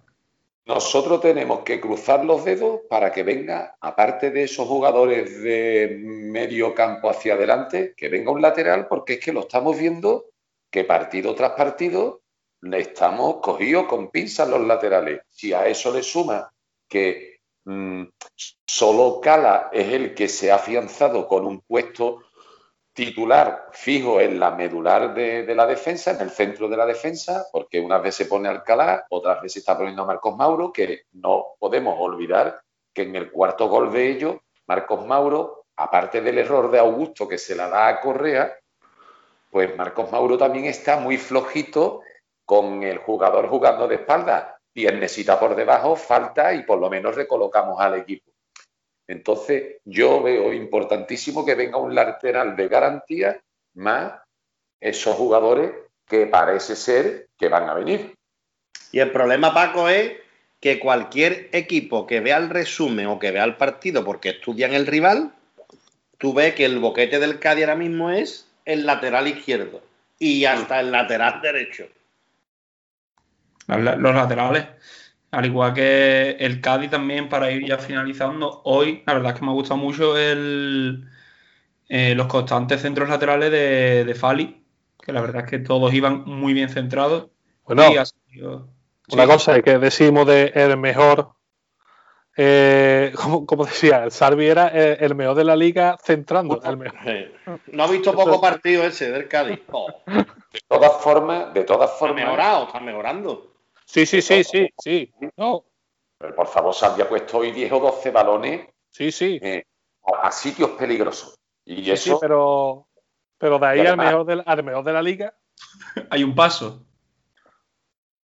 Nosotros 0.66 1.22
tenemos 1.22 1.60
que 1.60 1.80
cruzar 1.80 2.22
los 2.22 2.44
dedos 2.44 2.80
para 2.88 3.10
que 3.10 3.22
venga, 3.22 3.76
aparte 3.80 4.30
de 4.30 4.42
esos 4.42 4.68
jugadores 4.68 5.42
de 5.42 5.98
medio 6.04 6.74
campo 6.74 7.08
hacia 7.08 7.32
adelante, 7.32 7.94
que 7.96 8.10
venga 8.10 8.30
un 8.30 8.42
lateral, 8.42 8.88
porque 8.88 9.14
es 9.14 9.20
que 9.20 9.32
lo 9.32 9.40
estamos 9.40 9.78
viendo 9.78 10.26
que 10.70 10.84
partido 10.84 11.34
tras 11.34 11.52
partido 11.52 12.20
le 12.60 12.80
estamos 12.80 13.36
cogidos 13.40 13.86
con 13.86 14.10
pinzas 14.10 14.50
los 14.50 14.60
laterales. 14.60 15.22
Si 15.30 15.54
a 15.54 15.66
eso 15.66 15.90
le 15.92 16.02
suma 16.02 16.52
que 16.86 17.40
mmm, 17.64 18.02
solo 18.66 19.18
Cala 19.22 19.70
es 19.72 19.88
el 19.94 20.14
que 20.14 20.28
se 20.28 20.52
ha 20.52 20.56
afianzado 20.56 21.26
con 21.26 21.46
un 21.46 21.62
puesto 21.62 22.20
titular 22.92 23.68
fijo 23.72 24.20
en 24.20 24.38
la 24.40 24.50
medular 24.50 25.14
de, 25.14 25.54
la 25.54 25.66
defensa, 25.66 26.10
en 26.12 26.20
el 26.20 26.30
centro 26.30 26.68
de 26.68 26.76
la 26.76 26.86
defensa, 26.86 27.46
porque 27.52 27.80
unas 27.80 28.02
veces 28.02 28.26
pone 28.26 28.48
Alcalá, 28.48 29.06
otras 29.10 29.40
veces 29.40 29.58
está 29.58 29.76
poniendo 29.76 30.02
a 30.02 30.06
Marcos 30.06 30.36
Mauro, 30.36 30.72
que 30.72 31.02
no 31.12 31.54
podemos 31.58 31.96
olvidar 31.98 32.60
que 32.92 33.02
en 33.02 33.16
el 33.16 33.30
cuarto 33.30 33.68
gol 33.68 33.92
de 33.92 34.10
ellos, 34.10 34.36
Marcos 34.66 35.06
Mauro, 35.06 35.66
aparte 35.76 36.20
del 36.20 36.38
error 36.38 36.70
de 36.70 36.78
Augusto 36.78 37.26
que 37.26 37.38
se 37.38 37.54
la 37.54 37.68
da 37.68 37.88
a 37.88 38.00
Correa, 38.00 38.54
pues 39.50 39.76
Marcos 39.76 40.10
Mauro 40.12 40.36
también 40.38 40.66
está 40.66 40.98
muy 40.98 41.16
flojito 41.16 42.02
con 42.44 42.82
el 42.82 42.98
jugador 42.98 43.48
jugando 43.48 43.88
de 43.88 43.96
espalda. 43.96 44.60
necesita 44.74 45.38
por 45.38 45.54
debajo, 45.54 45.96
falta 45.96 46.52
y 46.52 46.64
por 46.64 46.78
lo 46.78 46.88
menos 46.90 47.14
recolocamos 47.14 47.80
al 47.80 47.94
equipo. 47.94 48.29
Entonces, 49.10 49.78
yo 49.84 50.22
veo 50.22 50.52
importantísimo 50.52 51.44
que 51.44 51.56
venga 51.56 51.78
un 51.78 51.96
lateral 51.96 52.54
de 52.54 52.68
garantía 52.68 53.40
más 53.74 54.12
esos 54.78 55.16
jugadores 55.16 55.72
que 56.06 56.26
parece 56.26 56.76
ser 56.76 57.26
que 57.36 57.48
van 57.48 57.68
a 57.68 57.74
venir. 57.74 58.14
Y 58.92 59.00
el 59.00 59.10
problema, 59.10 59.52
Paco, 59.52 59.88
es 59.88 60.12
que 60.60 60.78
cualquier 60.78 61.48
equipo 61.50 62.06
que 62.06 62.20
vea 62.20 62.36
el 62.36 62.50
resumen 62.50 63.06
o 63.06 63.18
que 63.18 63.32
vea 63.32 63.42
el 63.42 63.56
partido 63.56 64.04
porque 64.04 64.28
estudian 64.28 64.74
el 64.74 64.86
rival, 64.86 65.32
tú 66.16 66.32
ves 66.32 66.54
que 66.54 66.64
el 66.64 66.78
boquete 66.78 67.18
del 67.18 67.40
Cádiz 67.40 67.64
ahora 67.64 67.74
mismo 67.74 68.10
es 68.12 68.48
el 68.64 68.86
lateral 68.86 69.26
izquierdo 69.26 69.82
y 70.20 70.44
hasta 70.44 70.78
el 70.78 70.92
lateral 70.92 71.42
derecho. 71.42 71.88
Los 73.66 74.14
laterales. 74.14 74.66
Al 75.30 75.46
igual 75.46 75.74
que 75.74 76.32
el 76.40 76.60
Cádiz 76.60 76.90
también, 76.90 77.28
para 77.28 77.50
ir 77.52 77.64
ya 77.66 77.78
finalizando, 77.78 78.62
hoy 78.64 79.02
la 79.06 79.14
verdad 79.14 79.32
es 79.32 79.38
que 79.38 79.44
me 79.44 79.52
ha 79.52 79.54
gustado 79.54 79.78
mucho 79.78 80.18
el, 80.18 81.08
eh, 81.88 82.14
los 82.16 82.26
constantes 82.26 82.82
centros 82.82 83.08
laterales 83.08 83.50
de, 83.50 84.14
Fali, 84.14 84.64
que 85.00 85.12
la 85.12 85.20
verdad 85.20 85.44
es 85.44 85.50
que 85.50 85.58
todos 85.60 85.94
iban 85.94 86.24
muy 86.24 86.52
bien 86.52 86.68
centrados. 86.68 87.28
Bueno, 87.64 87.84
una 89.12 89.26
cosa 89.26 89.56
es 89.56 89.62
que 89.62 89.78
decimos 89.78 90.26
de 90.26 90.50
el 90.54 90.76
mejor, 90.76 91.30
eh, 92.36 93.12
como, 93.46 93.64
decía, 93.64 94.02
el 94.02 94.10
Sarvi 94.10 94.46
era 94.46 94.66
el, 94.68 95.14
mejor 95.14 95.36
de 95.36 95.44
la 95.44 95.54
liga 95.54 95.96
centrando. 96.02 96.60
No 97.68 97.84
ha 97.84 97.86
visto 97.86 98.12
poco 98.14 98.40
partido 98.40 98.82
ese 98.82 99.12
del 99.12 99.28
Cádiz. 99.28 99.60
De 100.52 100.60
todas 100.66 101.00
formas, 101.00 101.54
de 101.54 101.62
todas 101.62 101.92
formas. 101.96 102.18
Está 102.18 102.26
mejorado, 102.26 102.66
está 102.66 102.80
mejorando. 102.80 103.52
Sí, 103.90 104.06
sí, 104.06 104.22
sí, 104.22 104.44
sí, 104.44 104.72
sí. 104.78 105.12
No. 105.36 105.64
Pero 106.16 106.34
por 106.36 106.46
favor, 106.46 106.72
se 106.72 106.86
había 106.86 107.08
puesto 107.08 107.38
hoy 107.38 107.50
10 107.50 107.72
o 107.72 107.80
12 107.80 108.10
balones 108.12 108.68
sí, 108.88 109.10
sí. 109.10 109.40
Eh, 109.42 109.64
a 110.22 110.30
sitios 110.30 110.70
peligrosos. 110.70 111.34
Y 111.64 111.84
sí, 111.84 111.90
eso, 111.90 112.20
pero, 112.20 112.86
pero 113.36 113.58
de 113.58 113.66
ahí 113.66 113.86
al 113.86 113.96
mejor, 113.96 114.24
de, 114.24 114.42
al 114.46 114.62
mejor 114.62 114.84
de 114.84 114.92
la 114.92 115.02
liga. 115.02 115.34
Hay 116.10 116.22
un 116.22 116.36
paso. 116.36 116.86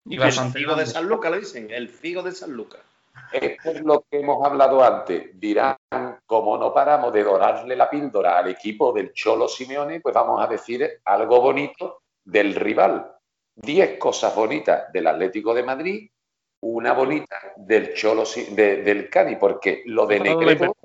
Y 0.05 0.21
el 0.21 0.31
figo 0.31 0.75
de 0.75 0.85
San 0.85 1.05
Lucas, 1.05 1.31
lo 1.31 1.37
dicen, 1.37 1.69
el 1.69 1.89
figo 1.89 2.23
de 2.23 2.31
San 2.31 2.53
Lucas. 2.53 2.79
Esto 3.33 3.71
es 3.71 3.81
lo 3.81 4.05
que 4.09 4.21
hemos 4.21 4.45
hablado 4.45 4.81
antes. 4.81 5.37
Dirán, 5.37 5.75
como 6.25 6.57
no 6.57 6.73
paramos 6.73 7.11
de 7.11 7.23
dorarle 7.23 7.75
la 7.75 7.89
píldora 7.89 8.37
al 8.37 8.47
equipo 8.47 8.93
del 8.93 9.11
Cholo 9.11 9.49
Simeone, 9.49 9.99
pues 9.99 10.15
vamos 10.15 10.41
a 10.41 10.47
decir 10.47 11.01
algo 11.03 11.41
bonito 11.41 12.03
del 12.23 12.55
rival. 12.55 13.16
10 13.57 13.97
cosas 13.97 14.35
bonitas 14.35 14.91
del 14.93 15.07
Atlético 15.07 15.53
de 15.53 15.63
Madrid, 15.63 16.09
una 16.61 16.93
bonita 16.93 17.53
del 17.55 17.93
Cholo 17.93 18.23
del 18.51 19.09
Cádiz, 19.09 19.37
porque 19.39 19.83
lo 19.85 20.05
de 20.05 20.19
Negredo, 20.19 20.75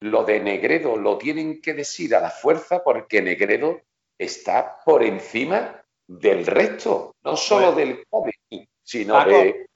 lo 0.00 0.24
de 0.24 0.40
Negredo 0.40 0.96
lo 0.96 1.18
tienen 1.18 1.60
que 1.60 1.74
decir 1.74 2.14
a 2.14 2.20
la 2.20 2.30
fuerza 2.30 2.82
porque 2.82 3.20
Negredo 3.20 3.82
está 4.18 4.78
por 4.84 5.02
encima 5.02 5.82
del 6.06 6.46
resto, 6.46 7.14
no 7.22 7.36
solo 7.36 7.72
del 7.72 8.04
Cádiz, 8.10 8.68
sino 8.82 9.14
Paco, 9.14 9.30
de. 9.30 9.66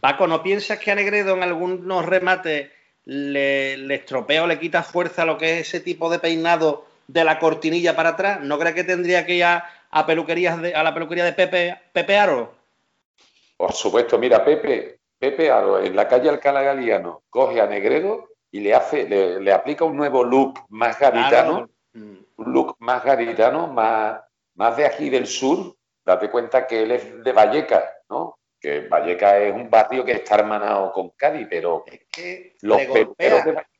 Paco, 0.00 0.26
¿no 0.26 0.42
piensas 0.42 0.78
que 0.78 0.90
a 0.90 0.96
Negredo 0.96 1.34
en 1.34 1.42
algunos 1.42 2.06
remates 2.06 2.70
le, 3.04 3.76
le 3.76 3.94
estropea 3.94 4.42
o 4.42 4.46
le 4.46 4.58
quita 4.58 4.82
fuerza 4.82 5.24
lo 5.24 5.38
que 5.38 5.60
es 5.60 5.68
ese 5.68 5.80
tipo 5.80 6.10
de 6.10 6.18
peinado 6.18 6.86
de 7.06 7.24
la 7.24 7.38
cortinilla 7.38 7.94
para 7.94 8.10
atrás? 8.10 8.40
¿No 8.42 8.58
crees 8.58 8.74
que 8.74 8.84
tendría 8.84 9.26
que 9.26 9.38
ya 9.38 9.77
a 9.90 10.06
peluquerías 10.06 10.60
de, 10.60 10.74
a 10.74 10.82
la 10.82 10.94
peluquería 10.94 11.24
de 11.24 11.32
Pepe, 11.32 11.78
Pepe 11.92 12.16
Aro? 12.16 12.54
Por 13.56 13.72
supuesto, 13.72 14.18
mira, 14.18 14.44
Pepe, 14.44 15.00
Pepe 15.18 15.50
Aro 15.50 15.80
en 15.80 15.96
la 15.96 16.06
calle 16.06 16.28
Alcalá 16.28 16.62
Galiano 16.62 17.22
coge 17.30 17.60
a 17.60 17.66
Negredo 17.66 18.28
y 18.50 18.60
le 18.60 18.74
hace, 18.74 19.08
le, 19.08 19.52
aplica 19.52 19.84
un 19.84 19.96
nuevo 19.96 20.24
look 20.24 20.60
más 20.68 20.98
gaditano, 20.98 21.68
un 21.94 22.26
look 22.36 22.76
más 22.78 23.04
gaditano, 23.04 23.66
más, 23.66 24.20
más 24.54 24.76
de 24.76 24.86
aquí 24.86 25.10
del 25.10 25.26
sur. 25.26 25.74
Date 26.04 26.30
cuenta 26.30 26.66
que 26.66 26.82
él 26.82 26.92
es 26.92 27.22
de 27.22 27.32
Valleca, 27.32 27.84
¿no? 28.08 28.38
Que 28.58 28.88
Valleca 28.88 29.38
es 29.38 29.52
un 29.52 29.68
barrio 29.68 30.04
que 30.04 30.12
está 30.12 30.36
hermanado 30.36 30.92
con 30.92 31.10
Cádiz, 31.10 31.46
pero 31.50 31.84
es 31.86 32.00
que 32.10 32.56
los 32.62 32.80
peluqueros 32.80 33.44
de 33.44 33.52
Valleca 33.52 33.77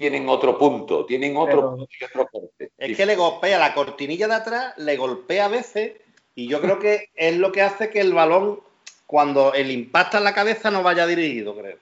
tienen 0.00 0.30
otro 0.30 0.56
punto, 0.56 1.04
tienen 1.04 1.36
otro, 1.36 1.76
corte. 2.32 2.70
Es 2.78 2.96
que 2.96 3.04
le 3.04 3.16
golpea 3.16 3.58
la 3.58 3.74
cortinilla 3.74 4.26
de 4.28 4.34
atrás, 4.34 4.72
le 4.78 4.96
golpea 4.96 5.44
a 5.44 5.48
veces, 5.48 5.92
y 6.34 6.48
yo 6.48 6.62
creo 6.62 6.78
que 6.78 7.10
es 7.14 7.36
lo 7.36 7.52
que 7.52 7.60
hace 7.60 7.90
que 7.90 8.00
el 8.00 8.14
balón, 8.14 8.60
cuando 9.06 9.52
el 9.52 9.70
impacta 9.70 10.16
en 10.16 10.24
la 10.24 10.32
cabeza, 10.32 10.70
no 10.70 10.82
vaya 10.82 11.06
dirigido, 11.06 11.54
creo. 11.54 11.76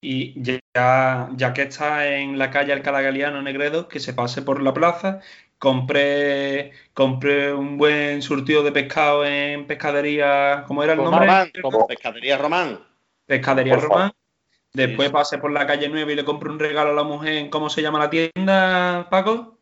Y 0.00 0.42
ya, 0.42 1.28
ya 1.36 1.52
que 1.52 1.62
está 1.62 2.08
en 2.08 2.38
la 2.38 2.50
calle 2.50 2.72
Alcalá 2.72 3.02
Galiano 3.02 3.42
Negredo, 3.42 3.88
que 3.88 4.00
se 4.00 4.14
pase 4.14 4.40
por 4.40 4.62
la 4.62 4.72
plaza, 4.72 5.20
compré, 5.58 6.72
compré 6.94 7.52
un 7.52 7.76
buen 7.76 8.22
surtido 8.22 8.62
de 8.62 8.72
pescado 8.72 9.26
en 9.26 9.66
pescadería, 9.66 10.64
¿cómo 10.66 10.82
era 10.82 10.94
el 10.94 11.02
nombre? 11.02 11.52
como 11.60 11.86
pescadería 11.86 12.38
Román. 12.38 12.80
Pescadería 13.26 13.76
Román. 13.76 14.12
Después 14.72 15.10
pase 15.10 15.38
por 15.38 15.52
la 15.52 15.66
calle 15.66 15.88
9 15.88 16.12
y 16.12 16.16
le 16.16 16.24
compro 16.24 16.52
un 16.52 16.58
regalo 16.58 16.90
a 16.90 16.94
la 16.94 17.02
mujer. 17.02 17.50
¿Cómo 17.50 17.68
se 17.70 17.82
llama 17.82 17.98
la 17.98 18.10
tienda, 18.10 19.08
Paco? 19.10 19.58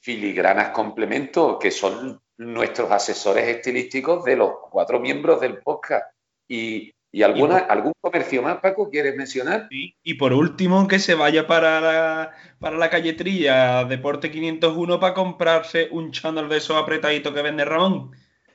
Filigranas 0.00 0.70
Complemento, 0.70 1.58
que 1.58 1.70
son 1.70 2.20
nuestros 2.38 2.90
asesores 2.90 3.46
estilísticos 3.48 4.24
de 4.24 4.36
los 4.36 4.50
cuatro 4.70 5.00
miembros 5.00 5.40
del 5.40 5.58
podcast. 5.58 6.06
Y 6.48 6.92
¿Y, 7.10 7.22
alguna, 7.22 7.58
algún 7.58 7.94
comercio 8.00 8.42
más, 8.42 8.58
Paco, 8.58 8.90
quieres 8.90 9.16
mencionar? 9.16 9.68
Sí, 9.70 9.96
y 10.02 10.14
por 10.14 10.34
último, 10.34 10.86
que 10.86 10.98
se 10.98 11.14
vaya 11.14 11.46
para 11.46 11.80
la, 11.80 12.32
para 12.58 12.76
la 12.76 12.90
calle 12.90 13.14
Trilla, 13.14 13.84
Deporte 13.84 14.30
501, 14.30 15.00
para 15.00 15.14
comprarse 15.14 15.88
un 15.90 16.12
chándal 16.12 16.48
de 16.50 16.58
esos 16.58 16.76
apretaditos 16.76 17.32
que 17.32 17.42
vende 17.42 17.64
Ramón. 17.64 18.10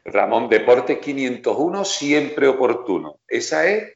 Ramón, 0.05 0.49
Deporte 0.49 0.99
501, 0.99 1.83
siempre 1.83 2.47
oportuno. 2.47 3.17
Esa 3.27 3.67
es, 3.67 3.95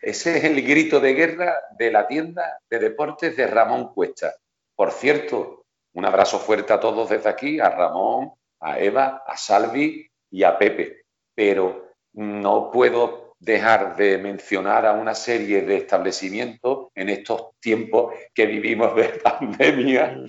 ese 0.00 0.38
es 0.38 0.44
el 0.44 0.62
grito 0.62 1.00
de 1.00 1.14
guerra 1.14 1.54
de 1.78 1.90
la 1.90 2.06
tienda 2.06 2.60
de 2.68 2.78
deportes 2.78 3.36
de 3.36 3.46
Ramón 3.46 3.92
Cuesta. 3.92 4.34
Por 4.74 4.92
cierto, 4.92 5.64
un 5.94 6.04
abrazo 6.04 6.38
fuerte 6.38 6.72
a 6.72 6.80
todos 6.80 7.08
desde 7.08 7.28
aquí, 7.28 7.58
a 7.58 7.70
Ramón, 7.70 8.32
a 8.60 8.78
Eva, 8.78 9.24
a 9.26 9.36
Salvi 9.36 10.06
y 10.30 10.42
a 10.42 10.58
Pepe. 10.58 11.04
Pero 11.34 11.92
no 12.12 12.70
puedo 12.70 13.34
dejar 13.38 13.96
de 13.96 14.18
mencionar 14.18 14.86
a 14.86 14.92
una 14.92 15.14
serie 15.14 15.62
de 15.62 15.76
establecimientos 15.76 16.88
en 16.94 17.08
estos 17.08 17.50
tiempos 17.60 18.14
que 18.34 18.46
vivimos 18.46 18.94
de 18.94 19.08
pandemia, 19.24 20.22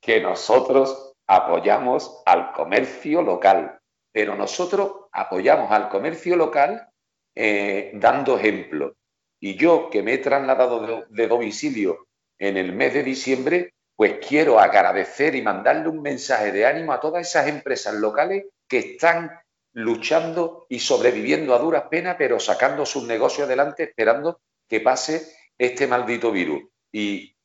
que 0.00 0.20
nosotros 0.20 1.14
apoyamos 1.26 2.22
al 2.26 2.52
comercio 2.52 3.22
local, 3.22 3.78
pero 4.12 4.36
nosotros 4.36 5.06
apoyamos 5.12 5.70
al 5.70 5.88
comercio 5.88 6.36
local 6.36 6.88
eh, 7.34 7.92
dando 7.94 8.38
ejemplo. 8.38 8.96
Y 9.40 9.56
yo, 9.56 9.90
que 9.90 10.02
me 10.02 10.14
he 10.14 10.18
trasladado 10.18 11.04
de 11.08 11.28
domicilio 11.28 12.06
en 12.38 12.56
el 12.56 12.72
mes 12.72 12.94
de 12.94 13.02
diciembre, 13.02 13.74
pues 13.96 14.18
quiero 14.26 14.58
agradecer 14.58 15.34
y 15.34 15.42
mandarle 15.42 15.88
un 15.88 16.02
mensaje 16.02 16.50
de 16.50 16.66
ánimo 16.66 16.92
a 16.92 17.00
todas 17.00 17.28
esas 17.28 17.48
empresas 17.48 17.94
locales 17.94 18.46
que 18.68 18.78
están 18.78 19.30
luchando 19.74 20.66
y 20.68 20.78
sobreviviendo 20.78 21.54
a 21.54 21.58
duras 21.58 21.84
penas, 21.90 22.16
pero 22.16 22.40
sacando 22.40 22.86
sus 22.86 23.04
negocios 23.04 23.46
adelante, 23.46 23.84
esperando 23.84 24.40
que 24.68 24.80
pase 24.80 25.34
este 25.58 25.86
maldito 25.86 26.32
virus. 26.32 26.62
Y 26.92 27.36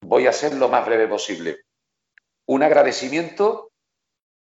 voy 0.00 0.26
a 0.26 0.32
ser 0.32 0.54
lo 0.54 0.68
más 0.68 0.86
breve 0.86 1.08
posible. 1.08 1.62
Un 2.46 2.62
agradecimiento 2.62 3.72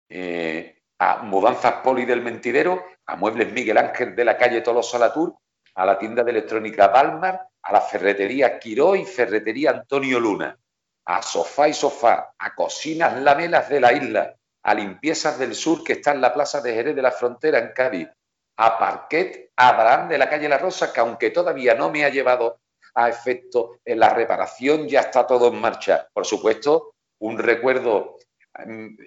eh, 0.08 0.80
a 0.98 1.22
Mudanzas 1.22 1.74
Poli 1.82 2.04
del 2.04 2.22
Mentidero, 2.22 2.84
a 3.08 3.16
Muebles 3.16 3.52
Miguel 3.52 3.78
Ángel 3.78 4.14
de 4.14 4.24
la 4.24 4.36
calle 4.36 4.60
Tolosa 4.60 4.98
Latour, 4.98 5.34
a 5.74 5.84
la 5.84 5.98
tienda 5.98 6.22
de 6.22 6.30
electrónica 6.30 6.88
Balmar, 6.88 7.48
a 7.62 7.72
la 7.72 7.80
ferretería 7.80 8.58
Quiró 8.58 8.94
y 8.94 9.04
ferretería 9.04 9.70
Antonio 9.70 10.20
Luna 10.20 10.56
a 11.08 11.22
Sofá 11.22 11.68
y 11.68 11.72
Sofá, 11.72 12.34
a 12.38 12.54
Cocinas 12.54 13.18
Lamelas 13.22 13.70
de 13.70 13.80
la 13.80 13.94
isla, 13.94 14.34
a 14.62 14.74
Limpiezas 14.74 15.38
del 15.38 15.54
Sur, 15.54 15.82
que 15.82 15.94
está 15.94 16.12
en 16.12 16.20
la 16.20 16.34
Plaza 16.34 16.60
de 16.60 16.74
Jerez 16.74 16.94
de 16.94 17.00
la 17.00 17.10
Frontera, 17.10 17.58
en 17.58 17.72
Cádiz, 17.72 18.08
a 18.58 18.78
Parquet 18.78 19.50
Abraham 19.56 20.10
de 20.10 20.18
la 20.18 20.28
calle 20.28 20.50
La 20.50 20.58
Rosa, 20.58 20.92
que 20.92 21.00
aunque 21.00 21.30
todavía 21.30 21.74
no 21.74 21.90
me 21.90 22.04
ha 22.04 22.10
llevado 22.10 22.60
a 22.94 23.08
efecto 23.08 23.78
en 23.86 24.00
la 24.00 24.10
reparación, 24.10 24.86
ya 24.86 25.00
está 25.00 25.26
todo 25.26 25.48
en 25.48 25.58
marcha. 25.58 26.06
Por 26.12 26.26
supuesto, 26.26 26.92
un 27.20 27.38
recuerdo 27.38 28.18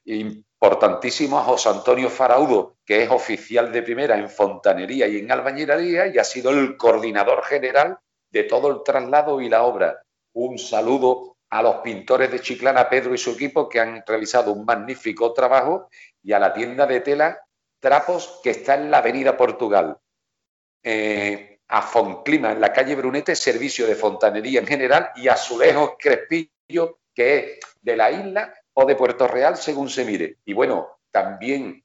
importantísimo 0.06 1.40
a 1.40 1.44
José 1.44 1.70
Antonio 1.70 2.10
Faraudo, 2.10 2.78
que 2.86 3.04
es 3.04 3.10
oficial 3.10 3.72
de 3.72 3.84
primera 3.84 4.18
en 4.18 4.30
fontanería 4.30 5.08
y 5.08 5.18
en 5.18 5.32
albañilería 5.32 6.08
y 6.08 6.18
ha 6.18 6.24
sido 6.24 6.52
el 6.52 6.78
coordinador 6.78 7.44
general 7.44 7.98
de 8.30 8.44
todo 8.44 8.70
el 8.70 8.84
traslado 8.84 9.42
y 9.42 9.50
la 9.50 9.64
obra. 9.64 10.02
Un 10.34 10.58
saludo 10.58 11.38
a 11.50 11.62
los 11.62 11.76
pintores 11.78 12.32
de 12.32 12.40
Chiclana, 12.40 12.90
Pedro 12.90 13.14
y 13.14 13.18
su 13.18 13.32
equipo, 13.32 13.68
que 13.68 13.80
han 13.80 14.04
realizado 14.08 14.54
un 14.54 14.66
magnífico 14.66 15.34
trabajo, 15.34 15.90
y 16.24 16.32
a 16.32 16.40
la 16.40 16.54
tienda 16.54 16.88
de 16.88 17.02
tela 17.02 17.40
Trapos, 17.80 18.40
que 18.42 18.52
está 18.52 18.76
en 18.76 18.90
la 18.90 19.00
Avenida 19.00 19.36
Portugal. 19.36 19.98
Eh, 20.84 21.60
a 21.68 21.82
Fonclima, 21.82 22.52
en 22.52 22.62
la 22.62 22.72
calle 22.72 22.96
Brunete, 22.96 23.36
servicio 23.36 23.88
de 23.88 23.96
fontanería 23.96 24.60
en 24.60 24.68
general, 24.68 25.12
y 25.16 25.28
a 25.28 25.34
Azulejos 25.34 25.94
Crespillo, 26.00 27.00
que 27.14 27.36
es 27.36 27.60
de 27.82 27.98
la 27.98 28.12
isla 28.12 28.54
o 28.74 28.86
de 28.86 28.96
Puerto 28.96 29.28
Real, 29.28 29.58
según 29.58 29.90
se 29.90 30.06
mire. 30.06 30.38
Y 30.46 30.54
bueno, 30.54 31.00
también 31.12 31.84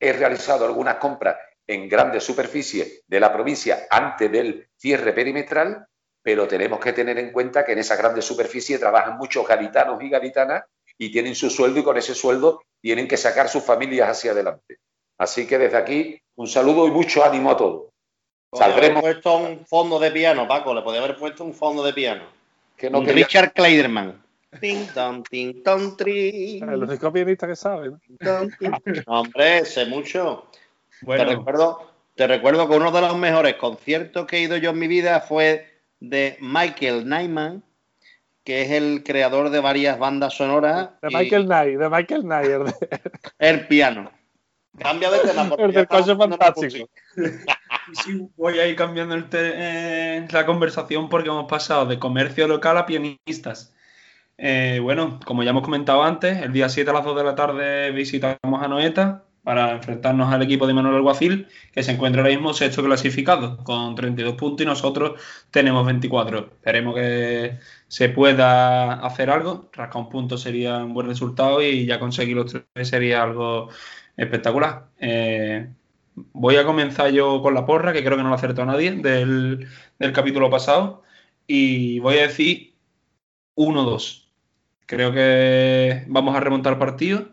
he 0.00 0.12
realizado 0.12 0.64
algunas 0.64 0.96
compras 0.96 1.36
en 1.66 1.88
grandes 1.88 2.24
superficies 2.24 3.02
de 3.06 3.20
la 3.20 3.32
provincia 3.32 3.86
antes 3.90 4.30
del 4.30 4.68
cierre 4.76 5.12
perimetral 5.12 5.86
pero 6.22 6.46
tenemos 6.46 6.78
que 6.78 6.92
tener 6.92 7.18
en 7.18 7.32
cuenta 7.32 7.64
que 7.64 7.72
en 7.72 7.80
esa 7.80 7.96
grande 7.96 8.22
superficie 8.22 8.78
trabajan 8.78 9.18
muchos 9.18 9.46
gaditanos 9.46 10.00
y 10.02 10.08
gaditanas 10.08 10.64
y 10.96 11.10
tienen 11.10 11.34
su 11.34 11.50
sueldo 11.50 11.80
y 11.80 11.82
con 11.82 11.96
ese 11.96 12.14
sueldo 12.14 12.62
tienen 12.80 13.08
que 13.08 13.16
sacar 13.16 13.48
sus 13.48 13.64
familias 13.64 14.08
hacia 14.08 14.30
adelante. 14.30 14.78
Así 15.18 15.46
que 15.46 15.58
desde 15.58 15.76
aquí 15.76 16.20
un 16.36 16.46
saludo 16.46 16.86
y 16.86 16.90
mucho 16.90 17.24
ánimo 17.24 17.50
a 17.50 17.56
todos. 17.56 17.86
Saldremos. 18.52 19.02
haber 19.02 19.14
puesto 19.14 19.36
un 19.36 19.66
fondo 19.66 19.98
de 19.98 20.10
piano, 20.10 20.46
Paco, 20.46 20.74
le 20.74 20.82
podía 20.82 21.00
haber 21.00 21.16
puesto 21.16 21.42
un 21.42 21.54
fondo 21.54 21.82
de 21.82 21.92
piano. 21.92 22.24
Que 22.76 22.90
no 22.90 23.00
Richard 23.00 23.52
Kleiderman. 23.52 24.22
Ting, 24.60 24.86
ting, 25.30 25.62
tri. 25.96 26.60
El 26.60 26.82
único 26.84 27.12
pianista 27.12 27.46
que 27.46 27.56
sabe. 27.56 27.92
hombre, 29.06 29.64
sé 29.64 29.86
mucho. 29.86 30.46
Te, 31.04 31.24
recuerdo, 31.24 31.90
te 32.14 32.26
recuerdo 32.26 32.68
que 32.68 32.76
uno 32.76 32.92
de 32.92 33.00
los 33.00 33.16
mejores 33.16 33.54
conciertos 33.54 34.26
que 34.26 34.36
he 34.36 34.40
ido 34.40 34.56
yo 34.56 34.70
en 34.70 34.78
mi 34.78 34.88
vida 34.88 35.20
fue 35.20 35.66
de 36.00 36.36
Michael 36.40 37.08
Nyman, 37.08 37.62
que 38.44 38.62
es 38.62 38.70
el 38.72 39.02
creador 39.04 39.50
de 39.50 39.60
varias 39.60 39.98
bandas 39.98 40.34
sonoras. 40.34 40.90
De 41.00 41.08
Michael 41.08 41.46
Knight, 41.46 41.78
de 41.78 41.88
Michael 41.88 42.22
Knight. 42.22 42.50
El 43.38 43.66
piano. 43.66 44.10
Cambia 44.78 45.10
de 45.10 45.18
tema. 45.20 45.54
El 45.58 45.72
del 45.72 45.88
coche 45.88 46.14
fantástico. 46.14 46.88
sí, 48.04 48.28
voy 48.36 48.58
a 48.58 48.66
ir 48.66 48.76
cambiando 48.76 49.16
eh, 49.32 50.26
la 50.30 50.46
conversación 50.46 51.08
porque 51.08 51.28
hemos 51.28 51.48
pasado 51.48 51.86
de 51.86 51.98
comercio 51.98 52.46
local 52.46 52.76
a 52.76 52.86
pianistas. 52.86 53.72
Eh, 54.44 54.80
bueno, 54.82 55.20
como 55.24 55.44
ya 55.44 55.50
hemos 55.50 55.62
comentado 55.62 56.02
antes, 56.02 56.38
el 56.42 56.52
día 56.52 56.68
7 56.68 56.90
a 56.90 56.94
las 56.94 57.04
2 57.04 57.16
de 57.16 57.24
la 57.24 57.36
tarde 57.36 57.92
visitamos 57.92 58.60
a 58.60 58.66
Noeta, 58.66 59.24
para 59.44 59.70
enfrentarnos 59.72 60.32
al 60.32 60.42
equipo 60.42 60.66
de 60.66 60.74
Manuel 60.74 60.96
Alguacil, 60.96 61.46
que 61.72 61.82
se 61.84 61.92
encuentra 61.92 62.22
ahora 62.22 62.34
mismo 62.34 62.52
sexto 62.52 62.82
clasificado 62.82 63.58
con 63.64 63.94
32 63.94 64.34
puntos 64.34 64.64
y 64.64 64.66
nosotros 64.66 65.20
tenemos 65.52 65.86
24. 65.86 66.38
Esperemos 66.54 66.94
que 66.96 67.58
se 67.86 68.08
pueda 68.08 68.94
hacer 68.94 69.30
algo. 69.30 69.70
Rascar 69.72 70.02
un 70.02 70.08
punto 70.08 70.36
sería 70.36 70.78
un 70.78 70.92
buen 70.92 71.06
resultado 71.06 71.62
y 71.62 71.86
ya 71.86 72.00
conseguir 72.00 72.36
los 72.36 72.52
tres 72.52 72.88
sería 72.88 73.22
algo 73.22 73.68
espectacular. 74.16 74.88
Eh, 74.98 75.68
voy 76.32 76.56
a 76.56 76.64
comenzar 76.64 77.12
yo 77.12 77.42
con 77.42 77.54
la 77.54 77.64
porra, 77.66 77.92
que 77.92 78.04
creo 78.04 78.16
que 78.16 78.22
no 78.24 78.28
lo 78.30 78.34
acertó 78.34 78.64
nadie 78.64 78.92
del, 78.92 79.68
del 79.98 80.12
capítulo 80.12 80.50
pasado, 80.50 81.02
y 81.46 81.98
voy 82.00 82.18
a 82.18 82.22
decir 82.28 82.74
1-2. 83.56 84.21
Creo 84.86 85.12
que 85.12 86.04
vamos 86.08 86.36
a 86.36 86.40
remontar 86.40 86.78
partido 86.78 87.28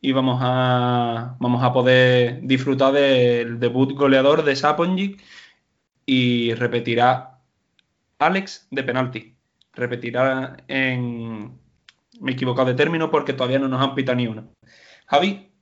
y 0.00 0.12
vamos 0.12 0.40
a, 0.42 1.36
vamos 1.40 1.62
a 1.62 1.72
poder 1.72 2.40
disfrutar 2.42 2.92
del 2.92 3.58
debut 3.58 3.92
goleador 3.92 4.44
de 4.44 4.56
Saponjic 4.56 5.22
y 6.06 6.54
repetirá 6.54 7.40
Alex 8.18 8.68
de 8.70 8.82
penalti. 8.82 9.34
Repetirá 9.72 10.56
en... 10.68 11.58
Me 12.20 12.32
he 12.32 12.34
equivocado 12.34 12.68
de 12.68 12.74
término 12.74 13.10
porque 13.10 13.32
todavía 13.32 13.58
no 13.58 13.68
nos 13.68 13.80
han 13.80 13.94
pitado 13.94 14.16
ni 14.16 14.26
uno. 14.26 14.48
Javi. 15.06 15.52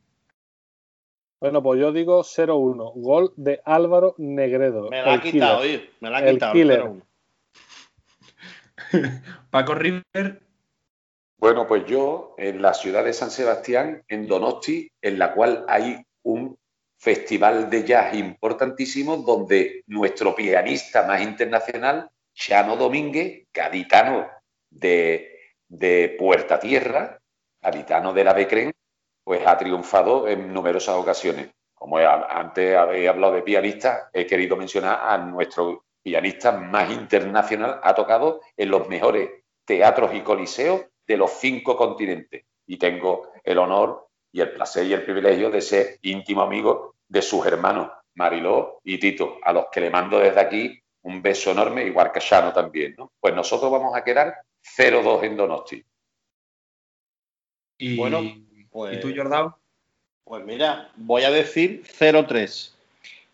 Bueno, 1.40 1.62
pues 1.62 1.78
yo 1.80 1.92
digo 1.92 2.22
0-1. 2.22 2.92
Gol 2.94 3.32
de 3.36 3.60
Álvaro 3.64 4.14
Negredo. 4.16 4.88
Me 4.88 5.02
la 5.02 5.14
ha 5.14 5.20
quitado, 5.20 5.58
oye. 5.58 5.90
Me 6.00 6.08
la 6.08 6.18
ha 6.18 6.24
quitado. 6.24 7.02
Paco 9.50 9.74
River 9.74 10.45
bueno, 11.38 11.66
pues 11.66 11.84
yo 11.86 12.34
en 12.38 12.62
la 12.62 12.74
ciudad 12.74 13.04
de 13.04 13.12
San 13.12 13.30
Sebastián, 13.30 14.02
en 14.08 14.26
Donosti, 14.26 14.90
en 15.02 15.18
la 15.18 15.34
cual 15.34 15.64
hay 15.68 16.02
un 16.22 16.58
festival 16.98 17.68
de 17.68 17.84
jazz 17.84 18.14
importantísimo 18.14 19.18
donde 19.18 19.82
nuestro 19.86 20.34
pianista 20.34 21.06
más 21.06 21.20
internacional, 21.22 22.08
Chano 22.34 22.76
Domínguez, 22.76 23.46
gaditano 23.52 24.28
de, 24.70 25.38
de 25.68 26.16
Puerta 26.18 26.58
Tierra, 26.58 27.18
gaditano 27.60 28.12
de 28.12 28.24
la 28.24 28.32
Becren, 28.32 28.72
pues 29.22 29.46
ha 29.46 29.58
triunfado 29.58 30.28
en 30.28 30.52
numerosas 30.52 30.96
ocasiones. 30.96 31.50
Como 31.74 31.98
antes 31.98 32.76
había 32.76 33.10
hablado 33.10 33.34
de 33.34 33.42
pianista, 33.42 34.08
he 34.12 34.26
querido 34.26 34.56
mencionar 34.56 35.00
a 35.02 35.18
nuestro 35.18 35.84
pianista 36.02 36.52
más 36.52 36.90
internacional, 36.90 37.80
ha 37.82 37.94
tocado 37.94 38.40
en 38.56 38.70
los 38.70 38.88
mejores 38.88 39.30
teatros 39.66 40.14
y 40.14 40.22
coliseos 40.22 40.86
de 41.06 41.16
los 41.16 41.32
cinco 41.32 41.76
continentes. 41.76 42.44
Y 42.66 42.78
tengo 42.78 43.32
el 43.44 43.58
honor 43.58 44.08
y 44.32 44.40
el 44.40 44.52
placer 44.52 44.86
y 44.86 44.92
el 44.92 45.04
privilegio 45.04 45.50
de 45.50 45.60
ser 45.60 45.98
íntimo 46.02 46.42
amigo 46.42 46.96
de 47.08 47.22
sus 47.22 47.46
hermanos, 47.46 47.90
Mariló 48.14 48.80
y 48.84 48.98
Tito, 48.98 49.38
a 49.42 49.52
los 49.52 49.66
que 49.70 49.80
le 49.80 49.90
mando 49.90 50.18
desde 50.18 50.40
aquí 50.40 50.80
un 51.02 51.22
beso 51.22 51.52
enorme, 51.52 51.84
igual 51.84 52.10
que 52.12 52.20
Shano 52.20 52.52
también. 52.52 52.94
¿no? 52.98 53.12
Pues 53.20 53.34
nosotros 53.34 53.70
vamos 53.70 53.96
a 53.96 54.02
quedar 54.02 54.34
0-2 54.76 55.24
en 55.24 55.36
Donosti. 55.36 55.84
Y, 57.78 57.96
bueno, 57.96 58.22
pues, 58.70 58.96
¿y 58.96 59.00
tú, 59.00 59.12
Jordao? 59.14 59.58
Pues 60.24 60.44
mira, 60.44 60.90
voy 60.96 61.22
a 61.22 61.30
decir 61.30 61.84
0-3. 61.84 62.72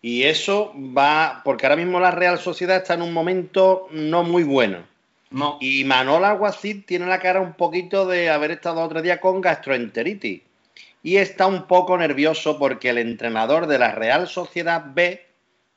Y 0.01 0.23
eso 0.23 0.73
va, 0.75 1.41
porque 1.43 1.65
ahora 1.65 1.77
mismo 1.77 1.99
la 1.99 2.11
Real 2.11 2.37
Sociedad 2.37 2.77
está 2.77 2.93
en 2.93 3.01
un 3.01 3.13
momento 3.13 3.87
no 3.91 4.23
muy 4.23 4.43
bueno. 4.43 4.85
No. 5.33 5.57
Y 5.59 5.83
Manol 5.83 6.23
Aguacil 6.25 6.85
tiene 6.85 7.07
la 7.07 7.19
cara 7.19 7.41
un 7.41 7.53
poquito 7.53 8.05
de 8.05 8.29
haber 8.29 8.51
estado 8.51 8.81
otro 8.81 9.01
día 9.01 9.19
con 9.19 9.41
gastroenteritis. 9.41 10.43
Y 11.01 11.17
está 11.17 11.47
un 11.47 11.67
poco 11.67 11.97
nervioso 11.97 12.59
porque 12.59 12.91
el 12.91 12.99
entrenador 12.99 13.65
de 13.65 13.79
la 13.79 13.93
Real 13.93 14.27
Sociedad 14.27 14.85
B 14.93 15.25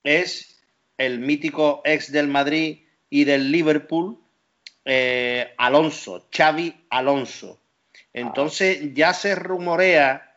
es 0.04 0.62
el 0.98 1.20
mítico 1.20 1.80
ex 1.84 2.12
del 2.12 2.28
Madrid 2.28 2.80
y 3.08 3.24
del 3.24 3.50
Liverpool, 3.50 4.18
eh, 4.84 5.54
Alonso, 5.56 6.26
Xavi 6.30 6.84
Alonso. 6.90 7.58
Entonces 8.12 8.92
ya 8.92 9.14
se 9.14 9.34
rumorea 9.34 10.36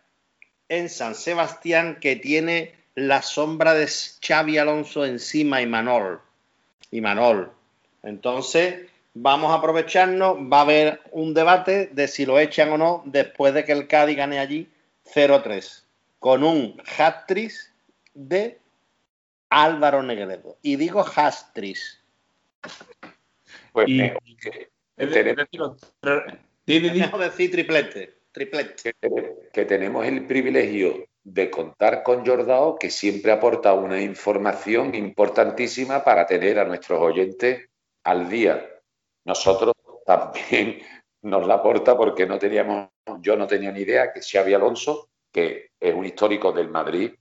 en 0.70 0.88
San 0.88 1.13
Sebastián 1.13 1.97
que 1.99 2.15
tiene 2.15 2.74
la 2.95 3.22
sombra 3.22 3.74
de 3.74 3.88
Xavi 3.88 4.57
Alonso 4.57 5.05
encima 5.05 5.61
y 5.61 5.65
Manol. 5.65 6.22
Y 6.89 7.01
Manol. 7.01 7.51
Entonces 8.01 8.89
vamos 9.22 9.51
a 9.51 9.55
aprovecharnos, 9.55 10.38
va 10.38 10.59
a 10.59 10.61
haber 10.61 11.01
un 11.11 11.34
debate 11.34 11.88
de 11.91 12.07
si 12.07 12.26
lo 12.26 12.39
echan 12.39 12.72
o 12.72 12.78
no 12.78 13.03
después 13.05 13.53
de 13.53 13.65
que 13.65 13.74
el 13.74 13.88
Cádiz 13.88 14.15
gane 14.17 14.39
allí 14.39 14.70
0-3, 15.13 15.84
con 16.20 16.43
un 16.43 16.82
hat-trick 16.97 17.51
de 18.13 18.59
Álvaro 19.49 20.03
Negredo. 20.03 20.57
Y 20.61 20.76
digo 20.78 21.03
hat-trick. 21.15 21.78
Pues 23.74 23.88
Y- 23.89 24.01
eh, 24.01 24.17
Es 24.97 25.11
Tenemos- 25.11 25.47
decir, 27.20 27.51
triplete. 27.51 28.15
Triplete. 28.32 28.93
que, 29.01 29.36
que 29.51 29.65
tenemos 29.65 30.05
el 30.05 30.28
privilegio 30.28 31.05
de 31.24 31.49
contar 31.49 32.03
con 32.03 32.26
Jordao, 32.26 32.78
que 32.78 32.89
siempre 32.89 33.32
aporta 33.32 33.74
una 33.74 34.01
información 34.01 34.93
importantísima 34.93 36.03
para 36.03 36.26
tener 36.26 36.59
a 36.59 36.65
nuestros 36.65 36.99
oyentes 37.01 37.67
al 38.03 38.30
día. 38.30 38.65
Nosotros 39.26 39.74
también 40.05 40.80
nos 41.22 41.45
la 41.45 41.55
aporta 41.55 41.97
porque 41.97 42.26
no 42.26 42.39
teníamos, 42.39 42.89
yo 43.20 43.36
no 43.36 43.47
tenía 43.47 43.72
ni 43.72 43.82
idea 43.82 44.11
que 44.11 44.22
Xavi 44.22 44.53
Alonso, 44.53 45.09
que 45.32 45.72
es 45.80 45.93
un 45.93 46.05
histórico 46.05 46.51
del 46.51 46.70
Madrid 46.70 47.13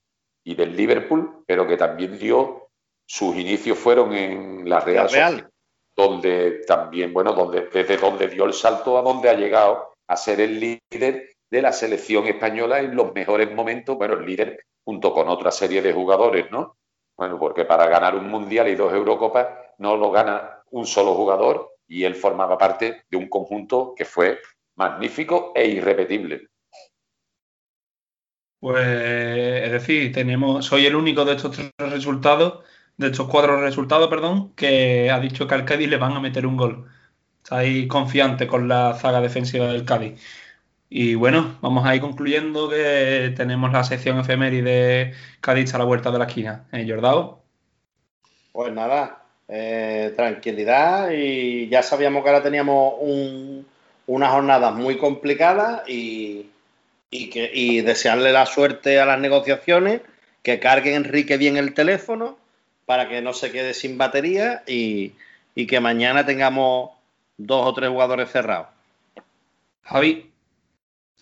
y 0.44 0.54
del 0.54 0.76
Liverpool, 0.76 1.44
pero 1.46 1.66
que 1.66 1.76
también 1.76 2.18
dio 2.18 2.68
sus 3.06 3.36
inicios 3.36 3.78
fueron 3.78 4.12
en 4.12 4.68
la 4.68 4.80
Real, 4.80 5.06
La 5.06 5.12
Real. 5.12 5.30
Sociedad, 5.32 5.50
donde 5.96 6.62
también, 6.64 7.12
bueno, 7.12 7.32
donde, 7.32 7.68
desde 7.72 7.96
donde 7.96 8.28
dio 8.28 8.44
el 8.44 8.52
salto 8.52 8.98
a 8.98 9.02
donde 9.02 9.28
ha 9.28 9.34
llegado 9.34 9.94
a 10.06 10.16
ser 10.16 10.40
el 10.40 10.60
líder 10.60 11.30
de 11.50 11.62
la 11.62 11.72
selección 11.72 12.26
española 12.26 12.78
en 12.78 12.94
los 12.94 13.12
mejores 13.12 13.52
momentos, 13.52 13.96
bueno, 13.96 14.14
el 14.14 14.24
líder 14.24 14.64
junto 14.84 15.12
con 15.12 15.28
otra 15.28 15.50
serie 15.50 15.82
de 15.82 15.92
jugadores, 15.92 16.50
¿no? 16.50 16.76
Bueno, 17.16 17.38
porque 17.38 17.64
para 17.64 17.88
ganar 17.88 18.14
un 18.14 18.28
mundial 18.28 18.68
y 18.68 18.76
dos 18.76 18.92
Eurocopas 18.92 19.48
no 19.78 19.96
lo 19.96 20.10
gana 20.10 20.62
un 20.70 20.86
solo 20.86 21.14
jugador 21.14 21.77
y 21.88 22.04
él 22.04 22.14
formaba 22.14 22.58
parte 22.58 23.04
de 23.10 23.16
un 23.16 23.28
conjunto 23.28 23.94
que 23.96 24.04
fue 24.04 24.38
magnífico 24.76 25.52
e 25.54 25.66
irrepetible. 25.66 26.48
Pues, 28.60 28.86
es 28.86 29.72
decir, 29.72 30.12
tenemos, 30.12 30.66
soy 30.66 30.86
el 30.86 30.96
único 30.96 31.24
de 31.24 31.34
estos 31.34 31.56
tres 31.56 31.72
resultados, 31.78 32.64
de 32.96 33.08
estos 33.08 33.28
cuatro 33.28 33.60
resultados, 33.60 34.08
perdón, 34.08 34.52
que 34.54 35.10
ha 35.10 35.20
dicho 35.20 35.46
que 35.46 35.54
al 35.54 35.64
Cádiz 35.64 35.88
le 35.88 35.96
van 35.96 36.12
a 36.12 36.20
meter 36.20 36.46
un 36.46 36.56
gol. 36.56 36.86
Estáis 37.42 37.86
confiante 37.88 38.46
con 38.46 38.68
la 38.68 38.94
zaga 38.94 39.20
defensiva 39.20 39.66
del 39.68 39.84
Cádiz. 39.84 40.20
Y 40.90 41.14
bueno, 41.14 41.58
vamos 41.60 41.86
a 41.86 41.94
ir 41.94 42.00
concluyendo 42.00 42.68
que 42.68 43.32
tenemos 43.36 43.72
la 43.72 43.84
sección 43.84 44.18
efeméride 44.18 45.12
Cádiz 45.40 45.74
a 45.74 45.78
la 45.78 45.84
vuelta 45.84 46.10
de 46.10 46.18
la 46.18 46.24
esquina. 46.26 46.66
¿Eh, 46.72 46.86
Jordao? 46.88 47.44
Pues 48.52 48.72
nada, 48.72 49.27
eh, 49.48 50.12
tranquilidad 50.16 51.10
y 51.12 51.68
ya 51.68 51.82
sabíamos 51.82 52.22
que 52.22 52.30
ahora 52.30 52.42
teníamos 52.42 52.94
un- 53.00 53.66
unas 54.06 54.30
jornadas 54.32 54.74
muy 54.74 54.98
complicadas 54.98 55.88
y, 55.88 56.46
y 57.10 57.30
que, 57.30 57.50
y 57.54 57.82
desearle 57.82 58.32
la 58.32 58.46
suerte 58.46 59.00
a 59.00 59.06
las 59.06 59.20
negociaciones, 59.20 60.02
que 60.42 60.60
cargue 60.60 60.94
Enrique 60.94 61.36
bien 61.38 61.56
el 61.58 61.74
teléfono 61.74 62.38
para 62.86 63.08
que 63.08 63.22
no 63.22 63.34
se 63.34 63.52
quede 63.52 63.74
sin 63.74 63.98
batería 63.98 64.62
y, 64.66 65.14
y 65.54 65.66
que 65.66 65.80
mañana 65.80 66.26
tengamos 66.26 66.92
dos 67.38 67.66
o 67.66 67.74
tres 67.74 67.90
jugadores 67.90 68.30
cerrados. 68.30 68.68
Javi, 69.82 70.30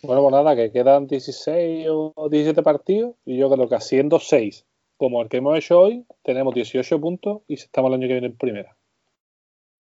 Bueno, 0.02 0.22
pues 0.22 0.32
nada, 0.32 0.56
que 0.56 0.72
quedan 0.72 1.06
16 1.06 1.86
o 1.90 2.28
17 2.30 2.62
partidos 2.62 3.14
y 3.24 3.38
yo 3.38 3.50
creo 3.50 3.68
que 3.68 3.76
haciendo 3.76 4.20
6, 4.20 4.65
como 4.96 5.22
el 5.22 5.28
que 5.28 5.38
hemos 5.38 5.56
hecho 5.58 5.80
hoy, 5.80 6.04
tenemos 6.22 6.54
18 6.54 7.00
puntos 7.00 7.42
y 7.48 7.54
estamos 7.54 7.90
el 7.90 7.94
año 7.94 8.08
que 8.08 8.14
viene 8.14 8.26
en 8.28 8.36
primera. 8.36 8.76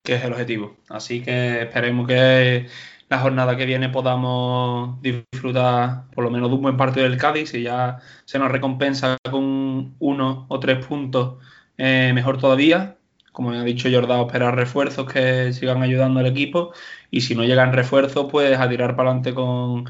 que 0.02 0.14
es 0.14 0.24
el 0.24 0.32
objetivo. 0.32 0.76
Así 0.88 1.22
que 1.22 1.62
esperemos 1.62 2.06
que 2.06 2.66
la 3.08 3.18
jornada 3.18 3.56
que 3.56 3.66
viene 3.66 3.88
podamos 3.88 5.00
disfrutar 5.02 6.08
por 6.14 6.24
lo 6.24 6.30
menos 6.30 6.48
de 6.48 6.56
un 6.56 6.62
buen 6.62 6.76
partido 6.76 7.08
del 7.08 7.18
Cádiz 7.18 7.54
y 7.54 7.62
ya 7.62 7.98
se 8.24 8.38
nos 8.38 8.50
recompensa 8.50 9.16
con 9.30 9.94
uno 9.98 10.46
o 10.48 10.60
tres 10.60 10.84
puntos 10.84 11.36
eh, 11.78 12.12
mejor 12.14 12.38
todavía. 12.38 12.96
Como 13.32 13.50
ha 13.50 13.64
dicho 13.64 13.88
Jordao, 13.90 14.26
esperar 14.26 14.56
refuerzos 14.56 15.12
que 15.12 15.52
sigan 15.52 15.82
ayudando 15.82 16.20
al 16.20 16.26
equipo 16.26 16.72
y 17.10 17.20
si 17.20 17.34
no 17.34 17.44
llegan 17.44 17.72
refuerzos, 17.72 18.28
pues 18.30 18.58
a 18.58 18.68
tirar 18.68 18.96
para 18.96 19.10
adelante 19.10 19.34
con 19.34 19.86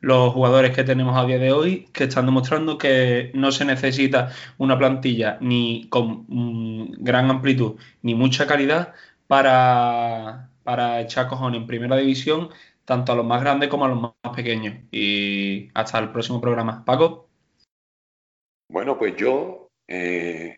los 0.00 0.32
jugadores 0.32 0.74
que 0.74 0.84
tenemos 0.84 1.16
a 1.16 1.26
día 1.26 1.38
de 1.38 1.52
hoy, 1.52 1.88
que 1.92 2.04
están 2.04 2.26
demostrando 2.26 2.78
que 2.78 3.30
no 3.34 3.52
se 3.52 3.64
necesita 3.64 4.32
una 4.58 4.78
plantilla 4.78 5.38
ni 5.40 5.88
con 5.88 6.24
mm, 6.28 7.02
gran 7.02 7.30
amplitud 7.30 7.78
ni 8.02 8.14
mucha 8.14 8.46
calidad 8.46 8.94
para, 9.26 10.50
para 10.64 11.00
echar 11.00 11.28
cojones 11.28 11.60
en 11.60 11.66
primera 11.66 11.96
división, 11.96 12.50
tanto 12.84 13.12
a 13.12 13.14
los 13.14 13.26
más 13.26 13.42
grandes 13.42 13.68
como 13.68 13.84
a 13.84 13.88
los 13.88 14.00
más 14.00 14.34
pequeños. 14.34 14.74
Y 14.90 15.70
hasta 15.74 15.98
el 15.98 16.10
próximo 16.10 16.40
programa. 16.40 16.84
Paco, 16.84 17.28
Bueno, 18.68 18.98
pues 18.98 19.16
yo 19.16 19.68
eh, 19.86 20.56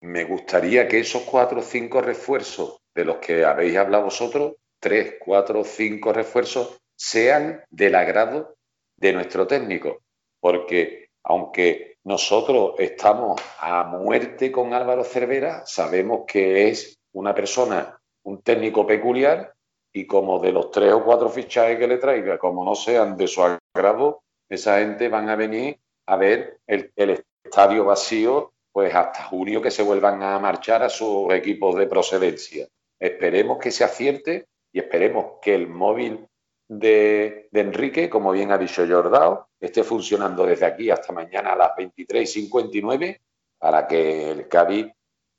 me 0.00 0.24
gustaría 0.24 0.88
que 0.88 1.00
esos 1.00 1.22
cuatro 1.22 1.60
o 1.60 1.62
cinco 1.62 2.00
refuerzos 2.00 2.80
de 2.94 3.04
los 3.04 3.16
que 3.18 3.44
habéis 3.44 3.76
hablado 3.76 4.04
vosotros, 4.04 4.54
tres, 4.80 5.16
cuatro 5.20 5.60
o 5.60 5.64
cinco 5.64 6.12
refuerzos, 6.12 6.80
sean 6.96 7.62
del 7.70 7.94
agrado 7.94 8.56
de 9.00 9.12
nuestro 9.12 9.46
técnico. 9.46 10.02
Porque 10.38 11.08
aunque 11.24 11.96
nosotros 12.04 12.74
estamos 12.78 13.40
a 13.58 13.84
muerte 13.84 14.50
con 14.50 14.72
Álvaro 14.72 15.04
Cervera, 15.04 15.64
sabemos 15.66 16.24
que 16.26 16.68
es 16.68 16.98
una 17.12 17.34
persona, 17.34 18.00
un 18.22 18.42
técnico 18.42 18.86
peculiar 18.86 19.54
y 19.92 20.06
como 20.06 20.38
de 20.38 20.52
los 20.52 20.70
tres 20.70 20.92
o 20.92 21.04
cuatro 21.04 21.28
fichajes 21.28 21.78
que 21.78 21.88
le 21.88 21.98
traiga, 21.98 22.38
como 22.38 22.64
no 22.64 22.74
sean 22.74 23.16
de 23.16 23.26
su 23.26 23.42
agrado, 23.42 24.22
esa 24.48 24.78
gente 24.78 25.08
van 25.08 25.28
a 25.28 25.36
venir 25.36 25.78
a 26.06 26.16
ver 26.16 26.58
el, 26.66 26.92
el 26.96 27.22
estadio 27.44 27.84
vacío, 27.84 28.52
pues 28.72 28.94
hasta 28.94 29.24
junio 29.24 29.60
que 29.60 29.70
se 29.70 29.82
vuelvan 29.82 30.22
a 30.22 30.38
marchar 30.38 30.82
a 30.82 30.88
sus 30.88 31.32
equipos 31.32 31.74
de 31.76 31.86
procedencia. 31.86 32.66
Esperemos 32.98 33.58
que 33.58 33.70
se 33.70 33.84
acierte 33.84 34.46
y 34.72 34.78
esperemos 34.78 35.40
que 35.42 35.54
el 35.54 35.66
móvil 35.66 36.26
de, 36.70 37.48
Enrique, 37.52 38.08
como 38.08 38.30
bien 38.30 38.52
ha 38.52 38.58
dicho 38.58 38.86
Jordao, 38.86 39.48
esté 39.58 39.82
funcionando 39.82 40.46
desde 40.46 40.66
aquí 40.66 40.88
hasta 40.88 41.12
mañana 41.12 41.52
a 41.52 41.56
las 41.56 41.70
23.59 41.72 43.20
para 43.58 43.88
que 43.88 44.30
el 44.30 44.46
Cádiz 44.46 44.86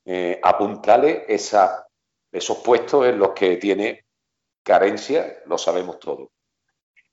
eh, 0.04 0.38
apuntale 0.42 1.24
esos 1.26 2.58
puestos 2.58 3.06
en 3.06 3.18
los 3.18 3.30
que 3.30 3.56
tiene 3.56 4.04
carencia, 4.62 5.38
lo 5.46 5.56
sabemos 5.56 5.98
todos. 5.98 6.28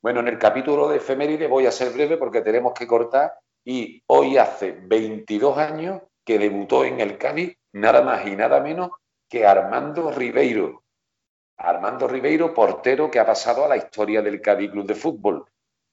Bueno, 0.01 0.19
en 0.19 0.27
el 0.27 0.37
capítulo 0.37 0.89
de 0.89 0.97
efeméride 0.97 1.47
voy 1.47 1.65
a 1.65 1.71
ser 1.71 1.93
breve 1.93 2.17
porque 2.17 2.41
tenemos 2.41 2.73
que 2.73 2.87
cortar 2.87 3.33
y 3.63 4.03
hoy 4.07 4.37
hace 4.37 4.71
22 4.71 5.57
años 5.57 6.01
que 6.25 6.37
debutó 6.37 6.83
en 6.83 6.99
el 6.99 7.17
Cádiz 7.17 7.55
nada 7.71 8.01
más 8.01 8.27
y 8.27 8.35
nada 8.35 8.59
menos 8.59 8.89
que 9.29 9.45
Armando 9.45 10.11
Ribeiro. 10.11 10.83
Armando 11.59 12.07
Ribeiro, 12.07 12.53
portero 12.53 13.11
que 13.11 13.19
ha 13.19 13.25
pasado 13.25 13.65
a 13.65 13.67
la 13.67 13.75
historia 13.75 14.21
del 14.21 14.41
Cádiz 14.41 14.71
Club 14.71 14.87
de 14.87 14.95
Fútbol. 14.95 15.45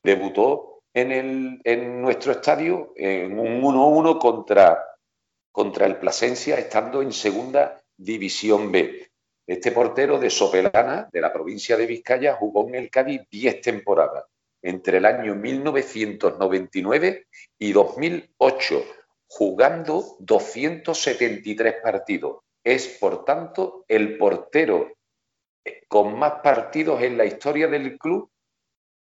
Debutó 0.02 0.82
en, 0.94 1.10
el, 1.10 1.60
en 1.64 2.00
nuestro 2.00 2.32
estadio 2.32 2.92
en 2.94 3.36
un 3.38 3.60
1-1 3.60 4.18
contra, 4.18 4.84
contra 5.50 5.86
el 5.86 5.96
Plasencia, 5.96 6.56
estando 6.56 7.02
en 7.02 7.12
segunda 7.12 7.82
división 7.96 8.70
B. 8.70 9.10
Este 9.44 9.72
portero 9.72 10.20
de 10.20 10.30
Sopelana, 10.30 11.08
de 11.12 11.20
la 11.20 11.32
provincia 11.32 11.76
de 11.76 11.86
Vizcaya, 11.86 12.34
jugó 12.34 12.68
en 12.68 12.76
el 12.76 12.88
Cádiz 12.88 13.22
10 13.28 13.60
temporadas, 13.60 14.24
entre 14.62 14.98
el 14.98 15.04
año 15.04 15.34
1999 15.34 17.26
y 17.58 17.72
2008, 17.72 18.84
jugando 19.26 20.16
273 20.20 21.74
partidos. 21.82 22.38
Es, 22.62 22.86
por 23.00 23.24
tanto, 23.24 23.84
el 23.88 24.16
portero 24.16 24.95
con 25.88 26.18
más 26.18 26.40
partidos 26.42 27.02
en 27.02 27.16
la 27.16 27.24
historia 27.24 27.68
del 27.68 27.98
club, 27.98 28.30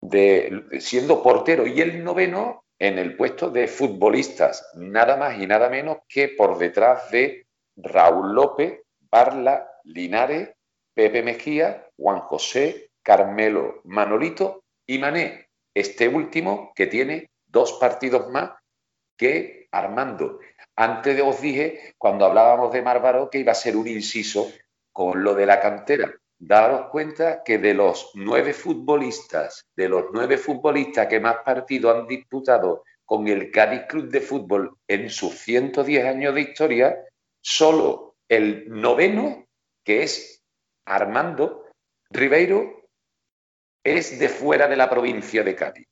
de, 0.02 0.64
siendo 0.80 1.24
portero 1.24 1.66
y 1.66 1.80
el 1.82 2.04
noveno 2.04 2.66
en 2.78 3.00
el 3.00 3.16
puesto 3.16 3.50
de 3.50 3.68
futbolistas, 3.68 4.70
nada 4.76 5.16
más 5.16 5.40
y 5.40 5.48
nada 5.48 5.70
menos 5.70 6.00
que 6.08 6.30
por 6.30 6.58
detrás 6.58 7.10
de 7.12 7.48
Raúl 7.78 8.34
López, 8.34 8.82
Barla, 9.00 9.70
Linares, 9.84 10.50
Pepe 10.94 11.24
Mejía, 11.24 11.88
Juan 11.98 12.20
José, 12.20 12.92
Carmelo, 13.02 13.82
Manolito 13.86 14.64
y 14.86 14.98
Mané. 15.00 15.50
Este 15.74 16.08
último 16.08 16.72
que 16.76 16.88
tiene 16.88 17.32
dos 17.46 17.74
partidos 17.74 18.30
más 18.30 18.52
que 19.18 19.68
Armando. 19.72 20.40
Antes 20.76 21.20
os 21.22 21.42
dije, 21.42 21.96
cuando 21.98 22.26
hablábamos 22.26 22.72
de 22.74 22.82
Márvaro, 22.82 23.30
que 23.30 23.40
iba 23.40 23.52
a 23.52 23.56
ser 23.56 23.76
un 23.76 23.88
inciso 23.88 24.52
con 24.92 25.24
lo 25.24 25.34
de 25.36 25.46
la 25.46 25.60
cantera. 25.60 26.14
Daros 26.46 26.90
cuenta 26.90 27.42
que 27.42 27.58
de 27.58 27.74
los 27.74 28.12
nueve 28.16 28.54
futbolistas, 28.54 29.66
de 29.78 29.88
los 29.88 30.08
nueve 30.12 30.38
futbolistas 30.38 31.08
que 31.08 31.22
más 31.22 31.38
partidos 31.38 31.96
han 31.96 32.06
disputado 32.06 32.84
con 33.06 33.26
el 33.30 33.50
Cádiz 33.50 33.84
Club 33.88 34.10
de 34.10 34.20
Fútbol 34.20 34.78
en 34.86 35.10
sus 35.10 35.36
110 35.36 36.06
años 36.06 36.36
de 36.36 36.42
historia, 36.42 36.98
solo 37.40 38.18
el 38.28 38.66
noveno, 38.68 39.46
que 39.86 40.04
es 40.04 40.44
Armando 40.86 41.64
Ribeiro, 42.10 42.90
es 43.82 44.20
de 44.20 44.28
fuera 44.28 44.68
de 44.68 44.76
la 44.76 44.90
provincia 44.90 45.44
de 45.44 45.56
Cádiz. 45.56 45.88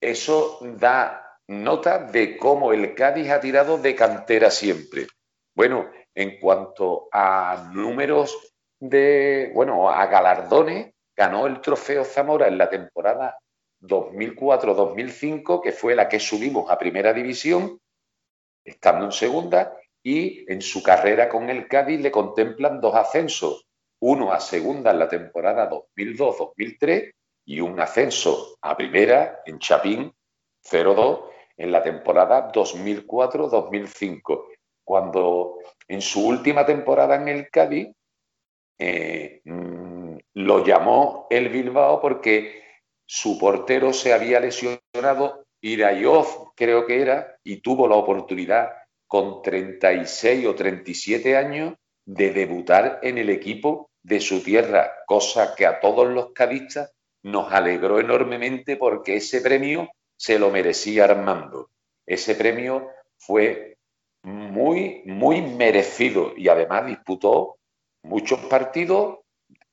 Eso 0.00 0.58
da 0.60 1.38
nota 1.46 1.98
de 1.98 2.36
cómo 2.36 2.72
el 2.72 2.96
Cádiz 2.96 3.30
ha 3.30 3.38
tirado 3.38 3.78
de 3.78 3.94
cantera 3.94 4.50
siempre. 4.50 5.06
Bueno, 5.54 5.88
en 6.16 6.40
cuanto 6.40 7.08
a 7.12 7.70
números 7.72 8.55
de, 8.80 9.50
bueno, 9.54 9.90
a 9.90 10.06
galardones, 10.06 10.92
ganó 11.16 11.46
el 11.46 11.60
trofeo 11.60 12.04
Zamora 12.04 12.48
en 12.48 12.58
la 12.58 12.68
temporada 12.68 13.38
2004-2005, 13.80 15.62
que 15.62 15.72
fue 15.72 15.94
la 15.94 16.08
que 16.08 16.20
subimos 16.20 16.70
a 16.70 16.78
primera 16.78 17.12
división, 17.12 17.78
estando 18.64 19.06
en 19.06 19.12
segunda, 19.12 19.76
y 20.02 20.50
en 20.52 20.62
su 20.62 20.82
carrera 20.82 21.28
con 21.28 21.50
el 21.50 21.66
Cádiz 21.68 22.00
le 22.00 22.10
contemplan 22.10 22.80
dos 22.80 22.94
ascensos, 22.94 23.66
uno 24.00 24.32
a 24.32 24.40
segunda 24.40 24.90
en 24.90 24.98
la 24.98 25.08
temporada 25.08 25.68
2002-2003 25.70 27.12
y 27.46 27.60
un 27.60 27.80
ascenso 27.80 28.56
a 28.60 28.76
primera 28.76 29.40
en 29.46 29.58
Chapín 29.58 30.12
0-2 30.64 31.24
en 31.56 31.72
la 31.72 31.82
temporada 31.82 32.52
2004-2005, 32.52 34.44
cuando 34.84 35.58
en 35.88 36.02
su 36.02 36.26
última 36.26 36.66
temporada 36.66 37.16
en 37.16 37.28
el 37.28 37.48
Cádiz 37.50 37.88
eh, 38.78 39.40
mm, 39.44 40.16
lo 40.34 40.64
llamó 40.64 41.26
el 41.30 41.48
Bilbao 41.48 42.00
porque 42.00 42.62
su 43.06 43.38
portero 43.38 43.92
se 43.92 44.12
había 44.12 44.40
lesionado, 44.40 45.46
Irayov 45.60 46.54
creo 46.54 46.86
que 46.86 47.00
era, 47.00 47.38
y 47.42 47.60
tuvo 47.60 47.88
la 47.88 47.96
oportunidad 47.96 48.70
con 49.06 49.42
36 49.42 50.46
o 50.46 50.54
37 50.54 51.36
años 51.36 51.74
de 52.04 52.32
debutar 52.32 53.00
en 53.02 53.18
el 53.18 53.30
equipo 53.30 53.90
de 54.02 54.20
su 54.20 54.42
tierra, 54.42 54.92
cosa 55.06 55.54
que 55.56 55.66
a 55.66 55.80
todos 55.80 56.08
los 56.08 56.32
cadistas 56.32 56.92
nos 57.22 57.52
alegró 57.52 57.98
enormemente 57.98 58.76
porque 58.76 59.16
ese 59.16 59.40
premio 59.40 59.88
se 60.16 60.38
lo 60.38 60.50
merecía 60.50 61.04
Armando. 61.04 61.70
Ese 62.06 62.36
premio 62.36 62.88
fue 63.18 63.78
muy, 64.22 65.02
muy 65.06 65.42
merecido 65.42 66.32
y 66.36 66.48
además 66.48 66.86
disputó 66.86 67.58
muchos 68.06 68.40
partidos, 68.40 69.18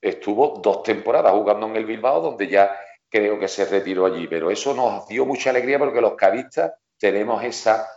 estuvo 0.02 0.60
dos 0.62 0.84
temporadas 0.84 1.32
jugando 1.32 1.68
en 1.68 1.76
el 1.78 1.86
Bilbao, 1.86 2.22
donde 2.22 2.48
ya 2.48 2.78
creo 3.10 3.40
que 3.40 3.48
se 3.48 3.66
retiró 3.66 4.06
allí, 4.06 4.28
pero 4.28 4.50
eso 4.50 4.74
nos 4.74 5.08
dio 5.08 5.26
mucha 5.26 5.52
alegría 5.52 5.78
porque 5.78 6.02
los 6.02 6.16
cadistas 6.16 6.74
tenemos 6.98 7.44
esa, 7.44 7.88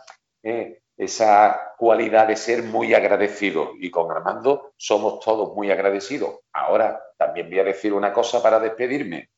eh, 0.43 0.81
esa 0.95 1.73
cualidad 1.77 2.27
de 2.27 2.35
ser 2.35 2.63
muy 2.63 2.93
agradecidos 2.93 3.71
y 3.79 3.89
con 3.89 4.11
Armando 4.11 4.73
somos 4.77 5.19
todos 5.19 5.55
muy 5.55 5.71
agradecidos. 5.71 6.41
Ahora 6.53 7.01
también 7.17 7.49
voy 7.49 7.59
a 7.59 7.63
decir 7.63 7.93
una 7.93 8.13
cosa 8.13 8.41
para 8.43 8.59
despedirme. 8.59 9.29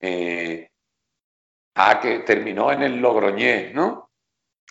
Eh, 0.00 0.70
ah, 1.74 1.98
que 2.00 2.20
terminó 2.20 2.70
en 2.70 2.82
el 2.82 2.96
Logroñés, 2.96 3.74
¿no? 3.74 4.10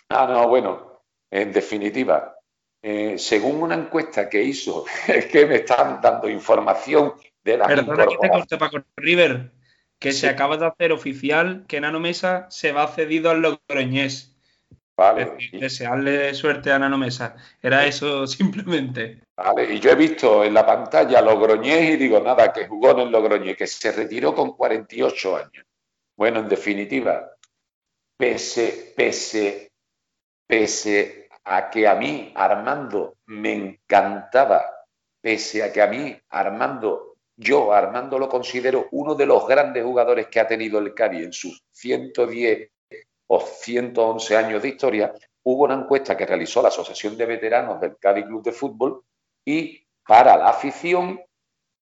Ah, 0.08 0.26
no, 0.26 0.48
bueno, 0.48 1.02
en 1.30 1.52
definitiva, 1.52 2.37
eh, 2.82 3.18
según 3.18 3.62
una 3.62 3.74
encuesta 3.74 4.28
que 4.28 4.42
hizo, 4.42 4.84
es 5.06 5.26
que 5.32 5.46
me 5.46 5.56
están 5.56 6.00
dando 6.00 6.28
información 6.28 7.14
de 7.42 7.56
la... 7.56 7.66
Perdona 7.66 8.06
que 8.06 8.16
te 8.16 8.28
corte, 8.28 8.56
Paco 8.56 8.78
River, 8.96 9.52
que 9.98 10.12
se 10.12 10.28
acaba 10.28 10.56
de 10.56 10.66
hacer 10.66 10.92
oficial 10.92 11.64
que 11.66 11.80
Nano 11.80 12.00
Mesa 12.00 12.46
se 12.50 12.72
va 12.72 12.86
cedido 12.88 13.30
al 13.30 13.40
Logroñés. 13.40 14.34
Vale. 14.96 15.36
desearle 15.52 16.34
suerte 16.34 16.72
a 16.72 16.78
Nano 16.78 16.98
Mesa. 16.98 17.36
Era 17.62 17.86
eso 17.86 18.26
simplemente. 18.26 19.20
Vale, 19.36 19.74
y 19.74 19.78
yo 19.78 19.90
he 19.90 19.94
visto 19.94 20.42
en 20.44 20.54
la 20.54 20.66
pantalla 20.66 21.20
Logroñés 21.20 21.90
y 21.90 21.96
digo, 21.96 22.20
nada, 22.20 22.52
que 22.52 22.66
jugó 22.66 22.90
en 22.92 23.00
el 23.00 23.10
Logroñés, 23.10 23.56
que 23.56 23.66
se 23.66 23.92
retiró 23.92 24.34
con 24.34 24.56
48 24.56 25.36
años. 25.36 25.64
Bueno, 26.16 26.40
en 26.40 26.48
definitiva, 26.48 27.30
pese, 28.16 28.92
pese, 28.96 29.70
pese 30.48 31.27
a 31.44 31.70
que 31.70 31.86
a 31.86 31.94
mí, 31.94 32.32
Armando, 32.34 33.16
me 33.26 33.52
encantaba, 33.52 34.64
pese 35.20 35.62
a 35.62 35.72
que 35.72 35.82
a 35.82 35.86
mí, 35.86 36.16
Armando, 36.30 37.16
yo, 37.36 37.72
Armando, 37.72 38.18
lo 38.18 38.28
considero 38.28 38.88
uno 38.92 39.14
de 39.14 39.26
los 39.26 39.46
grandes 39.46 39.84
jugadores 39.84 40.28
que 40.28 40.40
ha 40.40 40.46
tenido 40.46 40.78
el 40.78 40.94
Cari 40.94 41.22
en 41.22 41.32
sus 41.32 41.62
110 41.70 42.70
o 43.28 43.40
111 43.40 44.36
años 44.36 44.62
de 44.62 44.68
historia, 44.68 45.14
hubo 45.44 45.64
una 45.64 45.74
encuesta 45.74 46.16
que 46.16 46.26
realizó 46.26 46.62
la 46.62 46.68
Asociación 46.68 47.16
de 47.16 47.26
Veteranos 47.26 47.80
del 47.80 47.96
Cádiz 47.98 48.26
Club 48.26 48.42
de 48.42 48.52
Fútbol 48.52 49.02
y 49.44 49.82
para 50.06 50.36
la 50.36 50.48
afición, 50.48 51.20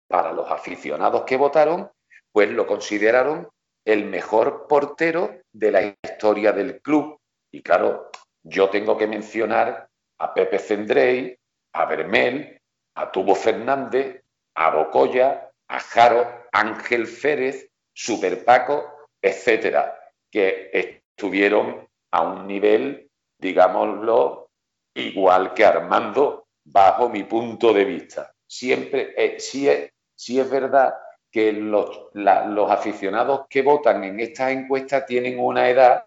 para 0.09 0.33
los 0.33 0.51
aficionados 0.51 1.23
que 1.25 1.37
votaron, 1.37 1.91
pues 2.33 2.51
lo 2.51 2.67
consideraron 2.67 3.49
el 3.85 4.05
mejor 4.05 4.67
portero 4.69 5.41
de 5.53 5.71
la 5.71 5.97
historia 6.03 6.53
del 6.53 6.83
club. 6.83 7.19
Y 7.53 7.63
claro, 7.63 8.11
yo 8.49 8.71
tengo 8.71 8.97
que 8.97 9.09
mencionar 9.09 9.89
a 10.19 10.33
Pepe 10.33 10.59
Cendrey, 10.59 11.37
a 11.73 11.85
Bermel, 11.85 12.61
a 12.95 13.11
Tubo 13.11 13.35
Fernández, 13.35 14.23
a 14.55 14.71
Bocoya, 14.71 15.51
a 15.69 15.81
Jaro, 15.81 16.47
Ángel 16.53 17.07
Férez, 17.07 17.69
Super 17.93 18.45
Paco, 18.45 18.85
etcétera, 19.21 19.99
que 20.31 20.71
estuvieron 20.73 21.89
a 22.13 22.23
un 22.23 22.47
nivel, 22.47 23.11
digámoslo, 23.37 24.51
igual 24.95 25.53
que 25.53 25.65
Armando, 25.65 26.47
bajo 26.65 27.09
mi 27.09 27.25
punto 27.25 27.73
de 27.73 27.85
vista. 27.85 28.33
Siempre, 28.47 29.13
eh, 29.17 29.41
sí, 29.41 29.69
es, 29.69 30.51
verdad 30.51 30.95
que 31.31 31.53
los, 31.53 32.11
los 32.15 32.71
aficionados 32.71 33.47
que 33.51 33.63
votan 33.63 34.05
en 34.05 34.21
estas 34.21 34.53
encuestas 34.53 35.05
tienen 35.05 35.41
una 35.41 35.69
edad 35.69 36.05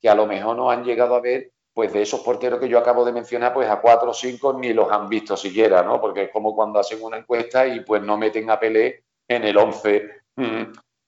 que 0.00 0.08
a 0.08 0.14
lo 0.16 0.26
mejor 0.26 0.56
no 0.56 0.70
han 0.70 0.84
llegado 0.84 1.14
a 1.14 1.20
ver, 1.20 1.52
pues 1.76 1.92
de 1.92 2.00
esos 2.00 2.20
porteros 2.20 2.58
que 2.58 2.70
yo 2.70 2.78
acabo 2.78 3.04
de 3.04 3.12
mencionar, 3.12 3.52
pues 3.52 3.68
a 3.68 3.82
cuatro 3.82 4.12
o 4.12 4.14
cinco 4.14 4.54
ni 4.54 4.72
los 4.72 4.90
han 4.90 5.10
visto 5.10 5.36
siquiera, 5.36 5.82
¿no? 5.82 6.00
Porque 6.00 6.22
es 6.22 6.30
como 6.30 6.56
cuando 6.56 6.78
hacen 6.78 7.02
una 7.02 7.18
encuesta 7.18 7.66
y 7.66 7.80
pues 7.80 8.00
no 8.00 8.16
meten 8.16 8.48
a 8.48 8.58
Pelé 8.58 9.04
en 9.28 9.44
el 9.44 9.58
11, 9.58 10.10
mm, 10.36 10.62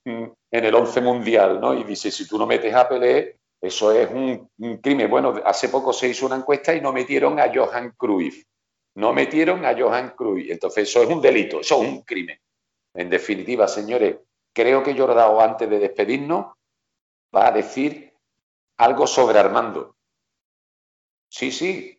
en 0.05 0.65
el 0.65 0.75
11 0.75 1.01
mundial, 1.01 1.59
¿no? 1.59 1.73
Y 1.73 1.83
dice, 1.85 2.11
si 2.11 2.27
tú 2.27 2.37
no 2.37 2.45
metes 2.45 2.71
a 2.75 2.87
Pelé, 2.87 3.37
eso 3.59 3.91
es 3.91 4.11
un, 4.11 4.47
crimen. 4.79 5.09
Bueno, 5.09 5.41
hace 5.43 5.69
poco 5.69 5.91
se 5.91 6.07
hizo 6.07 6.27
una 6.27 6.35
encuesta 6.35 6.75
y 6.75 6.81
no 6.81 6.93
metieron 6.93 7.39
a 7.39 7.51
Johan 7.51 7.95
Cruyff. 7.97 8.43
No 8.93 9.11
metieron 9.11 9.65
a 9.65 9.75
Johan 9.75 10.13
Cruyff. 10.15 10.51
Entonces, 10.51 10.87
eso 10.87 11.01
es 11.01 11.09
un 11.09 11.19
delito, 11.19 11.61
eso 11.61 11.81
es 11.81 11.89
un 11.89 12.03
crimen. 12.03 12.37
En 12.93 13.09
definitiva, 13.09 13.67
señores, 13.67 14.17
creo 14.53 14.83
que 14.83 14.95
Jordao, 14.95 15.41
antes 15.41 15.67
de 15.67 15.79
despedirnos, 15.79 16.53
va 17.35 17.47
a 17.47 17.51
decir 17.51 18.13
algo 18.77 19.07
sobre 19.07 19.39
Armando. 19.39 19.95
Sí, 21.29 21.51
sí. 21.51 21.97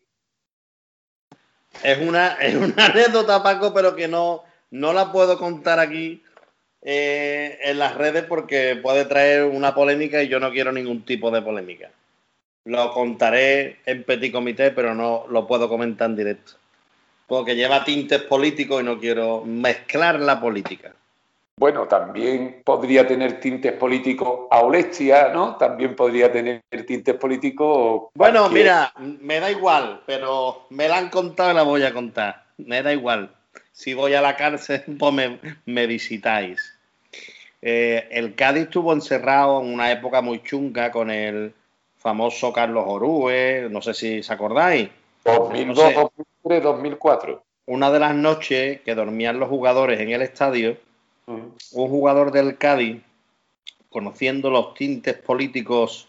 Es 1.82 1.98
una, 1.98 2.34
es 2.34 2.54
una 2.54 2.86
anécdota, 2.86 3.42
Paco, 3.42 3.72
pero 3.72 3.96
que 3.96 4.08
no, 4.08 4.42
no 4.70 4.92
la 4.92 5.12
puedo 5.12 5.38
contar 5.38 5.78
aquí 5.78 6.22
eh, 6.82 7.58
en 7.62 7.78
las 7.78 7.94
redes 7.94 8.24
porque 8.24 8.76
puede 8.76 9.04
traer 9.04 9.44
una 9.44 9.74
polémica 9.74 10.22
y 10.22 10.28
yo 10.28 10.40
no 10.40 10.50
quiero 10.50 10.72
ningún 10.72 11.04
tipo 11.04 11.30
de 11.30 11.42
polémica. 11.42 11.90
Lo 12.64 12.92
contaré 12.92 13.80
en 13.86 14.04
petit 14.04 14.32
comité, 14.32 14.70
pero 14.70 14.94
no 14.94 15.26
lo 15.28 15.46
puedo 15.46 15.68
comentar 15.68 16.10
en 16.10 16.16
directo. 16.16 16.52
Porque 17.26 17.56
lleva 17.56 17.84
tintes 17.84 18.22
políticos 18.22 18.82
y 18.82 18.84
no 18.84 18.98
quiero 18.98 19.44
mezclar 19.44 20.20
la 20.20 20.40
política. 20.40 20.94
Bueno, 21.61 21.86
también 21.86 22.62
podría 22.64 23.06
tener 23.06 23.38
tintes 23.38 23.74
políticos 23.74 24.48
a 24.50 24.61
Olestia, 24.61 25.28
¿no? 25.28 25.56
También 25.56 25.94
podría 25.94 26.32
tener 26.32 26.62
tintes 26.86 27.14
políticos. 27.16 28.08
Bueno, 28.14 28.48
mira, 28.48 28.92
me 28.98 29.38
da 29.40 29.50
igual, 29.50 30.00
pero 30.06 30.66
me 30.70 30.88
la 30.88 30.96
han 30.96 31.11
contado 31.11 31.52
y 31.52 31.54
la 31.54 31.62
voy 31.62 31.82
a 31.82 31.92
contar. 31.92 32.46
Me 32.56 32.82
da 32.82 32.92
igual 32.92 33.30
si 33.72 33.94
voy 33.94 34.14
a 34.14 34.22
la 34.22 34.36
cárcel, 34.36 34.82
pues 34.98 35.14
me, 35.66 35.86
visitáis. 35.86 36.78
Eh, 37.62 38.08
el 38.11 38.34
Cádiz 38.34 38.64
estuvo 38.64 38.92
encerrado 38.92 39.61
en 39.61 39.72
una 39.72 39.92
época 39.92 40.22
muy 40.22 40.42
chunga 40.42 40.90
con 40.90 41.11
el, 41.11 41.52
famoso 42.00 42.52
Carlos 42.52 42.84
Orúe, 42.86 43.68
no 43.70 43.82
sé 43.82 43.94
si 43.94 44.20
os 44.20 44.30
acordáis. 44.30 44.88
2002, 45.24 45.94
2003, 45.94 46.62
2004. 46.62 47.42
Una 47.66 47.90
de 47.90 47.98
las 48.00 48.14
noches 48.14 48.80
que 48.80 48.94
dormían 48.94 49.38
los 49.38 49.48
jugadores 49.48 50.00
en 50.00 50.11
el 50.11 50.22
estadio. 50.22 50.76
Un 51.30 51.88
jugador 51.88 52.32
del 52.32 52.58
Cádiz, 52.58 53.02
conociendo 53.88 54.50
los 54.50 54.74
tintes 54.74 55.16
políticos 55.16 56.08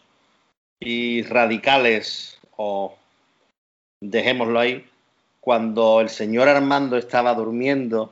y 0.80 1.24
radicales, 1.24 2.40
o 2.58 2.96
dejémoslo 4.00 4.60
ahí, 4.60 4.86
cuando 5.40 6.02
el 6.02 6.10
señor 6.10 6.48
Armando 6.48 6.98
estaba 6.98 7.34
durmiendo, 7.34 8.12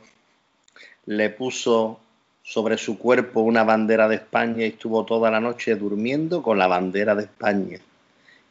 le 1.05 1.29
puso 1.29 1.99
sobre 2.43 2.77
su 2.77 2.97
cuerpo 2.97 3.41
una 3.41 3.63
bandera 3.63 4.07
de 4.07 4.15
España 4.15 4.65
y 4.65 4.69
estuvo 4.69 5.05
toda 5.05 5.29
la 5.29 5.39
noche 5.39 5.75
durmiendo 5.75 6.41
con 6.41 6.57
la 6.57 6.67
bandera 6.67 7.13
de 7.13 7.23
España. 7.23 7.79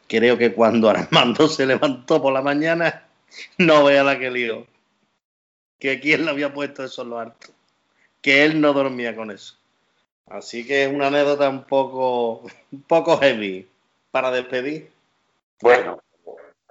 Creo 0.06 0.38
que 0.38 0.52
cuando 0.52 0.88
Armando 0.90 1.48
se 1.48 1.66
levantó 1.66 2.22
por 2.22 2.32
la 2.32 2.42
mañana, 2.42 3.04
no 3.58 3.84
vea 3.84 4.04
la 4.04 4.18
que 4.18 4.30
lió. 4.30 4.66
Que 5.80 6.00
quién 6.00 6.24
le 6.24 6.30
había 6.30 6.52
puesto 6.52 6.84
eso 6.84 7.02
en 7.02 7.10
lo 7.10 7.18
alto. 7.18 7.57
Que 8.28 8.44
él 8.44 8.60
no 8.60 8.74
dormía 8.74 9.16
con 9.16 9.30
eso. 9.30 9.54
Así 10.26 10.66
que 10.66 10.84
es 10.84 10.92
una 10.92 11.06
anécdota 11.06 11.48
un 11.48 11.64
poco, 11.64 12.42
un 12.72 12.82
poco 12.82 13.16
heavy 13.16 13.66
para 14.10 14.30
despedir. 14.30 14.90
Bueno, 15.62 15.98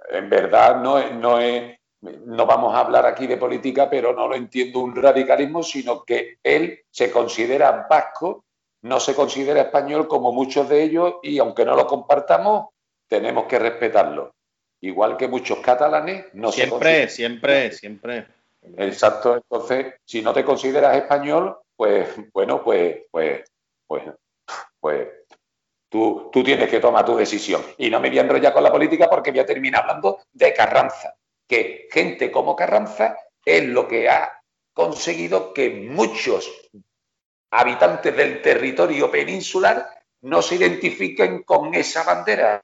en 0.08 0.30
verdad 0.30 0.80
no 0.80 1.00
es, 1.00 1.12
no 1.14 1.40
es, 1.40 1.76
no 2.00 2.46
vamos 2.46 2.72
a 2.76 2.78
hablar 2.78 3.06
aquí 3.06 3.26
de 3.26 3.38
política, 3.38 3.90
pero 3.90 4.12
no 4.12 4.28
lo 4.28 4.36
entiendo 4.36 4.78
un 4.78 4.94
radicalismo, 4.94 5.64
sino 5.64 6.04
que 6.04 6.38
él 6.44 6.78
se 6.92 7.10
considera 7.10 7.88
vasco, 7.90 8.44
no 8.82 9.00
se 9.00 9.16
considera 9.16 9.62
español 9.62 10.06
como 10.06 10.32
muchos 10.32 10.68
de 10.68 10.80
ellos 10.84 11.14
y 11.24 11.40
aunque 11.40 11.64
no 11.64 11.74
lo 11.74 11.88
compartamos, 11.88 12.68
tenemos 13.08 13.46
que 13.46 13.58
respetarlo. 13.58 14.32
Igual 14.80 15.16
que 15.16 15.26
muchos 15.26 15.58
catalanes 15.58 16.26
no 16.34 16.52
se 16.52 16.68
Siempre, 16.68 17.08
siempre, 17.08 17.72
siempre. 17.72 18.37
Exacto, 18.62 19.36
entonces, 19.36 19.94
si 20.04 20.22
no 20.22 20.32
te 20.32 20.44
consideras 20.44 20.96
español, 20.96 21.58
pues 21.76 22.08
bueno, 22.32 22.62
pues, 22.62 23.04
pues, 23.10 23.50
pues, 23.86 24.02
pues 24.80 25.08
tú, 25.88 26.28
tú 26.32 26.42
tienes 26.42 26.68
que 26.68 26.80
tomar 26.80 27.04
tu 27.04 27.16
decisión. 27.16 27.62
Y 27.78 27.90
no 27.90 28.00
me 28.00 28.08
voy 28.08 28.18
a 28.18 28.22
enrollar 28.22 28.52
con 28.52 28.62
la 28.62 28.72
política 28.72 29.08
porque 29.08 29.30
voy 29.30 29.40
a 29.40 29.46
terminar 29.46 29.82
hablando 29.82 30.20
de 30.32 30.52
Carranza, 30.52 31.14
que 31.46 31.88
gente 31.90 32.30
como 32.30 32.56
Carranza 32.56 33.16
es 33.44 33.64
lo 33.64 33.86
que 33.88 34.08
ha 34.08 34.42
conseguido 34.72 35.52
que 35.52 35.70
muchos 35.70 36.50
habitantes 37.50 38.16
del 38.16 38.42
territorio 38.42 39.10
peninsular 39.10 39.88
no 40.22 40.42
se 40.42 40.56
identifiquen 40.56 41.42
con 41.42 41.74
esa 41.74 42.02
bandera 42.04 42.62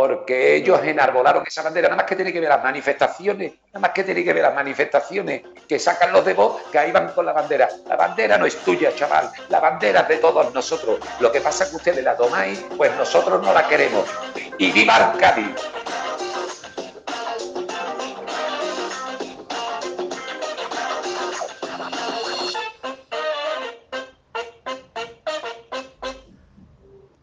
porque 0.00 0.54
ellos 0.54 0.80
enarbolaron 0.82 1.44
esa 1.46 1.60
bandera. 1.60 1.88
Nada 1.88 1.98
más 1.98 2.06
que 2.06 2.16
tiene 2.16 2.32
que 2.32 2.40
ver 2.40 2.48
las 2.48 2.64
manifestaciones, 2.64 3.52
nada 3.66 3.80
más 3.80 3.90
que 3.90 4.02
tiene 4.02 4.24
que 4.24 4.32
ver 4.32 4.42
las 4.42 4.54
manifestaciones 4.54 5.42
que 5.68 5.78
sacan 5.78 6.10
los 6.10 6.24
de 6.24 6.32
voz, 6.32 6.62
que 6.72 6.78
ahí 6.78 6.90
van 6.90 7.12
con 7.12 7.26
la 7.26 7.34
bandera. 7.34 7.68
La 7.86 7.96
bandera 7.96 8.38
no 8.38 8.46
es 8.46 8.56
tuya, 8.64 8.94
chaval, 8.94 9.30
la 9.50 9.60
bandera 9.60 10.00
es 10.00 10.08
de 10.08 10.16
todos 10.16 10.54
nosotros. 10.54 11.00
Lo 11.18 11.30
que 11.30 11.42
pasa 11.42 11.64
es 11.64 11.70
que 11.70 11.76
ustedes 11.76 12.02
la 12.02 12.16
tomáis, 12.16 12.64
pues 12.78 12.96
nosotros 12.96 13.42
no 13.42 13.52
la 13.52 13.68
queremos. 13.68 14.06
Y 14.56 14.72
viva 14.72 15.12
Cádiz. 15.20 15.54